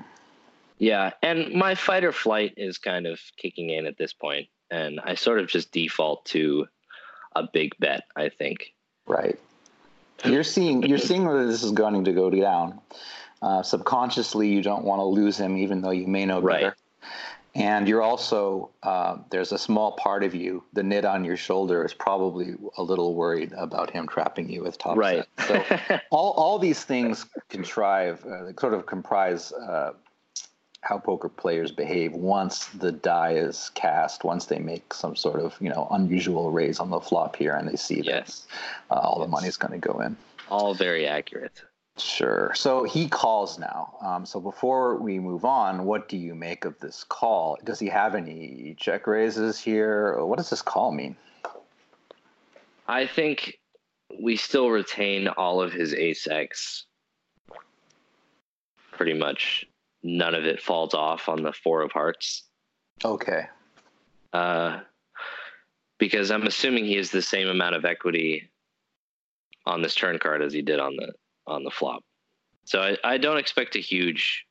Yeah, 0.78 1.12
and 1.22 1.52
my 1.52 1.74
fight 1.74 2.04
or 2.04 2.12
flight 2.12 2.54
is 2.56 2.78
kind 2.78 3.06
of 3.06 3.20
kicking 3.36 3.68
in 3.68 3.84
at 3.84 3.98
this 3.98 4.14
point, 4.14 4.48
and 4.70 4.98
I 5.04 5.14
sort 5.14 5.40
of 5.40 5.46
just 5.46 5.72
default 5.72 6.24
to 6.26 6.68
a 7.36 7.42
big 7.52 7.72
bet. 7.78 8.04
I 8.16 8.30
think. 8.30 8.72
Right. 9.06 9.38
You're 10.24 10.44
seeing 10.44 10.82
you're 10.84 10.98
seeing 10.98 11.24
where 11.24 11.46
this 11.46 11.62
is 11.62 11.72
going 11.72 12.04
to 12.04 12.12
go 12.12 12.30
down. 12.30 12.80
Uh, 13.42 13.62
subconsciously, 13.62 14.48
you 14.48 14.62
don't 14.62 14.84
want 14.84 15.00
to 15.00 15.04
lose 15.04 15.36
him, 15.38 15.56
even 15.56 15.80
though 15.80 15.90
you 15.90 16.06
may 16.06 16.26
know 16.26 16.40
Right. 16.40 16.60
better. 16.60 16.76
And 17.54 17.88
you're 17.88 18.02
also 18.02 18.70
uh, 18.84 19.16
there's 19.30 19.50
a 19.50 19.58
small 19.58 19.92
part 19.92 20.22
of 20.22 20.34
you, 20.36 20.62
the 20.72 20.84
nit 20.84 21.04
on 21.04 21.24
your 21.24 21.36
shoulder, 21.36 21.84
is 21.84 21.92
probably 21.92 22.54
a 22.76 22.82
little 22.82 23.14
worried 23.14 23.52
about 23.56 23.90
him 23.90 24.06
trapping 24.06 24.48
you 24.48 24.62
with 24.62 24.78
top 24.78 24.96
Right. 24.96 25.24
set. 25.36 25.46
So 25.48 26.00
all 26.10 26.30
all 26.32 26.58
these 26.60 26.84
things 26.84 27.26
contrive, 27.48 28.24
uh, 28.24 28.52
sort 28.60 28.74
of 28.74 28.86
comprise 28.86 29.50
uh, 29.52 29.94
how 30.82 30.98
poker 30.98 31.28
players 31.28 31.72
behave 31.72 32.12
once 32.12 32.66
the 32.66 32.92
die 32.92 33.32
is 33.32 33.70
cast, 33.74 34.22
once 34.22 34.46
they 34.46 34.60
make 34.60 34.94
some 34.94 35.16
sort 35.16 35.40
of 35.40 35.56
you 35.60 35.70
know 35.70 35.88
unusual 35.90 36.52
raise 36.52 36.78
on 36.78 36.90
the 36.90 37.00
flop 37.00 37.34
here, 37.34 37.54
and 37.56 37.68
they 37.68 37.76
see 37.76 37.96
that 37.96 38.04
yes, 38.06 38.46
uh, 38.92 38.94
all 38.94 39.18
the 39.18 39.24
Yes. 39.24 39.32
money's 39.32 39.56
going 39.56 39.72
to 39.80 39.88
go 39.88 39.98
in. 40.00 40.16
all 40.48 40.72
very 40.74 41.06
accurate. 41.08 41.64
Sure. 42.02 42.52
So 42.54 42.84
he 42.84 43.08
calls 43.08 43.58
now. 43.58 43.94
Um, 44.00 44.26
so 44.26 44.40
before 44.40 44.96
we 44.96 45.18
move 45.18 45.44
on, 45.44 45.84
what 45.84 46.08
do 46.08 46.16
you 46.16 46.34
make 46.34 46.64
of 46.64 46.78
this 46.80 47.04
call? 47.04 47.58
Does 47.64 47.78
he 47.78 47.88
have 47.88 48.14
any 48.14 48.74
check 48.78 49.06
raises 49.06 49.58
here? 49.58 50.22
What 50.24 50.38
does 50.38 50.50
this 50.50 50.62
call 50.62 50.92
mean? 50.92 51.16
I 52.88 53.06
think 53.06 53.58
we 54.20 54.36
still 54.36 54.70
retain 54.70 55.28
all 55.28 55.60
of 55.60 55.72
his 55.72 55.94
ace 55.94 56.26
X. 56.26 56.86
Pretty 58.92 59.14
much 59.14 59.66
none 60.02 60.34
of 60.34 60.44
it 60.44 60.60
falls 60.60 60.94
off 60.94 61.28
on 61.28 61.42
the 61.42 61.52
four 61.52 61.82
of 61.82 61.92
hearts. 61.92 62.44
Okay. 63.04 63.46
Uh, 64.32 64.80
because 65.98 66.30
I'm 66.30 66.46
assuming 66.46 66.84
he 66.84 66.96
has 66.96 67.10
the 67.10 67.22
same 67.22 67.48
amount 67.48 67.76
of 67.76 67.84
equity 67.84 68.50
on 69.66 69.82
this 69.82 69.94
turn 69.94 70.18
card 70.18 70.42
as 70.42 70.52
he 70.52 70.62
did 70.62 70.80
on 70.80 70.96
the 70.96 71.12
on 71.50 71.64
the 71.64 71.70
flop. 71.70 72.02
So 72.64 72.80
I, 72.80 72.96
I 73.04 73.18
don't 73.18 73.38
expect 73.38 73.76
a 73.76 73.80
huge 73.80 74.44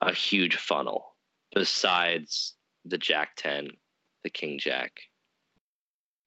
a 0.00 0.12
huge 0.12 0.56
funnel 0.56 1.14
besides 1.54 2.54
the 2.84 2.98
jack 2.98 3.36
ten, 3.36 3.68
the 4.24 4.30
king 4.30 4.58
jack, 4.58 4.92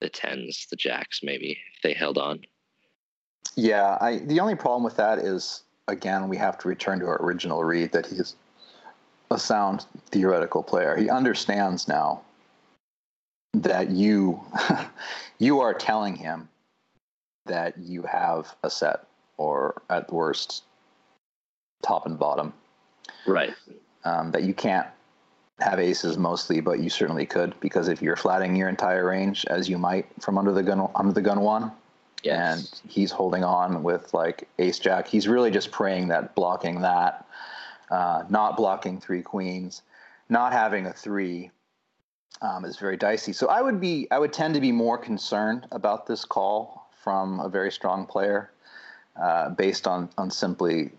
the 0.02 0.10
tens, 0.10 0.68
the 0.70 0.76
jacks 0.76 1.22
maybe 1.24 1.58
if 1.76 1.82
they 1.84 1.94
held 1.94 2.18
on. 2.18 2.42
Yeah. 3.56 3.98
I 4.02 4.20
the 4.20 4.40
only 4.40 4.56
problem 4.56 4.84
with 4.84 4.98
that 4.98 5.20
is 5.20 5.64
again 5.88 6.30
we 6.30 6.38
have 6.38 6.58
to 6.60 6.68
return 6.68 7.00
to 7.00 7.06
our 7.08 7.22
original 7.22 7.64
read 7.64 7.92
that 7.92 8.06
he's 8.06 8.36
a 9.32 9.40
sound 9.40 9.86
theoretical 10.12 10.64
player. 10.64 10.96
He 10.96 11.10
understands 11.10 11.88
now 11.88 12.22
that 13.54 13.90
you 13.90 14.42
you 15.40 15.60
are 15.60 15.74
telling 15.74 16.16
him 16.16 16.50
that 17.46 17.78
you 17.78 18.04
have 18.04 18.56
a 18.64 18.70
set 18.70 19.06
or 19.38 19.82
at 19.90 20.12
worst 20.12 20.64
top 21.82 22.06
and 22.06 22.18
bottom 22.18 22.54
Right. 23.28 23.54
um, 24.04 24.32
that 24.32 24.44
you 24.44 24.54
can't 24.54 24.88
have 25.60 25.80
aces 25.80 26.18
mostly, 26.18 26.60
but 26.60 26.80
you 26.80 26.90
certainly 26.90 27.26
could 27.26 27.58
because 27.60 27.88
if 27.88 28.02
you're 28.02 28.16
flatting 28.16 28.56
your 28.56 28.68
entire 28.70 29.06
range 29.06 29.46
as 29.50 29.70
you 29.70 29.78
might 29.78 30.06
from 30.22 30.38
under 30.38 30.52
the 30.52 30.64
gun 30.64 30.90
under 30.96 31.14
the 31.14 31.22
gun 31.22 31.42
one, 31.42 31.72
Yes. 32.24 32.82
and 32.84 32.92
he's 32.92 33.12
holding 33.12 33.44
on 33.44 33.84
with 33.84 34.14
like 34.14 34.48
ace 34.58 34.80
jack, 34.80 35.08
he's 35.08 35.28
really 35.28 35.52
just 35.52 35.72
praying 35.72 36.08
that 36.08 36.34
blocking 36.36 36.82
that, 36.82 37.26
uh, 37.92 38.24
not 38.30 38.58
blocking 38.58 39.00
three 39.00 39.22
queens, 39.22 39.84
not 40.30 40.52
having 40.52 40.88
a 40.88 40.94
three. 40.94 41.52
Um, 42.42 42.66
is 42.66 42.78
very 42.78 42.98
dicey. 42.98 43.32
So 43.32 43.48
I 43.48 43.62
would 43.62 43.80
be, 43.80 44.10
I 44.12 44.20
would 44.20 44.34
tend 44.34 44.56
to 44.56 44.60
be 44.60 44.74
more 44.74 44.98
concerned 44.98 45.68
about 45.72 46.06
this 46.06 46.26
call 46.26 46.85
from 47.06 47.40
a 47.40 47.48
very 47.48 47.72
strong 47.72 48.06
player, 48.08 48.50
uh, 49.22 49.50
based 49.52 49.86
on 49.88 50.10
on 50.18 50.30
simply 50.32 50.90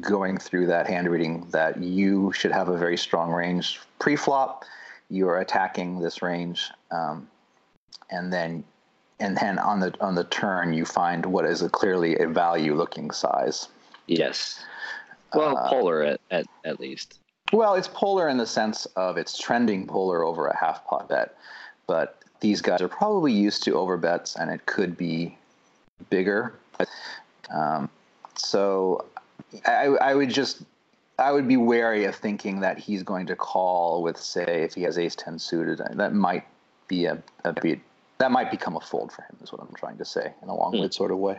going 0.00 0.38
through 0.38 0.66
that 0.66 0.86
hand 0.86 1.10
reading 1.10 1.48
that 1.50 1.82
you 1.82 2.30
should 2.32 2.52
have 2.52 2.68
a 2.68 2.76
very 2.76 2.96
strong 2.96 3.32
range 3.32 3.80
pre-flop. 3.98 4.64
You 5.08 5.28
are 5.30 5.40
attacking 5.40 5.98
this 5.98 6.22
range, 6.22 6.70
um, 6.92 7.26
and 8.10 8.30
then 8.32 8.62
and 9.18 9.36
then 9.36 9.58
on 9.58 9.80
the 9.80 9.92
on 10.00 10.14
the 10.14 10.24
turn 10.24 10.74
you 10.74 10.84
find 10.84 11.24
what 11.26 11.44
is 11.46 11.62
a 11.62 11.68
clearly 11.70 12.16
a 12.18 12.28
value 12.28 12.74
looking 12.76 13.10
size. 13.10 13.68
yes. 14.06 14.62
Well, 15.32 15.56
Uh, 15.56 15.68
polar 15.68 16.02
at, 16.02 16.20
at, 16.32 16.46
at 16.64 16.80
least. 16.80 17.20
Well, 17.52 17.74
it's 17.74 17.88
polar 17.88 18.28
in 18.28 18.36
the 18.36 18.46
sense 18.46 18.86
of 18.96 19.16
it's 19.16 19.38
trending 19.38 19.86
polar 19.86 20.24
over 20.24 20.48
a 20.48 20.56
half 20.56 20.84
pot 20.86 21.08
bet, 21.08 21.36
but 21.86 22.22
these 22.40 22.60
guys 22.60 22.80
are 22.80 22.88
probably 22.88 23.32
used 23.32 23.62
to 23.64 23.72
overbets, 23.72 24.36
and 24.36 24.50
it 24.50 24.66
could 24.66 24.96
be 24.96 25.36
bigger. 26.08 26.54
Um, 27.52 27.88
so 28.36 29.04
I, 29.66 29.86
I 29.86 30.14
would 30.14 30.30
just 30.30 30.62
I 31.18 31.32
would 31.32 31.46
be 31.46 31.56
wary 31.56 32.04
of 32.04 32.14
thinking 32.14 32.60
that 32.60 32.78
he's 32.78 33.02
going 33.02 33.26
to 33.26 33.36
call 33.36 34.02
with 34.02 34.18
say 34.18 34.62
if 34.62 34.74
he 34.74 34.82
has 34.82 34.98
ace 34.98 35.14
ten 35.14 35.38
suited. 35.38 35.82
That 35.94 36.14
might 36.14 36.44
be 36.88 37.04
a, 37.04 37.22
a 37.44 37.52
bit 37.52 37.80
that 38.18 38.30
might 38.30 38.50
become 38.50 38.76
a 38.76 38.80
fold 38.80 39.12
for 39.12 39.22
him. 39.22 39.36
Is 39.42 39.52
what 39.52 39.60
I'm 39.60 39.74
trying 39.74 39.98
to 39.98 40.04
say 40.04 40.32
in 40.42 40.48
a 40.48 40.54
long-winded 40.54 40.94
sort 40.94 41.10
of 41.10 41.18
way. 41.18 41.38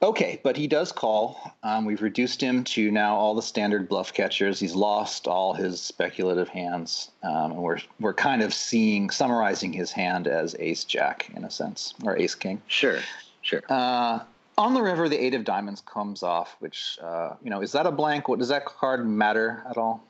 Okay, 0.00 0.40
but 0.44 0.56
he 0.56 0.68
does 0.68 0.92
call. 0.92 1.40
Um, 1.64 1.84
we've 1.84 2.02
reduced 2.02 2.40
him 2.40 2.62
to 2.64 2.90
now 2.92 3.16
all 3.16 3.34
the 3.34 3.42
standard 3.42 3.88
bluff 3.88 4.12
catchers. 4.12 4.60
He's 4.60 4.76
lost 4.76 5.26
all 5.26 5.54
his 5.54 5.80
speculative 5.80 6.48
hands, 6.48 7.10
um, 7.24 7.50
and 7.52 7.56
we're 7.62 7.78
we're 7.98 8.14
kind 8.14 8.42
of 8.42 8.54
seeing 8.54 9.10
summarizing 9.10 9.72
his 9.72 9.90
hand 9.90 10.28
as 10.28 10.54
Ace 10.60 10.84
Jack 10.84 11.30
in 11.34 11.42
a 11.44 11.50
sense, 11.50 11.94
or 12.04 12.16
Ace 12.16 12.36
King. 12.36 12.62
Sure. 12.68 13.00
Sure. 13.42 13.62
Uh, 13.68 14.20
on 14.56 14.74
the 14.74 14.82
river, 14.82 15.08
the 15.08 15.18
Eight 15.20 15.34
of 15.34 15.42
Diamonds 15.44 15.82
comes 15.84 16.22
off, 16.22 16.54
which 16.60 16.96
uh, 17.02 17.30
you 17.42 17.50
know 17.50 17.60
is 17.60 17.72
that 17.72 17.86
a 17.86 17.90
blank? 17.92 18.28
What 18.28 18.38
does 18.38 18.48
that 18.50 18.66
card 18.66 19.04
matter 19.04 19.64
at 19.68 19.76
all? 19.76 20.04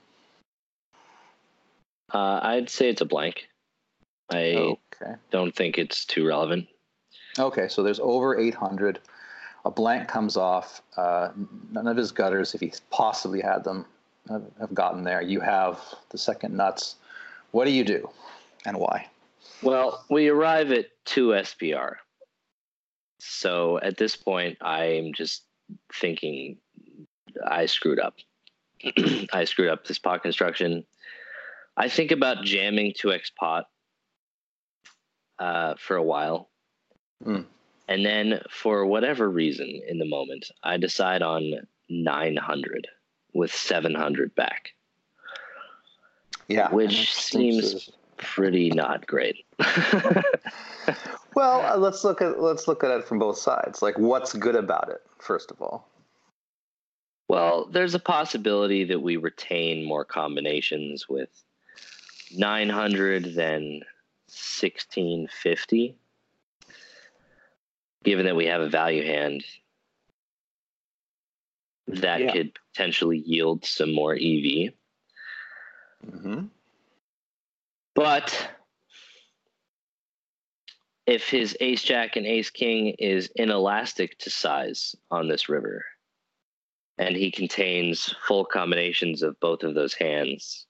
Uh, 2.13 2.41
I'd 2.43 2.69
say 2.69 2.91
it's 2.91 3.01
a 3.01 3.07
blank. 3.07 3.49
I 4.31 4.77
Okay. 5.03 5.15
don't 5.31 5.55
think 5.55 5.79
it's 5.79 6.05
too 6.05 6.27
relevant. 6.27 6.67
Okay, 7.39 7.69
so 7.69 7.83
there's 7.83 8.01
over 8.01 8.39
800. 8.39 8.99
A 9.65 9.71
blank 9.71 10.09
comes 10.09 10.37
off. 10.37 10.83
Uh, 10.97 11.31
none 11.71 11.87
of 11.87 11.97
his 11.97 12.13
gutters, 12.13 12.55
if 12.55 12.61
he 12.61 12.73
possibly 12.91 13.41
had 13.41 13.65
them, 13.65 13.85
have, 14.29 14.75
gotten 14.75 15.05
there. 15.05 15.23
You 15.23 15.41
have 15.41 15.81
the 16.11 16.19
second 16.19 16.57
nuts. 16.57 16.97
What 17.51 17.65
do 17.65 17.71
you 17.71 17.85
do, 17.85 18.09
and 18.67 18.77
why? 18.77 19.07
Well, 19.63 20.05
we 20.11 20.29
arrive 20.29 20.71
at 20.71 20.87
two 21.05 21.29
SPR. 21.29 21.95
So 23.19 23.79
at 23.79 23.97
this 23.97 24.17
point, 24.17 24.59
I'm 24.61 25.13
just 25.13 25.43
thinking 25.93 26.59
I 27.45 27.67
screwed 27.67 27.99
up. 27.99 28.15
I 29.33 29.45
screwed 29.45 29.71
up 29.71 29.87
this 29.87 29.99
pot 29.99 30.23
construction. 30.23 30.85
I 31.77 31.89
think 31.89 32.11
about 32.11 32.45
jamming 32.45 32.93
2x 32.93 33.35
pot 33.39 33.67
uh, 35.39 35.75
for 35.79 35.97
a 35.97 36.03
while. 36.03 36.49
Mm. 37.25 37.47
And 37.89 38.05
then, 38.05 38.43
for 38.51 38.85
whatever 38.85 39.31
reason 39.31 39.81
in 39.89 39.99
the 39.99 40.05
moment, 40.05 40.51
I 40.63 40.77
decide 40.77 41.23
on 41.23 41.67
900 41.89 42.87
with 43.33 43.53
700 43.53 44.35
back, 44.35 44.75
Yeah, 46.49 46.71
which 46.71 47.15
seems 47.15 47.91
pretty 48.19 48.71
not 48.71 49.07
great. 49.07 49.47
well. 51.35 51.63
Uh, 51.65 51.79
let's 51.79 52.05
look 52.05 52.21
at 52.21 52.41
let's 52.41 52.69
look 52.69 52.85
at 52.85 52.91
it 52.91 53.05
from 53.05 53.19
both 53.19 53.39
sides. 53.39 53.81
Like, 53.81 53.99
what's 53.99 54.35
good 54.35 54.57
about 54.57 54.91
it? 54.91 55.01
First 55.19 55.51
of 55.51 55.63
all, 55.63 55.89
well, 57.29 57.69
there's 57.71 57.95
a 57.95 58.01
possibility 58.01 58.85
that 58.85 59.01
we 59.01 59.17
retain 59.17 59.85
more 59.85 60.05
combinations 60.05 61.09
with 61.09 61.31
900 62.37 63.35
than 63.35 63.83
1650 64.29 65.97
given 68.09 68.25
that 68.25 68.37
we 68.37 68.47
have 68.47 68.63
a 68.63 68.71
value 68.71 69.05
hand 69.05 69.45
that 71.89 72.21
Yeah. 72.23 72.33
could 72.33 72.59
potentially 72.73 73.19
yield 73.19 73.67
some 73.67 73.93
more 73.93 74.15
EV. 74.15 74.73
mm-hmm. 76.07 76.47
But 77.95 78.51
if 81.07 81.29
his 81.29 81.55
ace 81.61 81.83
jack 81.83 82.17
and 82.17 82.25
ace 82.25 82.49
king 82.49 82.95
is 82.99 83.31
inelastic 83.37 84.19
to 84.21 84.31
size 84.31 84.97
on 85.11 85.29
this 85.29 85.51
river, 85.51 85.85
and 86.97 87.15
he 87.15 87.31
contains 87.31 88.15
full 88.27 88.47
combinations 88.47 89.23
of 89.23 89.39
both 89.41 89.65
of 89.65 89.75
those 89.75 89.93
hands, 89.93 90.67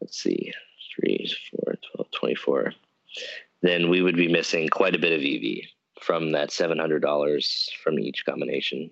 let's 0.00 0.18
see, 0.18 0.52
3, 0.96 1.32
4, 1.64 1.74
12, 1.94 2.10
24, 2.10 2.72
then 3.62 3.88
we 3.88 4.02
would 4.02 4.16
be 4.16 4.26
missing 4.26 4.68
quite 4.68 4.96
a 4.96 4.98
bit 4.98 5.12
of 5.12 5.20
EV 5.20 5.68
from 6.00 6.32
that 6.32 6.50
$700 6.50 7.68
from 7.82 7.98
each 7.98 8.24
combination. 8.24 8.90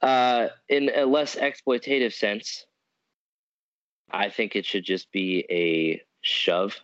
Uh, 0.00 0.48
in 0.68 0.90
a 0.94 1.06
less 1.06 1.34
exploitative 1.36 2.12
sense, 2.12 2.66
I 4.10 4.28
think 4.28 4.54
it 4.54 4.66
should 4.66 4.84
just 4.84 5.10
be 5.12 5.46
a 5.50 6.02
shove, 6.20 6.78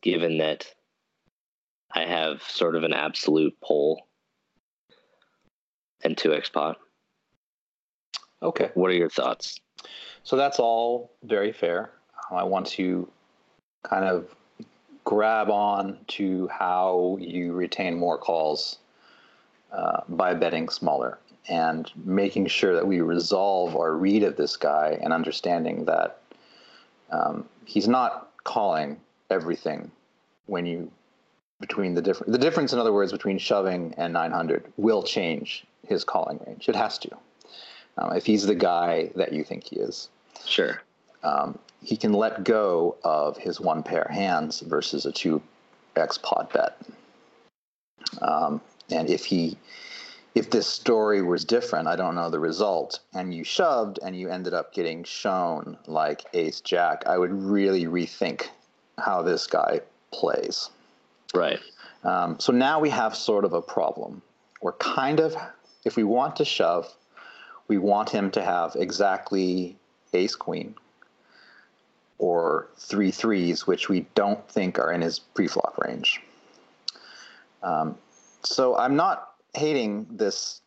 given 0.00 0.38
that 0.38 0.72
I 1.90 2.04
have 2.04 2.42
sort 2.42 2.76
of 2.76 2.84
an 2.84 2.92
absolute 2.92 3.54
pull 3.60 4.06
and 6.04 6.16
2x 6.16 6.52
pot. 6.52 6.78
Okay. 8.42 8.70
What 8.74 8.90
are 8.90 8.94
your 8.94 9.10
thoughts? 9.10 9.60
So 10.22 10.36
that's 10.36 10.58
all 10.58 11.12
very 11.22 11.52
fair. 11.52 11.90
I 12.30 12.44
want 12.44 12.66
to 12.68 13.08
kind 13.82 14.04
of 14.04 14.34
grab 15.04 15.50
on 15.50 15.98
to 16.06 16.48
how 16.48 17.16
you 17.20 17.52
retain 17.52 17.98
more 17.98 18.18
calls 18.18 18.78
uh, 19.72 20.00
by 20.08 20.34
betting 20.34 20.68
smaller 20.68 21.18
and 21.48 21.90
making 22.04 22.46
sure 22.46 22.74
that 22.74 22.86
we 22.86 23.00
resolve 23.00 23.74
our 23.74 23.94
read 23.94 24.22
of 24.22 24.36
this 24.36 24.56
guy 24.56 24.98
and 25.02 25.12
understanding 25.12 25.84
that 25.84 26.20
um, 27.10 27.48
he's 27.64 27.88
not 27.88 28.30
calling 28.44 28.98
everything 29.30 29.90
when 30.46 30.66
you 30.66 30.90
between 31.60 31.94
the 31.94 32.02
different 32.02 32.32
the 32.32 32.38
difference 32.38 32.72
in 32.72 32.78
other 32.78 32.92
words 32.92 33.12
between 33.12 33.38
shoving 33.38 33.94
and 33.96 34.12
900 34.12 34.72
will 34.76 35.02
change 35.02 35.64
his 35.86 36.04
calling 36.04 36.40
range. 36.46 36.68
It 36.68 36.76
has 36.76 36.98
to. 36.98 37.10
Um, 37.98 38.16
if 38.16 38.24
he's 38.24 38.46
the 38.46 38.54
guy 38.54 39.10
that 39.16 39.32
you 39.32 39.44
think 39.44 39.64
he 39.64 39.76
is. 39.76 40.08
Sure. 40.44 40.82
um, 41.22 41.58
he 41.82 41.96
can 41.96 42.12
let 42.12 42.44
go 42.44 42.96
of 43.04 43.36
his 43.36 43.60
one 43.60 43.82
pair 43.82 44.06
hands 44.10 44.60
versus 44.60 45.04
a 45.04 45.12
two 45.12 45.42
X 45.96 46.18
pot 46.18 46.52
bet. 46.52 46.78
Um, 48.20 48.60
and 48.90 49.10
if 49.10 49.24
he, 49.24 49.56
if 50.34 50.50
this 50.50 50.66
story 50.66 51.22
was 51.22 51.44
different, 51.44 51.88
I 51.88 51.96
don't 51.96 52.14
know 52.14 52.30
the 52.30 52.38
result, 52.38 53.00
and 53.14 53.34
you 53.34 53.44
shoved 53.44 53.98
and 54.02 54.16
you 54.16 54.28
ended 54.28 54.54
up 54.54 54.72
getting 54.72 55.04
shown 55.04 55.76
like 55.86 56.24
Ace 56.34 56.60
Jack, 56.60 57.04
I 57.06 57.18
would 57.18 57.32
really 57.32 57.84
rethink 57.84 58.46
how 58.98 59.22
this 59.22 59.46
guy 59.46 59.80
plays. 60.12 60.70
Right. 61.34 61.60
Um, 62.04 62.38
so 62.38 62.52
now 62.52 62.80
we 62.80 62.90
have 62.90 63.16
sort 63.16 63.44
of 63.44 63.52
a 63.52 63.62
problem. 63.62 64.22
We're 64.60 64.72
kind 64.72 65.20
of, 65.20 65.34
if 65.84 65.96
we 65.96 66.04
want 66.04 66.36
to 66.36 66.44
shove, 66.44 66.94
we 67.68 67.78
want 67.78 68.10
him 68.10 68.30
to 68.32 68.42
have 68.42 68.76
exactly 68.76 69.76
ace 70.12 70.36
queen 70.36 70.74
or 72.22 72.68
three 72.78 73.10
threes, 73.10 73.66
which 73.66 73.88
we 73.88 74.06
don't 74.14 74.48
think 74.48 74.78
are 74.78 74.92
in 74.92 75.00
his 75.00 75.20
preflop 75.34 75.76
range. 75.78 76.22
Um, 77.64 77.96
so 78.44 78.76
I'm 78.78 78.94
not 78.94 79.34
hating 79.54 80.06
this 80.08 80.60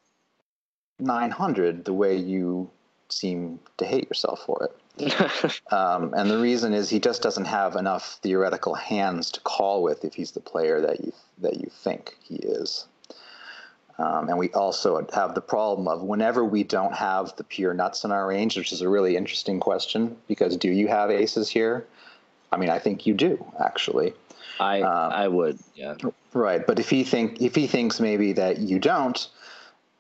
900 1.00 1.86
the 1.86 1.94
way 1.94 2.18
you 2.18 2.70
seem 3.08 3.62
to 3.78 3.86
hate 3.86 4.10
yourself 4.10 4.44
for 4.46 4.66
it. 4.66 4.76
Um, 5.72 6.14
and 6.14 6.30
the 6.30 6.38
reason 6.38 6.74
is 6.74 6.90
he 6.90 7.00
just 7.00 7.22
doesn't 7.22 7.46
have 7.46 7.76
enough 7.76 8.20
theoretical 8.22 8.76
hands 8.76 9.32
to 9.32 9.42
call 9.42 9.84
with 9.84 10.06
if 10.06 10.14
he's 10.14 10.32
the 10.32 10.40
player 10.40 10.80
that 10.80 11.04
you 11.04 11.12
that 11.40 11.60
you 11.60 11.70
think 11.70 12.16
he 12.24 12.36
is. 12.36 12.88
Um, 13.98 14.28
and 14.28 14.38
we 14.38 14.50
also 14.52 15.06
have 15.14 15.36
the 15.36 15.42
problem 15.42 15.88
of 15.88 16.02
whenever 16.02 16.44
we 16.44 16.64
don't 16.64 16.94
have 16.94 17.36
the 17.38 17.46
pure 17.46 17.74
nuts 17.74 18.04
in 18.04 18.12
our 18.12 18.28
range, 18.28 18.58
which 18.58 18.74
is 18.74 18.82
a 18.82 18.90
really 18.90 19.16
interesting 19.16 19.60
question 19.60 20.18
because 20.28 20.58
do 20.58 20.70
you 20.70 20.88
have 20.88 21.10
aces 21.10 21.50
here? 21.50 21.88
I 22.52 22.58
mean, 22.58 22.70
I 22.70 22.80
think 22.80 23.06
you 23.06 23.14
do 23.14 23.44
actually. 23.64 24.14
I 24.60 24.82
Um, 24.82 25.12
I 25.12 25.28
would. 25.28 25.60
Yeah. 25.76 25.96
Right, 26.34 26.66
but 26.66 26.80
if 26.80 26.90
he 26.90 27.04
think 27.04 27.42
if 27.42 27.56
he 27.56 27.68
thinks 27.68 28.00
maybe 28.00 28.34
that 28.34 28.60
you 28.60 28.80
don't, 28.80 29.28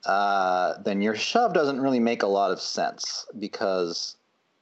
uh, 0.06 0.74
then 0.84 1.02
your 1.02 1.16
shove 1.16 1.54
doesn't 1.54 1.80
really 1.80 2.00
make 2.00 2.24
a 2.24 2.28
lot 2.28 2.52
of 2.52 2.60
sense 2.62 3.26
because 3.40 4.18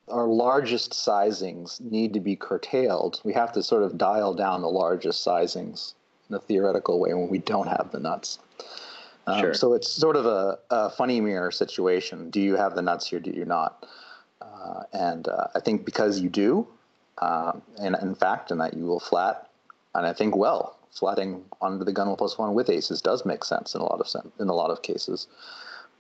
our 0.09 0.27
largest 0.27 0.91
sizings 0.91 1.81
need 1.81 2.13
to 2.13 2.19
be 2.19 2.35
curtailed. 2.35 3.21
We 3.23 3.33
have 3.33 3.51
to 3.53 3.63
sort 3.63 3.83
of 3.83 3.97
dial 3.97 4.33
down 4.33 4.61
the 4.61 4.69
largest 4.69 5.25
sizings 5.25 5.93
in 6.29 6.35
a 6.35 6.39
theoretical 6.39 6.99
way 6.99 7.13
when 7.13 7.29
we 7.29 7.39
don't 7.39 7.67
have 7.67 7.91
the 7.91 7.99
nuts. 7.99 8.39
Um, 9.27 9.39
Sure. 9.39 9.53
So 9.53 9.73
it's 9.73 9.89
sort 9.89 10.15
of 10.15 10.25
a, 10.25 10.59
a 10.69 10.89
funny 10.89 11.21
mirror 11.21 11.51
situation. 11.51 12.29
Do 12.29 12.41
you 12.41 12.55
have 12.55 12.75
the 12.75 12.81
nuts 12.81 13.07
here? 13.07 13.19
Do 13.19 13.31
you 13.31 13.45
not? 13.45 13.85
Uh, 14.41 14.83
and 14.91 15.27
uh, 15.27 15.47
I 15.55 15.59
think 15.59 15.85
because 15.85 16.19
you 16.19 16.29
do, 16.29 16.67
um, 17.19 17.61
and 17.79 17.95
in 18.01 18.15
fact, 18.15 18.51
and 18.51 18.59
that 18.59 18.73
you 18.73 18.85
will 18.85 18.99
flat, 18.99 19.49
and 19.95 20.05
I 20.05 20.13
think 20.13 20.35
well, 20.35 20.77
flatting 20.91 21.43
under 21.61 21.83
the 21.83 21.91
gun 21.91 22.09
with 22.09 22.19
plus 22.19 22.37
one 22.37 22.53
with 22.53 22.69
aces 22.69 23.01
does 23.01 23.25
make 23.25 23.43
sense 23.43 23.73
in 23.75 23.81
a 23.81 23.85
lot 23.85 23.99
of 23.99 24.07
sen- 24.07 24.31
in 24.39 24.49
a 24.49 24.53
lot 24.53 24.69
of 24.69 24.81
cases. 24.81 25.27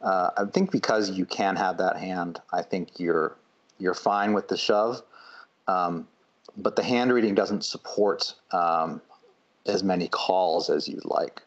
Uh, 0.01 0.31
I 0.37 0.45
think 0.45 0.71
because 0.71 1.11
you 1.11 1.25
can 1.25 1.55
have 1.55 1.77
that 1.77 1.97
hand, 1.97 2.41
I 2.51 2.61
think 2.61 2.99
you're 2.99 3.35
you're 3.79 3.93
fine 3.93 4.33
with 4.33 4.49
the 4.49 4.57
shove, 4.57 5.01
um, 5.67 6.07
but 6.57 6.75
the 6.75 6.83
hand 6.83 7.13
reading 7.13 7.35
doesn't 7.35 7.63
support 7.63 8.35
um, 8.51 9.01
as 9.65 9.83
many 9.83 10.09
calls 10.09 10.69
as 10.69 10.87
you'd 10.87 11.05
like. 11.05 11.41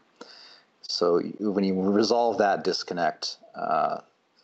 So 0.89 1.20
when 1.39 1.64
you 1.64 1.80
resolve 1.80 2.39
that 2.39 2.64
disconnect, 2.64 3.39
uh, 3.55 3.99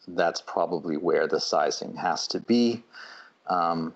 that's 0.08 0.40
probably 0.40 0.96
where 0.96 1.26
the 1.26 1.40
sizing 1.40 1.96
has 1.96 2.26
to 2.28 2.40
be. 2.40 2.82
Um, 3.48 3.94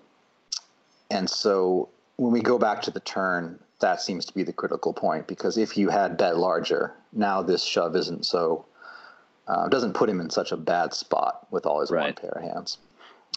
and 1.09 1.29
so 1.29 1.89
when 2.17 2.31
we 2.31 2.41
go 2.41 2.57
back 2.57 2.81
to 2.83 2.91
the 2.91 2.99
turn, 2.99 3.59
that 3.79 4.01
seems 4.01 4.25
to 4.25 4.33
be 4.33 4.43
the 4.43 4.53
critical 4.53 4.93
point 4.93 5.27
because 5.27 5.57
if 5.57 5.77
you 5.77 5.89
had 5.89 6.17
bet 6.17 6.37
larger, 6.37 6.93
now 7.13 7.41
this 7.41 7.63
shove 7.63 7.95
isn't 7.95 8.25
so 8.25 8.65
uh, 9.47 9.67
doesn't 9.69 9.93
put 9.93 10.09
him 10.09 10.19
in 10.19 10.29
such 10.29 10.51
a 10.51 10.57
bad 10.57 10.93
spot 10.93 11.47
with 11.51 11.65
all 11.65 11.79
his 11.79 11.91
one 11.91 12.13
pair 12.13 12.31
of 12.31 12.43
hands. 12.43 12.77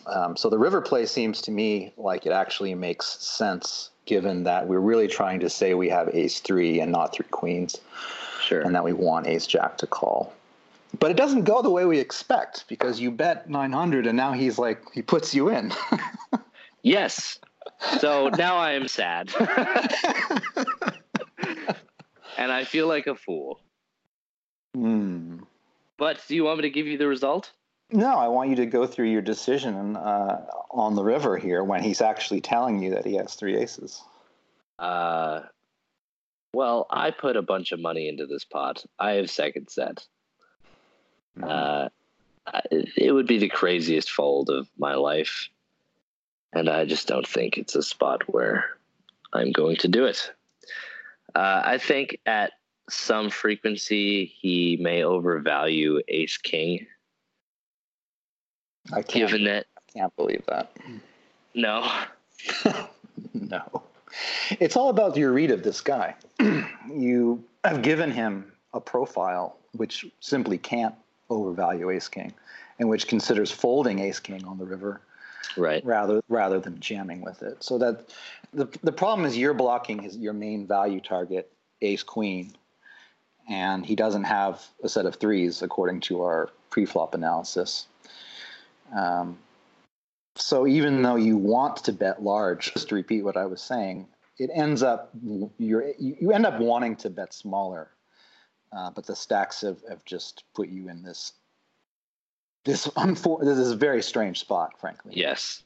Um, 0.06 0.36
so 0.36 0.48
the 0.48 0.58
river 0.58 0.80
play 0.80 1.06
seems 1.06 1.42
to 1.42 1.50
me 1.50 1.92
like 1.96 2.26
it 2.26 2.32
actually 2.32 2.74
makes 2.74 3.06
sense 3.06 3.90
given 4.06 4.44
that 4.44 4.66
we're 4.66 4.80
really 4.80 5.06
trying 5.06 5.40
to 5.40 5.50
say 5.50 5.74
we 5.74 5.88
have 5.90 6.08
ace 6.14 6.40
three 6.40 6.80
and 6.80 6.90
not 6.90 7.12
three 7.12 7.26
queens 7.30 7.76
Sure. 8.50 8.60
and 8.60 8.74
that 8.74 8.84
we 8.84 8.92
want 8.92 9.26
ace 9.26 9.46
jack 9.46 9.78
to 9.78 9.86
call. 9.86 10.34
But 10.98 11.10
it 11.10 11.16
doesn't 11.16 11.44
go 11.44 11.62
the 11.62 11.70
way 11.70 11.84
we 11.84 11.98
expect 11.98 12.64
because 12.68 13.00
you 13.00 13.10
bet 13.10 13.48
900 13.48 14.06
and 14.06 14.16
now 14.16 14.32
he's 14.32 14.58
like, 14.58 14.82
he 14.92 15.02
puts 15.02 15.34
you 15.34 15.48
in. 15.48 15.72
Yes. 16.82 17.38
So 17.98 18.28
now 18.28 18.56
I 18.56 18.72
am 18.72 18.88
sad. 18.88 19.32
and 22.38 22.52
I 22.52 22.64
feel 22.64 22.88
like 22.88 23.06
a 23.06 23.14
fool. 23.14 23.60
Hmm. 24.74 25.38
But 25.98 26.22
do 26.28 26.34
you 26.34 26.44
want 26.44 26.58
me 26.58 26.62
to 26.62 26.70
give 26.70 26.86
you 26.86 26.96
the 26.96 27.06
result? 27.08 27.52
No, 27.90 28.16
I 28.16 28.28
want 28.28 28.50
you 28.50 28.56
to 28.56 28.66
go 28.66 28.86
through 28.86 29.10
your 29.10 29.22
decision 29.22 29.96
uh, 29.96 30.46
on 30.70 30.94
the 30.94 31.02
river 31.02 31.36
here 31.36 31.64
when 31.64 31.82
he's 31.82 32.00
actually 32.00 32.40
telling 32.40 32.82
you 32.82 32.90
that 32.90 33.04
he 33.04 33.14
has 33.14 33.34
three 33.34 33.56
aces. 33.56 34.02
Uh, 34.78 35.40
well, 36.52 36.86
I 36.90 37.10
put 37.10 37.36
a 37.36 37.42
bunch 37.42 37.72
of 37.72 37.80
money 37.80 38.08
into 38.08 38.26
this 38.26 38.44
pot. 38.44 38.84
I 38.98 39.12
have 39.12 39.30
second 39.30 39.70
set. 39.70 40.04
Uh, 41.40 41.88
it 42.72 43.12
would 43.12 43.26
be 43.26 43.38
the 43.38 43.48
craziest 43.48 44.10
fold 44.10 44.50
of 44.50 44.68
my 44.78 44.94
life. 44.94 45.48
And 46.52 46.68
I 46.68 46.84
just 46.84 47.06
don't 47.06 47.26
think 47.26 47.56
it's 47.56 47.76
a 47.76 47.82
spot 47.82 48.22
where 48.26 48.64
I'm 49.32 49.52
going 49.52 49.76
to 49.76 49.88
do 49.88 50.04
it. 50.06 50.32
Uh, 51.34 51.62
I 51.64 51.78
think 51.78 52.18
at 52.26 52.52
some 52.88 53.30
frequency 53.30 54.24
he 54.24 54.76
may 54.80 55.04
overvalue 55.04 56.00
Ace 56.08 56.38
King. 56.38 56.86
I 58.92 59.02
can't, 59.02 59.30
Given 59.30 59.44
that, 59.44 59.66
I 59.78 59.98
can't 59.98 60.16
believe 60.16 60.42
that. 60.48 60.76
no, 61.54 61.88
no. 63.34 63.82
It's 64.58 64.76
all 64.76 64.90
about 64.90 65.16
your 65.16 65.32
read 65.32 65.50
of 65.50 65.62
this 65.62 65.80
guy. 65.80 66.14
you 66.92 67.44
have 67.64 67.82
given 67.82 68.10
him 68.10 68.52
a 68.72 68.80
profile 68.80 69.56
which 69.72 70.06
simply 70.20 70.58
can't 70.58 70.94
overvalue 71.28 71.90
Ace 71.90 72.08
King, 72.08 72.32
and 72.78 72.88
which 72.88 73.06
considers 73.06 73.50
folding 73.50 74.00
Ace 74.00 74.20
King 74.20 74.44
on 74.46 74.58
the 74.58 74.64
river 74.64 75.00
right, 75.56 75.84
rather 75.84 76.22
rather 76.28 76.60
than 76.60 76.80
jamming 76.80 77.22
with 77.22 77.42
it. 77.42 77.62
So 77.62 77.78
that 77.78 78.12
the 78.52 78.66
the 78.82 78.92
problem 78.92 79.26
is 79.26 79.36
you're 79.36 79.54
blocking 79.54 80.00
his 80.00 80.16
your 80.16 80.32
main 80.32 80.66
value 80.66 81.00
target, 81.00 81.50
Ace 81.82 82.02
Queen, 82.02 82.52
and 83.48 83.84
he 83.84 83.94
doesn't 83.94 84.24
have 84.24 84.64
a 84.82 84.88
set 84.88 85.06
of 85.06 85.16
threes 85.16 85.62
according 85.62 86.00
to 86.00 86.22
our 86.22 86.50
pre-flop 86.70 87.14
analysis. 87.14 87.86
Um, 88.96 89.38
so 90.36 90.66
even 90.66 91.02
though 91.02 91.16
you 91.16 91.36
want 91.36 91.76
to 91.84 91.92
bet 91.92 92.22
large, 92.22 92.72
just 92.72 92.88
to 92.88 92.94
repeat 92.94 93.22
what 93.22 93.36
I 93.36 93.46
was 93.46 93.60
saying, 93.60 94.06
it 94.38 94.50
ends 94.54 94.82
up 94.82 95.10
you're 95.58 95.92
you 95.98 96.32
end 96.32 96.46
up 96.46 96.58
wanting 96.60 96.96
to 96.96 97.10
bet 97.10 97.34
smaller, 97.34 97.90
uh, 98.72 98.90
but 98.90 99.06
the 99.06 99.16
stacks 99.16 99.60
have, 99.62 99.78
have 99.88 100.04
just 100.04 100.44
put 100.54 100.68
you 100.68 100.88
in 100.88 101.02
this 101.02 101.32
this 102.64 102.86
unfor- 102.88 103.42
this 103.44 103.58
is 103.58 103.72
a 103.72 103.76
very 103.76 104.02
strange 104.02 104.40
spot, 104.40 104.78
frankly. 104.78 105.12
yes, 105.14 105.62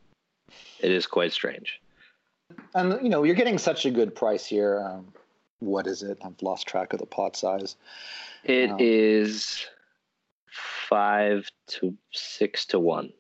it 0.80 0.90
is 0.90 1.06
quite 1.06 1.32
strange. 1.32 1.80
And 2.74 3.02
you 3.02 3.08
know 3.08 3.22
you're 3.22 3.34
getting 3.34 3.58
such 3.58 3.86
a 3.86 3.90
good 3.90 4.14
price 4.14 4.44
here. 4.46 4.80
Um, 4.80 5.12
what 5.60 5.86
is 5.86 6.02
it? 6.02 6.18
I've 6.24 6.40
lost 6.42 6.66
track 6.66 6.92
of 6.92 6.98
the 6.98 7.06
pot 7.06 7.36
size. 7.36 7.76
It 8.44 8.70
Wow. 8.70 8.76
is 8.80 9.66
five 10.88 11.48
to 11.68 11.96
six 12.12 12.66
to 12.66 12.78
one. 12.78 13.12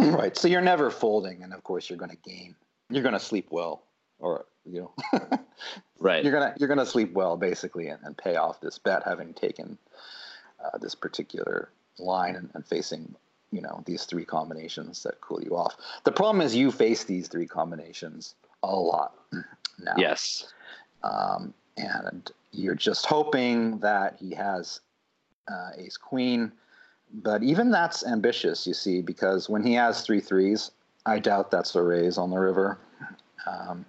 Right. 0.00 0.36
So 0.36 0.48
you're 0.48 0.60
never 0.60 0.90
folding, 0.90 1.42
and 1.42 1.52
of 1.52 1.62
course 1.64 1.88
you're 1.88 1.98
going 1.98 2.10
to 2.10 2.16
gain. 2.30 2.54
You're 2.90 3.02
going 3.02 3.14
to 3.14 3.20
sleep 3.20 3.48
well, 3.50 3.82
or 4.18 4.46
you 4.66 4.90
know, 5.12 5.38
Right. 5.98 6.22
you're 6.24 6.32
gonna 6.32 6.54
you're 6.58 6.68
gonna 6.68 6.86
sleep 6.86 7.12
well 7.12 7.36
basically, 7.36 7.88
and, 7.88 8.00
and 8.02 8.16
pay 8.16 8.36
off 8.36 8.60
this 8.60 8.78
bet, 8.78 9.02
having 9.04 9.32
taken 9.34 9.78
uh, 10.64 10.76
this 10.78 10.94
particular 10.94 11.68
line 11.98 12.34
and, 12.36 12.50
and 12.54 12.66
facing 12.66 13.14
you 13.52 13.60
know 13.62 13.82
these 13.86 14.04
three 14.04 14.24
combinations 14.24 15.02
that 15.02 15.20
cool 15.20 15.42
you 15.42 15.56
off. 15.56 15.76
The 16.04 16.12
problem 16.12 16.40
is 16.44 16.54
you 16.56 16.70
face 16.72 17.04
these 17.04 17.28
three 17.28 17.46
combinations 17.46 18.34
a 18.62 18.74
lot 18.74 19.14
now. 19.78 19.94
Yes. 19.96 20.52
um, 21.02 21.52
and 21.76 22.30
you're 22.52 22.74
just 22.74 23.04
hoping 23.06 23.78
that 23.80 24.16
he 24.20 24.34
has 24.34 24.80
uh, 25.48 25.70
ace 25.76 25.96
queen 25.96 26.52
but 27.22 27.42
even 27.42 27.70
that's 27.70 28.04
ambitious 28.04 28.66
you 28.66 28.74
see 28.74 29.00
because 29.00 29.48
when 29.48 29.62
he 29.64 29.74
has 29.74 30.02
three 30.02 30.20
threes 30.20 30.70
i 31.06 31.18
doubt 31.18 31.50
that's 31.50 31.74
a 31.74 31.82
raise 31.82 32.18
on 32.18 32.30
the 32.30 32.38
river 32.38 32.78
um, 33.46 33.84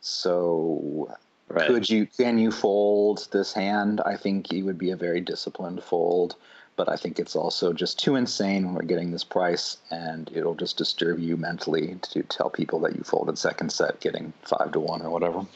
so 0.00 1.14
Right. 1.50 1.66
could 1.66 1.88
you 1.88 2.06
can 2.06 2.36
you 2.38 2.50
fold 2.50 3.26
this 3.32 3.54
hand 3.54 4.02
i 4.04 4.16
think 4.16 4.50
he 4.52 4.62
would 4.62 4.76
be 4.76 4.90
a 4.90 4.96
very 4.96 5.20
disciplined 5.20 5.82
fold 5.82 6.36
but 6.76 6.90
i 6.90 6.94
think 6.96 7.18
it's 7.18 7.34
also 7.34 7.72
just 7.72 7.98
too 7.98 8.16
insane 8.16 8.66
when 8.66 8.74
we're 8.74 8.82
getting 8.82 9.10
this 9.12 9.24
price 9.24 9.78
and 9.90 10.30
it'll 10.34 10.54
just 10.54 10.76
disturb 10.76 11.18
you 11.18 11.38
mentally 11.38 11.96
to 12.02 12.22
tell 12.24 12.50
people 12.50 12.78
that 12.80 12.94
you 12.96 13.02
folded 13.02 13.38
second 13.38 13.72
set 13.72 13.98
getting 14.00 14.30
five 14.42 14.70
to 14.72 14.80
one 14.80 15.00
or 15.02 15.10
whatever 15.10 15.46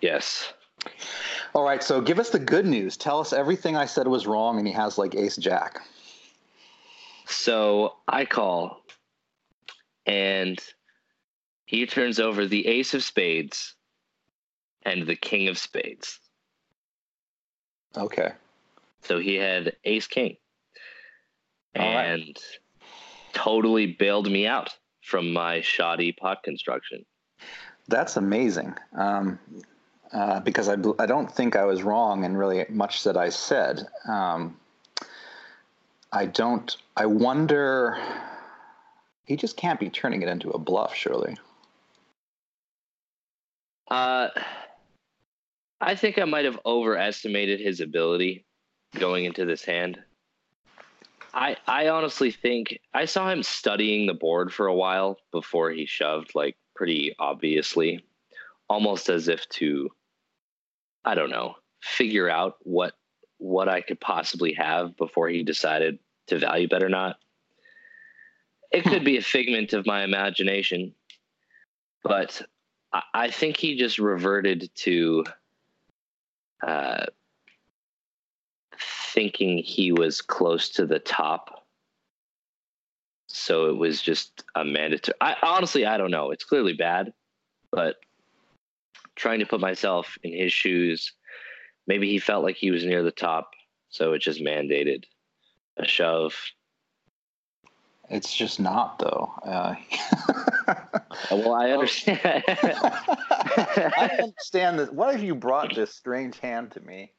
Yes. 0.00 0.52
All 1.54 1.64
right, 1.64 1.82
so 1.82 2.00
give 2.00 2.18
us 2.18 2.30
the 2.30 2.38
good 2.38 2.66
news. 2.66 2.96
Tell 2.96 3.20
us 3.20 3.32
everything 3.32 3.76
I 3.76 3.86
said 3.86 4.06
was 4.06 4.26
wrong, 4.26 4.58
and 4.58 4.66
he 4.66 4.72
has 4.72 4.98
like 4.98 5.14
ace 5.14 5.36
jack. 5.36 5.80
So 7.26 7.94
I 8.08 8.24
call, 8.24 8.82
and 10.06 10.58
he 11.64 11.86
turns 11.86 12.18
over 12.18 12.46
the 12.46 12.66
ace 12.66 12.94
of 12.94 13.02
spades 13.02 13.74
and 14.82 15.06
the 15.06 15.16
king 15.16 15.48
of 15.48 15.58
spades. 15.58 16.18
Okay. 17.96 18.32
So 19.02 19.18
he 19.18 19.36
had 19.36 19.76
ace 19.84 20.06
king, 20.06 20.36
All 21.76 21.82
right. 21.82 22.04
and 22.06 22.36
totally 23.32 23.86
bailed 23.86 24.30
me 24.30 24.46
out 24.46 24.76
from 25.02 25.32
my 25.32 25.60
shoddy 25.60 26.12
pot 26.12 26.42
construction. 26.42 27.04
That's 27.88 28.16
amazing. 28.16 28.74
Um, 28.96 29.38
uh, 30.12 30.40
because 30.40 30.68
I, 30.68 30.76
I 30.98 31.06
don't 31.06 31.30
think 31.30 31.56
I 31.56 31.64
was 31.64 31.82
wrong 31.82 32.24
in 32.24 32.36
really 32.36 32.64
much 32.68 33.04
that 33.04 33.16
I 33.16 33.28
said. 33.28 33.86
Um, 34.08 34.56
I 36.12 36.26
don't, 36.26 36.76
I 36.96 37.06
wonder, 37.06 37.96
he 39.24 39.36
just 39.36 39.56
can't 39.56 39.78
be 39.78 39.90
turning 39.90 40.22
it 40.22 40.28
into 40.28 40.50
a 40.50 40.58
bluff, 40.58 40.94
surely. 40.94 41.36
Uh, 43.88 44.28
I 45.80 45.94
think 45.94 46.18
I 46.18 46.24
might 46.24 46.44
have 46.44 46.58
overestimated 46.66 47.60
his 47.60 47.80
ability 47.80 48.44
going 48.98 49.24
into 49.24 49.44
this 49.44 49.64
hand. 49.64 49.98
I 51.32 51.56
I 51.66 51.88
honestly 51.88 52.32
think 52.32 52.80
I 52.92 53.04
saw 53.04 53.30
him 53.30 53.42
studying 53.42 54.06
the 54.06 54.14
board 54.14 54.52
for 54.52 54.66
a 54.66 54.74
while 54.74 55.18
before 55.30 55.70
he 55.70 55.86
shoved, 55.86 56.34
like 56.34 56.56
pretty 56.74 57.14
obviously, 57.18 58.04
almost 58.68 59.08
as 59.08 59.28
if 59.28 59.48
to, 59.50 59.90
I 61.04 61.14
don't 61.14 61.30
know, 61.30 61.56
figure 61.80 62.28
out 62.28 62.56
what 62.62 62.94
what 63.38 63.68
I 63.68 63.80
could 63.80 64.00
possibly 64.00 64.52
have 64.54 64.96
before 64.96 65.28
he 65.28 65.42
decided 65.42 65.98
to 66.26 66.38
value 66.38 66.68
bet 66.68 66.82
or 66.82 66.90
not. 66.90 67.16
It 68.70 68.84
could 68.84 69.04
be 69.04 69.16
a 69.16 69.22
figment 69.22 69.72
of 69.72 69.86
my 69.86 70.04
imagination, 70.04 70.94
but 72.04 72.42
I, 72.92 73.02
I 73.14 73.30
think 73.30 73.56
he 73.56 73.78
just 73.78 73.98
reverted 73.98 74.70
to 74.76 75.24
uh, 76.66 77.06
thinking 78.78 79.58
he 79.58 79.92
was 79.92 80.20
close 80.20 80.68
to 80.70 80.86
the 80.86 80.98
top. 80.98 81.66
So 83.26 83.70
it 83.70 83.76
was 83.76 84.02
just 84.02 84.44
a 84.54 84.64
mandatory. 84.64 85.14
I 85.20 85.36
honestly, 85.42 85.86
I 85.86 85.96
don't 85.96 86.10
know. 86.10 86.30
It's 86.30 86.44
clearly 86.44 86.74
bad, 86.74 87.12
but 87.72 87.96
trying 89.20 89.40
to 89.40 89.46
put 89.46 89.60
myself 89.60 90.18
in 90.22 90.32
his 90.32 90.52
shoes, 90.52 91.12
maybe 91.86 92.08
he 92.08 92.18
felt 92.18 92.42
like 92.42 92.56
he 92.56 92.70
was 92.70 92.84
near 92.84 93.02
the 93.02 93.10
top, 93.10 93.50
so 93.88 94.12
it 94.12 94.20
just 94.20 94.40
mandated 94.40 95.04
a 95.76 95.86
shove. 95.86 96.34
It's 98.08 98.34
just 98.34 98.58
not, 98.58 98.98
though. 98.98 99.32
Uh, 99.44 99.74
Well, 101.30 101.54
I 101.54 101.70
understand. 101.72 102.20
I 102.48 104.18
understand 104.22 104.78
that. 104.78 104.92
What 104.94 105.14
if 105.14 105.22
you 105.22 105.34
brought 105.34 105.74
this 105.74 105.94
strange 105.94 106.38
hand 106.38 106.72
to 106.72 106.80
me? 106.80 107.12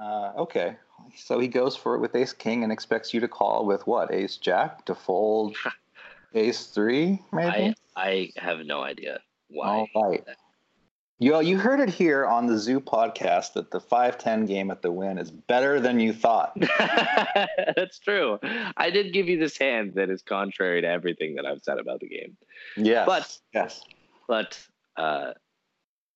Uh, 0.00 0.32
okay, 0.38 0.76
so 1.16 1.38
he 1.38 1.48
goes 1.48 1.76
for 1.76 1.94
it 1.94 2.00
with 2.00 2.14
Ace 2.16 2.32
King 2.32 2.64
and 2.64 2.72
expects 2.72 3.14
you 3.14 3.20
to 3.20 3.28
call 3.28 3.64
with 3.64 3.86
what? 3.86 4.12
Ace 4.12 4.36
Jack 4.36 4.84
to 4.86 4.94
fold 4.94 5.56
Ace 6.34 6.66
Three, 6.66 7.22
maybe. 7.32 7.74
I 7.96 8.30
I 8.36 8.40
have 8.40 8.58
no 8.66 8.82
idea 8.82 9.20
why. 9.48 9.86
All 9.94 10.10
right. 10.10 10.24
You 11.20 11.40
you 11.40 11.58
heard 11.58 11.78
it 11.80 11.90
here 11.90 12.26
on 12.26 12.46
the 12.46 12.58
Zoo 12.58 12.80
podcast 12.80 13.52
that 13.52 13.70
the 13.70 13.78
five 13.80 14.18
ten 14.18 14.46
game 14.46 14.70
at 14.70 14.82
the 14.82 14.90
Wynn 14.90 15.16
is 15.18 15.30
better 15.30 15.78
than 15.80 16.00
you 16.00 16.12
thought. 16.12 16.56
That's 17.76 17.98
true. 18.00 18.38
I 18.76 18.90
did 18.90 19.12
give 19.12 19.28
you 19.28 19.38
this 19.38 19.56
hand 19.56 19.92
that 19.94 20.10
is 20.10 20.22
contrary 20.22 20.80
to 20.80 20.88
everything 20.88 21.36
that 21.36 21.46
I've 21.46 21.62
said 21.62 21.78
about 21.78 22.00
the 22.00 22.08
game. 22.08 22.36
Yes. 22.76 23.06
But- 23.06 23.38
yes. 23.54 23.80
But 24.26 24.58
uh, 24.96 25.32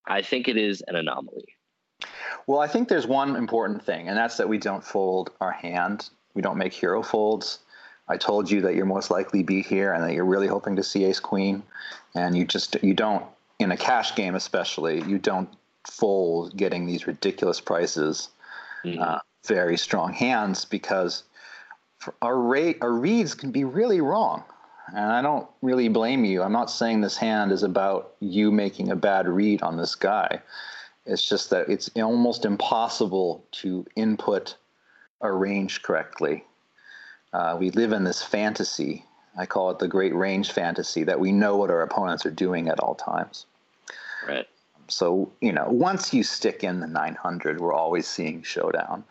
I 0.06 0.22
think 0.22 0.48
it 0.48 0.56
is 0.56 0.82
an 0.88 0.96
anomaly. 0.96 1.44
Well, 2.46 2.60
I 2.60 2.66
think 2.66 2.88
there's 2.88 3.06
one 3.06 3.36
important 3.36 3.84
thing, 3.84 4.08
and 4.08 4.16
that's 4.16 4.38
that 4.38 4.48
we 4.48 4.56
don't 4.58 4.82
fold 4.82 5.30
our 5.40 5.52
hand. 5.52 6.08
We 6.34 6.42
don't 6.42 6.56
make 6.56 6.72
hero 6.72 7.02
folds. 7.02 7.58
I 8.08 8.16
told 8.16 8.50
you 8.50 8.62
that 8.62 8.74
you're 8.74 8.86
most 8.86 9.10
likely 9.10 9.42
be 9.42 9.62
here, 9.62 9.92
and 9.92 10.02
that 10.02 10.14
you're 10.14 10.24
really 10.24 10.46
hoping 10.46 10.76
to 10.76 10.82
see 10.82 11.04
Ace 11.04 11.20
Queen, 11.20 11.62
and 12.14 12.36
you 12.36 12.46
just 12.46 12.82
you 12.82 12.94
don't 12.94 13.26
in 13.58 13.72
a 13.72 13.76
cash 13.76 14.14
game 14.14 14.34
especially 14.34 15.02
you 15.02 15.18
don't 15.18 15.48
fold 15.88 16.56
getting 16.56 16.86
these 16.86 17.06
ridiculous 17.06 17.60
prices, 17.60 18.28
Mhm. 18.84 19.00
uh, 19.00 19.20
very 19.46 19.76
strong 19.76 20.12
hands 20.12 20.64
because 20.64 21.24
our 22.22 22.36
rate 22.38 22.78
our 22.82 22.92
reads 22.92 23.34
can 23.34 23.50
be 23.50 23.64
really 23.64 24.00
wrong. 24.00 24.44
And 24.88 25.12
I 25.12 25.20
don't 25.20 25.46
really 25.60 25.88
blame 25.88 26.24
you. 26.24 26.42
I'm 26.42 26.52
not 26.52 26.70
saying 26.70 27.00
this 27.00 27.16
hand 27.16 27.52
is 27.52 27.62
about 27.62 28.14
you 28.20 28.50
making 28.50 28.90
a 28.90 28.96
bad 28.96 29.28
read 29.28 29.62
on 29.62 29.76
this 29.76 29.94
guy. 29.94 30.40
It's 31.04 31.26
just 31.28 31.50
that 31.50 31.68
it's 31.68 31.90
almost 31.96 32.44
impossible 32.44 33.44
to 33.52 33.84
input 33.96 34.56
a 35.20 35.30
range 35.32 35.82
correctly 35.82 36.44
uh, 37.32 37.56
we 37.58 37.70
live 37.70 37.92
in 37.92 38.04
this 38.04 38.22
fantasy. 38.22 39.04
I 39.38 39.46
call 39.46 39.70
it 39.70 39.78
the 39.78 39.88
great 39.88 40.14
range 40.14 40.50
fantasy 40.50 41.04
that 41.04 41.20
we 41.20 41.30
know 41.30 41.56
what 41.56 41.70
our 41.70 41.82
opponents 41.82 42.26
are 42.26 42.30
doing 42.30 42.68
at 42.68 42.80
all 42.80 42.96
times. 42.96 43.46
Right. 44.26 44.48
So, 44.88 45.30
you 45.40 45.52
know, 45.52 45.68
once 45.68 46.12
you 46.12 46.24
stick 46.24 46.64
in 46.64 46.80
the 46.80 46.86
900, 46.86 47.60
we're 47.60 47.72
always 47.72 48.08
seeing 48.08 48.42
showdown. 48.42 49.04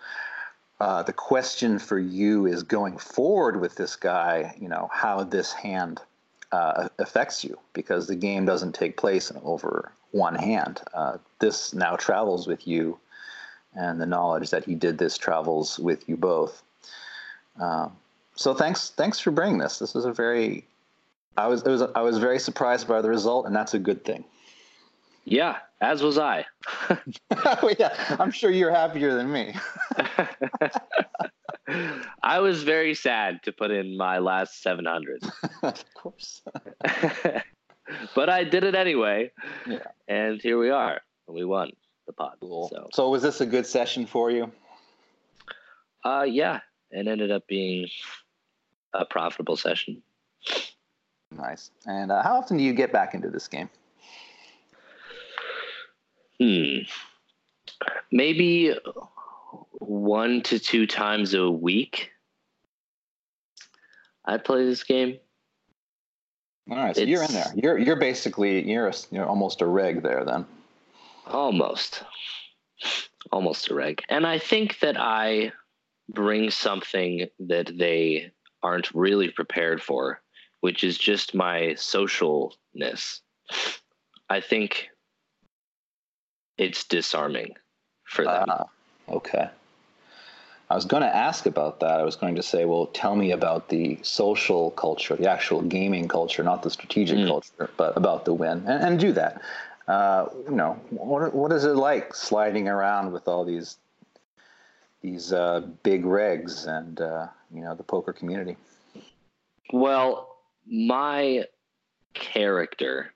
Uh, 0.80 1.04
the 1.04 1.14
question 1.14 1.80
for 1.80 1.98
you 1.98 2.46
is 2.46 2.64
going 2.64 2.98
forward 2.98 3.60
with 3.62 3.76
this 3.76 3.96
guy, 3.96 4.54
you 4.60 4.68
know, 4.68 4.90
how 4.92 5.24
this 5.24 5.54
hand 5.54 6.02
uh, 6.52 6.90
affects 7.00 7.44
you 7.44 7.58
because 7.74 8.08
the 8.08 8.16
game 8.16 8.46
doesn't 8.46 8.74
take 8.74 8.98
place 8.98 9.32
over 9.44 9.92
one 10.12 10.36
hand. 10.36 10.82
Uh, 10.94 11.18
this 11.40 11.74
now 11.74 11.96
travels 11.96 12.48
with 12.48 12.68
you, 12.68 13.00
and 13.74 14.00
the 14.00 14.06
knowledge 14.06 14.50
that 14.50 14.66
he 14.66 14.76
did 14.76 14.98
this 14.98 15.18
travels 15.18 15.80
with 15.80 16.08
you 16.08 16.18
both. 16.18 16.62
Um, 17.60 17.96
so 18.38 18.54
thanks, 18.54 18.92
thanks 18.92 19.20
for 19.20 19.32
bringing 19.32 19.58
this. 19.58 19.80
This 19.80 19.96
is 19.96 20.06
a 20.06 20.14
very, 20.14 20.66
I 21.36 21.48
was, 21.48 21.64
was, 21.64 21.82
I 21.82 22.02
was 22.02 22.18
very 22.18 22.40
surprised 22.40 22.88
by 22.88 23.02
the 23.02 23.10
result, 23.10 23.46
and 23.46 23.56
that's 23.56 23.74
a 23.74 23.80
good 23.80 24.06
thing. 24.06 24.24
Yeah, 25.26 25.58
as 25.82 26.02
was 26.02 26.18
I. 26.18 26.46
yeah, 27.78 28.16
I'm 28.20 28.32
sure 28.32 28.50
you're 28.50 28.72
happier 28.72 29.14
than 29.14 29.30
me. 29.32 29.54
I 32.24 32.40
was 32.40 32.64
very 32.64 32.94
sad 32.94 33.44
to 33.44 33.52
put 33.52 33.72
in 33.72 33.98
my 33.98 34.20
last 34.20 34.64
700. 34.64 35.24
of 35.64 35.94
course. 35.94 36.42
but 38.16 38.30
I 38.30 38.46
did 38.46 38.64
it 38.64 38.74
anyway. 38.74 39.32
Yeah. 39.66 39.80
And 40.08 40.42
here 40.42 40.58
we 40.58 40.70
are. 40.70 41.02
We 41.28 41.44
won 41.44 41.72
the 42.06 42.14
pot. 42.14 42.38
Cool. 42.40 42.70
So, 42.70 42.88
so 42.94 43.10
was 43.10 43.22
this 43.22 43.42
a 43.42 43.46
good 43.46 43.66
session 43.66 44.06
for 44.06 44.32
you? 44.32 44.50
uh, 46.08 46.24
yeah, 46.24 46.60
it 46.92 47.08
ended 47.08 47.32
up 47.32 47.46
being 47.48 47.88
a 48.98 49.06
profitable 49.06 49.58
session. 49.58 50.02
Nice. 51.32 51.72
And 51.86 52.12
uh, 52.12 52.24
how 52.24 52.38
often 52.38 52.58
do 52.58 52.64
you 52.64 52.74
get 52.74 52.92
back 52.92 53.14
into 53.14 53.30
this 53.30 53.48
game? 53.48 53.70
Hmm. 56.40 56.80
Maybe 58.12 58.76
one 59.72 60.42
to 60.44 60.60
two 60.60 60.88
times 60.88 61.34
a 61.34 61.50
week. 61.50 62.12
I 64.26 64.38
play 64.38 64.66
this 64.66 64.84
game. 64.84 65.20
All 66.70 66.76
right, 66.76 66.96
so 66.96 67.04
you're 67.04 67.24
in 67.24 67.32
there. 67.32 67.54
You're 67.56 67.78
you're 67.78 67.96
basically 67.96 68.70
you're 68.70 68.88
a, 68.88 68.94
you're 69.10 69.26
almost 69.26 69.62
a 69.62 69.66
reg 69.66 70.04
there 70.04 70.26
then. 70.26 70.46
Almost, 71.26 72.04
almost 73.32 73.70
a 73.70 73.74
reg, 73.74 74.02
and 74.10 74.28
I 74.28 74.38
think 74.38 74.80
that 74.80 75.00
I 75.00 75.54
bring 76.10 76.52
something 76.52 77.28
that 77.40 77.78
they 77.78 78.32
aren't 78.68 78.94
really 78.94 79.30
prepared 79.30 79.82
for, 79.82 80.22
which 80.60 80.84
is 80.84 80.98
just 80.98 81.34
my 81.34 81.76
socialness. 81.78 83.22
I 84.30 84.42
think 84.42 84.90
it's 86.58 86.84
disarming 86.84 87.54
for 88.04 88.26
them. 88.26 88.46
Ah, 88.50 88.66
okay. 89.08 89.50
I 90.70 90.76
was 90.76 90.84
going 90.84 91.04
to 91.04 91.16
ask 91.16 91.46
about 91.46 91.80
that. 91.80 91.98
I 92.02 92.04
was 92.04 92.18
going 92.18 92.36
to 92.36 92.44
say, 92.44 92.66
well, 92.66 92.88
tell 92.88 93.16
me 93.16 93.32
about 93.32 93.70
the 93.70 94.00
social 94.02 94.72
culture, 94.72 95.16
the 95.16 95.30
actual 95.30 95.62
gaming 95.62 96.10
culture, 96.10 96.44
not 96.44 96.62
the 96.62 96.70
strategic 96.70 97.20
Mm. 97.20 97.28
culture, 97.28 97.70
but 97.78 97.96
about 97.96 98.26
the 98.26 98.34
Wynn, 98.34 98.66
and, 98.68 98.84
and 98.84 99.00
do 99.00 99.14
that. 99.14 99.42
Uh, 99.88 100.26
you 100.50 100.56
know, 100.62 100.74
what 100.90 101.34
what 101.34 101.54
is 101.54 101.64
it 101.64 101.78
like 101.90 102.14
sliding 102.14 102.68
around 102.68 103.14
with 103.14 103.30
all 103.30 103.46
these 103.46 103.78
these 105.12 105.32
uh, 105.32 105.62
big 105.84 106.04
regs 106.04 106.68
and 106.68 107.00
uh, 107.00 107.28
you 107.54 107.62
know 107.62 107.76
the 107.76 107.84
poker 107.84 108.12
community? 108.12 108.58
Well, 109.72 110.36
my 110.66 111.46
character 112.14 113.14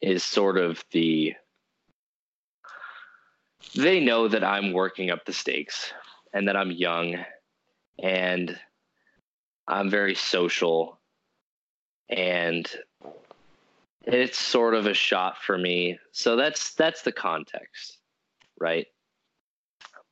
is 0.00 0.22
sort 0.22 0.58
of 0.58 0.84
the. 0.92 1.34
They 3.74 3.98
know 3.98 4.28
that 4.28 4.44
I'm 4.44 4.72
working 4.72 5.10
up 5.10 5.24
the 5.24 5.32
stakes 5.32 5.92
and 6.32 6.46
that 6.46 6.56
I'm 6.56 6.70
young 6.70 7.16
and 8.00 8.56
I'm 9.66 9.90
very 9.90 10.14
social 10.14 11.00
and 12.08 12.70
it's 14.02 14.38
sort 14.38 14.74
of 14.74 14.86
a 14.86 14.94
shot 14.94 15.38
for 15.42 15.56
me. 15.58 15.98
So 16.12 16.36
that's 16.36 16.74
that's 16.74 17.02
the 17.02 17.10
context, 17.10 17.98
right? 18.60 18.86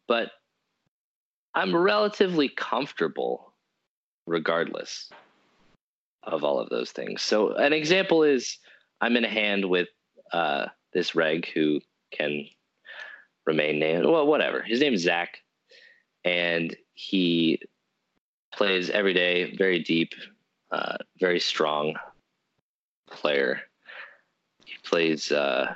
But 0.09 0.33
I'm 1.55 1.75
relatively 1.75 2.49
comfortable 2.49 3.53
regardless 4.27 5.11
of 6.23 6.45
all 6.45 6.59
of 6.61 6.69
those 6.71 6.93
things. 6.93 7.23
So 7.23 7.55
an 7.55 7.73
example 7.73 8.23
is 8.23 8.59
I'm 9.01 9.17
in 9.17 9.25
a 9.25 9.29
hand 9.29 9.69
with 9.69 9.89
uh, 10.33 10.67
this 10.93 11.15
reg 11.15 11.49
who 11.53 11.81
can 12.13 12.47
remain 13.47 13.79
named. 13.81 14.07
Well, 14.07 14.27
whatever. 14.27 14.63
His 14.63 14.81
name 14.81 14.95
is 14.95 15.03
Zach, 15.03 15.39
and 16.25 16.77
he 16.95 17.61
plays 18.55 18.91
every 18.91 19.15
day, 19.15 19.57
very 19.57 19.81
deep, 19.81 20.13
uh, 20.71 20.97
very 21.19 21.41
strong 21.41 21.95
player. 23.11 23.61
He 24.65 24.75
plays 24.85 25.33
uh, 25.33 25.75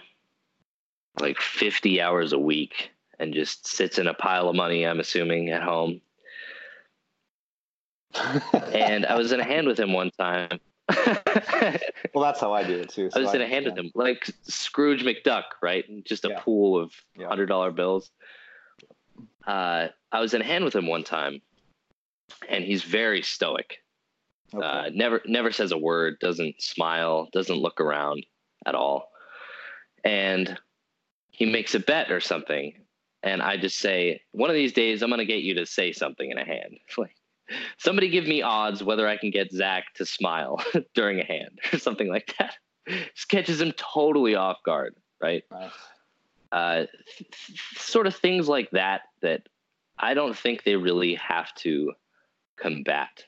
like 1.18 1.38
50 1.38 2.00
hours 2.00 2.32
a 2.32 2.38
week 2.38 2.90
and 3.18 3.34
just 3.34 3.66
sits 3.66 3.98
in 3.98 4.06
a 4.06 4.14
pile 4.14 4.48
of 4.48 4.56
money. 4.56 4.84
I'm 4.86 5.00
assuming 5.00 5.50
at 5.50 5.62
home 5.62 6.00
and 8.72 9.04
I 9.06 9.14
was 9.16 9.32
in 9.32 9.40
a 9.40 9.44
hand 9.44 9.66
with 9.66 9.78
him 9.78 9.92
one 9.92 10.10
time. 10.18 10.60
Well, 12.14 12.24
that's 12.24 12.40
how 12.40 12.54
I 12.54 12.64
do 12.64 12.78
it 12.80 12.88
too. 12.88 13.10
so 13.10 13.20
was 13.20 13.34
in 13.34 13.42
a 13.42 13.46
hand 13.46 13.66
with 13.66 13.76
him, 13.76 13.90
like 13.94 14.24
Scrooge 14.44 15.04
McDuck, 15.04 15.42
right? 15.62 15.84
Just 16.06 16.24
a 16.24 16.28
Yeah. 16.30 16.40
pool 16.40 16.80
of 16.80 16.92
Yeah. 17.14 17.28
hundred 17.28 17.46
dollar 17.46 17.70
bills. 17.72 18.10
Uh, 19.46 19.88
I 20.10 20.20
was 20.20 20.32
in 20.32 20.40
a 20.40 20.44
hand 20.44 20.64
with 20.64 20.74
him 20.74 20.86
one 20.86 21.04
time, 21.04 21.42
and 22.48 22.64
he's 22.64 22.82
very 22.84 23.20
stoic. 23.20 23.82
Okay. 24.54 24.64
Uh, 24.66 24.90
never 24.94 25.20
never 25.26 25.52
says 25.52 25.72
a 25.72 25.76
word, 25.78 26.18
doesn't 26.20 26.62
smile, 26.62 27.28
doesn't 27.32 27.56
look 27.58 27.82
around 27.82 28.24
at 28.64 28.74
all, 28.74 29.10
and 30.04 30.58
he 31.28 31.44
makes 31.44 31.74
a 31.74 31.80
bet 31.80 32.10
or 32.10 32.20
something, 32.20 32.72
and 33.26 33.42
I 33.42 33.56
just 33.56 33.78
say, 33.78 34.20
one 34.30 34.50
of 34.50 34.54
these 34.54 34.72
days 34.72 35.02
I'm 35.02 35.10
gonna 35.10 35.24
get 35.24 35.42
you 35.42 35.54
to 35.54 35.66
say 35.66 35.92
something 35.92 36.30
in 36.30 36.38
a 36.38 36.44
hand, 36.44 36.78
like. 36.98 37.14
Somebody 37.78 38.08
give 38.08 38.26
me 38.26 38.42
odds 38.42 38.82
whether 38.82 39.06
I 39.06 39.16
can 39.16 39.30
get 39.30 39.52
Zach 39.52 39.84
to 39.94 40.04
smile 40.04 40.60
during 40.94 41.20
a 41.20 41.24
hand 41.24 41.60
or 41.72 41.78
something 41.78 42.08
like 42.08 42.34
that. 42.40 42.54
Just 43.14 43.28
catches 43.28 43.60
him 43.60 43.72
totally 43.76 44.34
off 44.34 44.56
guard, 44.64 44.96
right? 45.20 45.44
Nice. 45.52 45.70
uh, 46.50 46.76
th- 46.76 47.30
th- 47.46 47.60
sort 47.76 48.08
of 48.08 48.16
things 48.16 48.48
like 48.48 48.68
that 48.72 49.02
that 49.22 49.48
I 49.96 50.14
don't 50.14 50.36
think 50.36 50.64
they 50.64 50.74
really 50.74 51.14
have 51.14 51.54
to 51.56 51.92
combat 52.56 53.24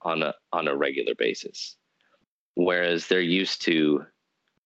on 0.00 0.22
a 0.22 0.34
on 0.50 0.66
a 0.66 0.74
regular 0.74 1.14
basis. 1.14 1.76
Whereas 2.54 3.06
they're 3.06 3.20
used 3.20 3.60
to 3.66 4.06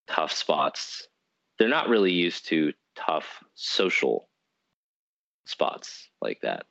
tough 0.07 0.31
spots, 0.31 1.09
they're 1.59 1.69
not 1.69 1.89
really 1.89 2.13
used 2.13 2.47
to 2.51 2.73
tough 2.95 3.43
social 3.55 4.29
spots 5.47 6.09
like 6.21 6.41
that. 6.43 6.67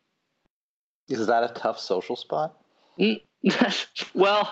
Is 1.10 1.28
that 1.28 1.44
a 1.44 1.54
tough 1.54 1.80
social 1.80 2.16
spot? 2.16 2.58
well, 4.16 4.52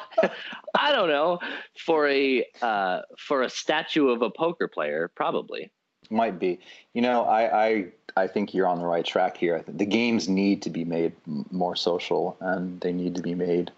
I 0.75 0.91
don't 0.91 1.09
know. 1.09 1.39
For 1.85 2.07
a 2.07 2.45
uh, 2.61 3.01
for 3.17 3.41
a 3.41 3.49
statue 3.49 4.09
of 4.09 4.21
a 4.21 4.29
poker 4.29 4.67
player, 4.67 5.11
probably. 5.15 5.71
Might 6.09 6.37
be. 6.37 6.59
You 6.93 7.01
know, 7.01 7.23
I, 7.23 7.65
I 7.65 7.85
I 8.15 8.27
think 8.27 8.53
you're 8.53 8.67
on 8.67 8.79
the 8.79 8.85
right 8.85 9.05
track 9.05 9.37
here. 9.37 9.63
The 9.67 9.85
games 9.85 10.29
need 10.29 10.61
to 10.63 10.69
be 10.69 10.85
made 10.85 11.13
more 11.25 11.75
social, 11.75 12.37
and 12.39 12.79
they 12.81 12.91
need 12.91 13.15
to 13.15 13.21
be 13.21 13.33
made 13.33 13.71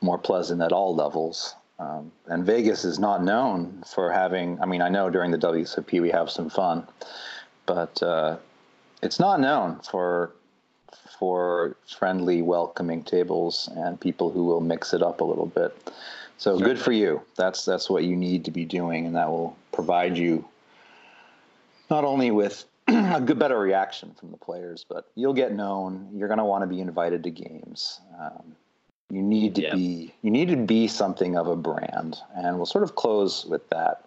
more 0.00 0.18
pleasant 0.18 0.62
at 0.62 0.72
all 0.72 0.94
levels. 0.94 1.54
Um, 1.78 2.12
and 2.26 2.46
Vegas 2.46 2.84
is 2.84 3.00
not 3.00 3.24
known 3.24 3.82
for 3.92 4.12
having. 4.12 4.60
I 4.60 4.66
mean, 4.66 4.82
I 4.82 4.88
know 4.88 5.10
during 5.10 5.32
the 5.32 5.38
WSOP 5.38 6.00
we 6.00 6.10
have 6.10 6.30
some 6.30 6.48
fun, 6.48 6.86
but 7.66 8.00
uh, 8.02 8.36
it's 9.04 9.20
not 9.20 9.38
known 9.40 9.80
for 9.80 10.32
for 11.18 11.76
friendly, 11.86 12.42
welcoming 12.42 13.02
tables 13.04 13.68
and 13.76 14.00
people 14.00 14.30
who 14.30 14.44
will 14.44 14.60
mix 14.60 14.92
it 14.94 15.02
up 15.02 15.20
a 15.20 15.24
little 15.24 15.46
bit. 15.46 15.76
So 16.38 16.58
good 16.58 16.78
for 16.78 16.92
you. 16.92 17.20
That's 17.36 17.64
that's 17.64 17.88
what 17.88 18.04
you 18.04 18.16
need 18.16 18.44
to 18.46 18.50
be 18.50 18.64
doing, 18.64 19.06
and 19.06 19.14
that 19.14 19.28
will 19.28 19.56
provide 19.72 20.16
you 20.16 20.44
not 21.90 22.04
only 22.04 22.30
with 22.30 22.64
a 22.88 23.20
good, 23.20 23.38
better 23.38 23.58
reaction 23.58 24.14
from 24.18 24.30
the 24.30 24.36
players, 24.36 24.84
but 24.88 25.08
you'll 25.14 25.34
get 25.34 25.52
known. 25.52 26.08
You're 26.12 26.28
going 26.28 26.38
to 26.38 26.44
want 26.44 26.62
to 26.62 26.66
be 26.66 26.80
invited 26.80 27.22
to 27.24 27.30
games. 27.30 28.00
Um, 28.20 28.56
you 29.10 29.22
need 29.22 29.54
to 29.56 29.62
Yeah. 29.62 29.74
be 29.74 30.12
you 30.22 30.30
need 30.30 30.48
to 30.48 30.56
be 30.56 30.88
something 30.88 31.36
of 31.36 31.46
a 31.46 31.56
brand, 31.56 32.18
and 32.34 32.56
we'll 32.56 32.66
sort 32.66 32.84
of 32.84 32.94
close 32.96 33.44
with 33.44 33.68
that. 33.70 34.04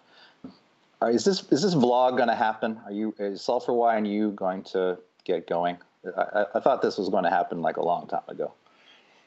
Is 1.02 1.24
this 1.24 1.44
is 1.52 1.62
this 1.62 1.74
vlog 1.74 2.16
going 2.16 2.28
to 2.28 2.34
happen? 2.34 2.80
Are 2.84 2.92
you 2.92 3.14
is 3.18 3.42
Solve 3.42 3.64
For 3.64 3.72
Why 3.72 3.96
and 3.96 4.06
you 4.06 4.32
going 4.32 4.64
to 4.64 4.98
get 5.24 5.48
going? 5.48 5.78
I, 6.16 6.40
I, 6.40 6.46
I 6.56 6.60
thought 6.60 6.82
this 6.82 6.98
was 6.98 7.08
going 7.08 7.24
to 7.24 7.30
happen 7.30 7.62
like 7.62 7.76
a 7.76 7.84
long 7.84 8.08
time 8.08 8.22
ago. 8.28 8.52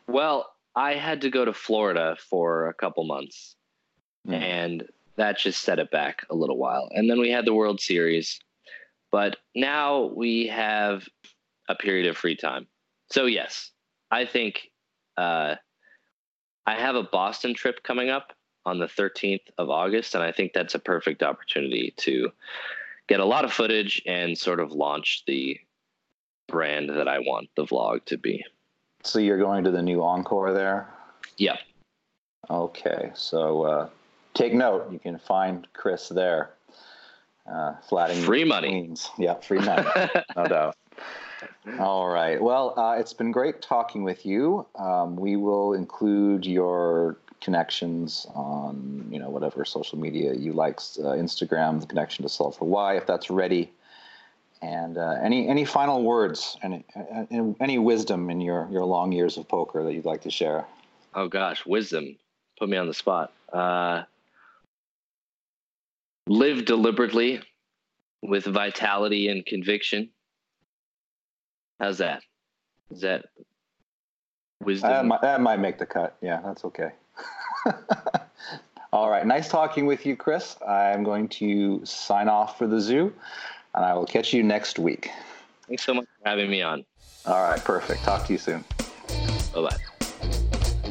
Well, 0.07 0.51
I 0.75 0.95
had 0.95 1.21
to 1.21 1.29
go 1.29 1.45
to 1.45 1.53
Florida 1.53 2.17
for 2.29 2.67
a 2.67 2.73
couple 2.73 3.05
months, 3.05 3.55
mm. 4.27 4.33
and 4.33 4.87
that 5.15 5.37
just 5.37 5.61
set 5.61 5.79
it 5.79 5.91
back 5.91 6.25
a 6.29 6.35
little 6.35 6.57
while. 6.57 6.89
And 6.91 7.09
then 7.09 7.19
we 7.19 7.29
had 7.29 7.45
the 7.45 7.53
World 7.53 7.79
Series, 7.79 8.39
but 9.11 9.37
now 9.55 10.11
we 10.15 10.47
have 10.47 11.07
a 11.69 11.75
period 11.75 12.07
of 12.07 12.17
free 12.17 12.35
time. 12.35 12.67
So 13.11 13.25
yes, 13.25 13.71
I 14.09 14.25
think 14.25 14.71
uh, 15.17 15.55
I 16.65 16.75
have 16.75 16.95
a 16.95 17.03
Boston 17.03 17.53
trip 17.53 17.83
coming 17.83 18.09
up 18.09 18.33
on 18.65 18.79
the 18.79 18.85
13th 18.85 19.47
of 19.57 19.69
August, 19.69 20.15
and 20.15 20.23
I 20.23 20.31
think 20.31 20.53
that's 20.53 20.75
a 20.75 20.79
perfect 20.79 21.23
opportunity 21.23 21.93
to 21.97 22.31
get 23.07 23.19
a 23.19 23.25
lot 23.25 23.45
of 23.45 23.51
footage 23.51 24.01
and 24.05 24.37
sort 24.37 24.59
of 24.59 24.71
launch 24.71 25.23
the 25.25 25.59
brand 26.47 26.89
that 26.89 27.07
I 27.07 27.19
want 27.19 27.49
the 27.55 27.65
vlog 27.65 28.05
to 28.05 28.17
be. 28.17 28.43
So 29.03 29.19
you're 29.19 29.39
going 29.39 29.63
to 29.63 29.71
the 29.71 29.81
new 29.81 30.03
Encore 30.03 30.53
there? 30.53 30.87
Yeah. 31.37 31.57
Okay, 32.49 33.11
so 33.15 33.63
uh, 33.63 33.89
take 34.33 34.53
note. 34.53 34.91
You 34.91 34.99
can 34.99 35.17
find 35.17 35.67
Chris 35.73 36.09
there. 36.09 36.51
Uh, 37.51 37.73
flatting 37.89 38.21
free 38.21 38.43
money. 38.43 38.69
Queens. 38.69 39.09
Yeah, 39.17 39.35
free 39.35 39.59
money, 39.59 39.87
no 40.35 40.45
doubt. 40.45 40.77
All 41.79 42.07
right. 42.07 42.41
Well, 42.41 42.77
uh, 42.79 42.95
it's 42.99 43.13
been 43.13 43.31
great 43.31 43.61
talking 43.61 44.03
with 44.03 44.25
you. 44.25 44.67
Um, 44.75 45.15
we 45.15 45.35
will 45.35 45.73
include 45.73 46.45
your 46.45 47.17
connections 47.41 48.27
on 48.35 49.07
you 49.11 49.19
know 49.19 49.29
whatever 49.29 49.65
social 49.65 49.97
media 49.97 50.33
you 50.33 50.53
like, 50.53 50.77
uh, 50.99 51.17
Instagram, 51.17 51.81
the 51.81 51.87
connection 51.87 52.23
to 52.23 52.29
Solve 52.29 52.55
for 52.55 52.65
Why, 52.65 52.95
if 52.97 53.05
that's 53.05 53.29
ready. 53.29 53.71
And 54.61 54.97
uh, 54.97 55.15
any 55.23 55.47
any 55.47 55.65
final 55.65 56.03
words 56.03 56.55
and 56.61 56.83
any, 57.31 57.55
any 57.59 57.79
wisdom 57.79 58.29
in 58.29 58.39
your 58.39 58.67
your 58.71 58.85
long 58.85 59.11
years 59.11 59.37
of 59.37 59.47
poker 59.47 59.83
that 59.83 59.93
you'd 59.93 60.05
like 60.05 60.21
to 60.21 60.31
share? 60.31 60.65
Oh 61.15 61.27
gosh, 61.27 61.65
wisdom. 61.65 62.17
Put 62.59 62.69
me 62.69 62.77
on 62.77 62.87
the 62.87 62.93
spot. 62.93 63.33
Uh, 63.51 64.03
live 66.27 66.65
deliberately 66.65 67.41
with 68.21 68.45
vitality 68.45 69.27
and 69.29 69.43
conviction. 69.45 70.09
How's 71.79 71.97
that? 71.97 72.21
Is 72.91 73.01
that 73.01 73.25
wisdom? 74.61 74.91
That 74.91 75.05
might, 75.05 75.21
that 75.21 75.41
might 75.41 75.59
make 75.59 75.79
the 75.79 75.87
cut. 75.87 76.17
Yeah, 76.21 76.39
that's 76.45 76.63
okay. 76.65 76.91
All 78.93 79.09
right. 79.09 79.25
Nice 79.25 79.47
talking 79.47 79.85
with 79.85 80.05
you, 80.05 80.15
Chris. 80.15 80.57
I'm 80.67 81.03
going 81.03 81.29
to 81.29 81.85
sign 81.85 82.27
off 82.27 82.57
for 82.57 82.67
the 82.67 82.81
zoo, 82.81 83.13
and 83.73 83.85
I 83.85 83.93
will 83.93 84.05
catch 84.05 84.33
you 84.33 84.43
next 84.43 84.79
week. 84.79 85.09
Thanks 85.67 85.83
so 85.83 85.93
much 85.93 86.05
for 86.05 86.29
having 86.29 86.49
me 86.49 86.61
on. 86.61 86.83
All 87.25 87.41
right. 87.41 87.63
Perfect. 87.63 88.03
Talk 88.03 88.25
to 88.27 88.33
you 88.33 88.39
soon. 88.39 88.65
Bye 89.53 89.69
bye. 89.69 89.77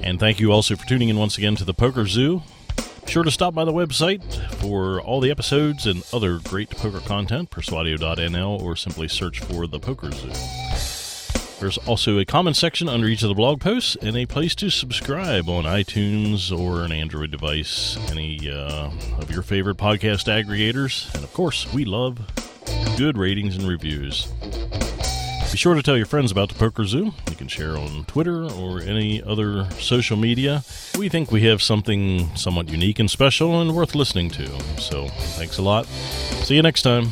And 0.03 0.19
thank 0.19 0.41
you 0.41 0.51
also 0.51 0.77
for 0.77 0.87
tuning 0.87 1.11
in 1.11 1.19
once 1.19 1.37
again 1.37 1.57
to 1.57 1.65
the 1.65 1.75
Poker 1.75 2.07
Zoo. 2.07 2.43
Be 3.05 3.13
sure 3.13 3.25
to 3.25 3.31
stop 3.31 3.55
by 3.55 3.65
the 3.65 3.73
website 3.73 4.23
for 4.61 5.01
all 5.01 5.21
the 5.21 5.31
episodes 5.31 5.87
and 5.87 6.03
other 6.13 6.39
great 6.39 6.71
poker 6.71 7.01
content, 7.01 7.51
persuadio.nl, 7.51 8.63
or 8.63 8.77
simply 8.77 9.09
search 9.09 9.41
for 9.41 9.67
the 9.67 9.79
Poker 9.79 10.11
Zoo. 10.13 10.31
There's 11.61 11.77
also 11.79 12.19
a 12.19 12.25
comment 12.25 12.57
section 12.57 12.89
under 12.89 13.07
each 13.07 13.23
of 13.23 13.29
the 13.29 13.35
blog 13.35 13.61
posts 13.61 13.95
and 14.01 14.17
a 14.17 14.25
place 14.25 14.55
to 14.57 14.71
subscribe 14.71 15.47
on 15.51 15.65
iTunes 15.65 16.51
or 16.57 16.85
an 16.85 16.91
Android 16.91 17.31
device, 17.31 17.99
any 18.11 18.51
uh, 18.51 18.91
of 19.19 19.31
your 19.31 19.43
favorite 19.43 19.77
podcast 19.77 20.27
aggregators. 20.27 21.15
And 21.15 21.23
of 21.23 21.33
course, 21.35 21.71
we 21.75 21.85
love 21.85 22.19
good 22.97 23.19
ratings 23.19 23.57
and 23.57 23.69
reviews. 23.69 24.27
Be 25.51 25.57
sure 25.59 25.75
to 25.75 25.83
tell 25.83 25.99
your 25.99 26.07
friends 26.07 26.33
about 26.33 26.49
the 26.49 26.55
Poker 26.55 26.85
Zoo. 26.85 27.13
You 27.29 27.37
can 27.37 27.49
share 27.49 27.77
on 27.77 28.05
Twitter 28.05 28.45
or 28.45 28.81
any 28.81 29.23
other 29.23 29.69
social 29.73 30.17
media. 30.17 30.63
We 30.97 31.09
think 31.11 31.31
we 31.31 31.43
have 31.43 31.61
something 31.61 32.35
somewhat 32.37 32.71
unique 32.71 33.01
and 33.01 33.11
special 33.11 33.61
and 33.61 33.75
worth 33.75 33.95
listening 33.95 34.31
to. 34.31 34.47
So, 34.81 35.09
thanks 35.09 35.59
a 35.59 35.63
lot. 35.63 35.87
See 35.87 36.55
you 36.55 36.63
next 36.63 36.83
time. 36.83 37.11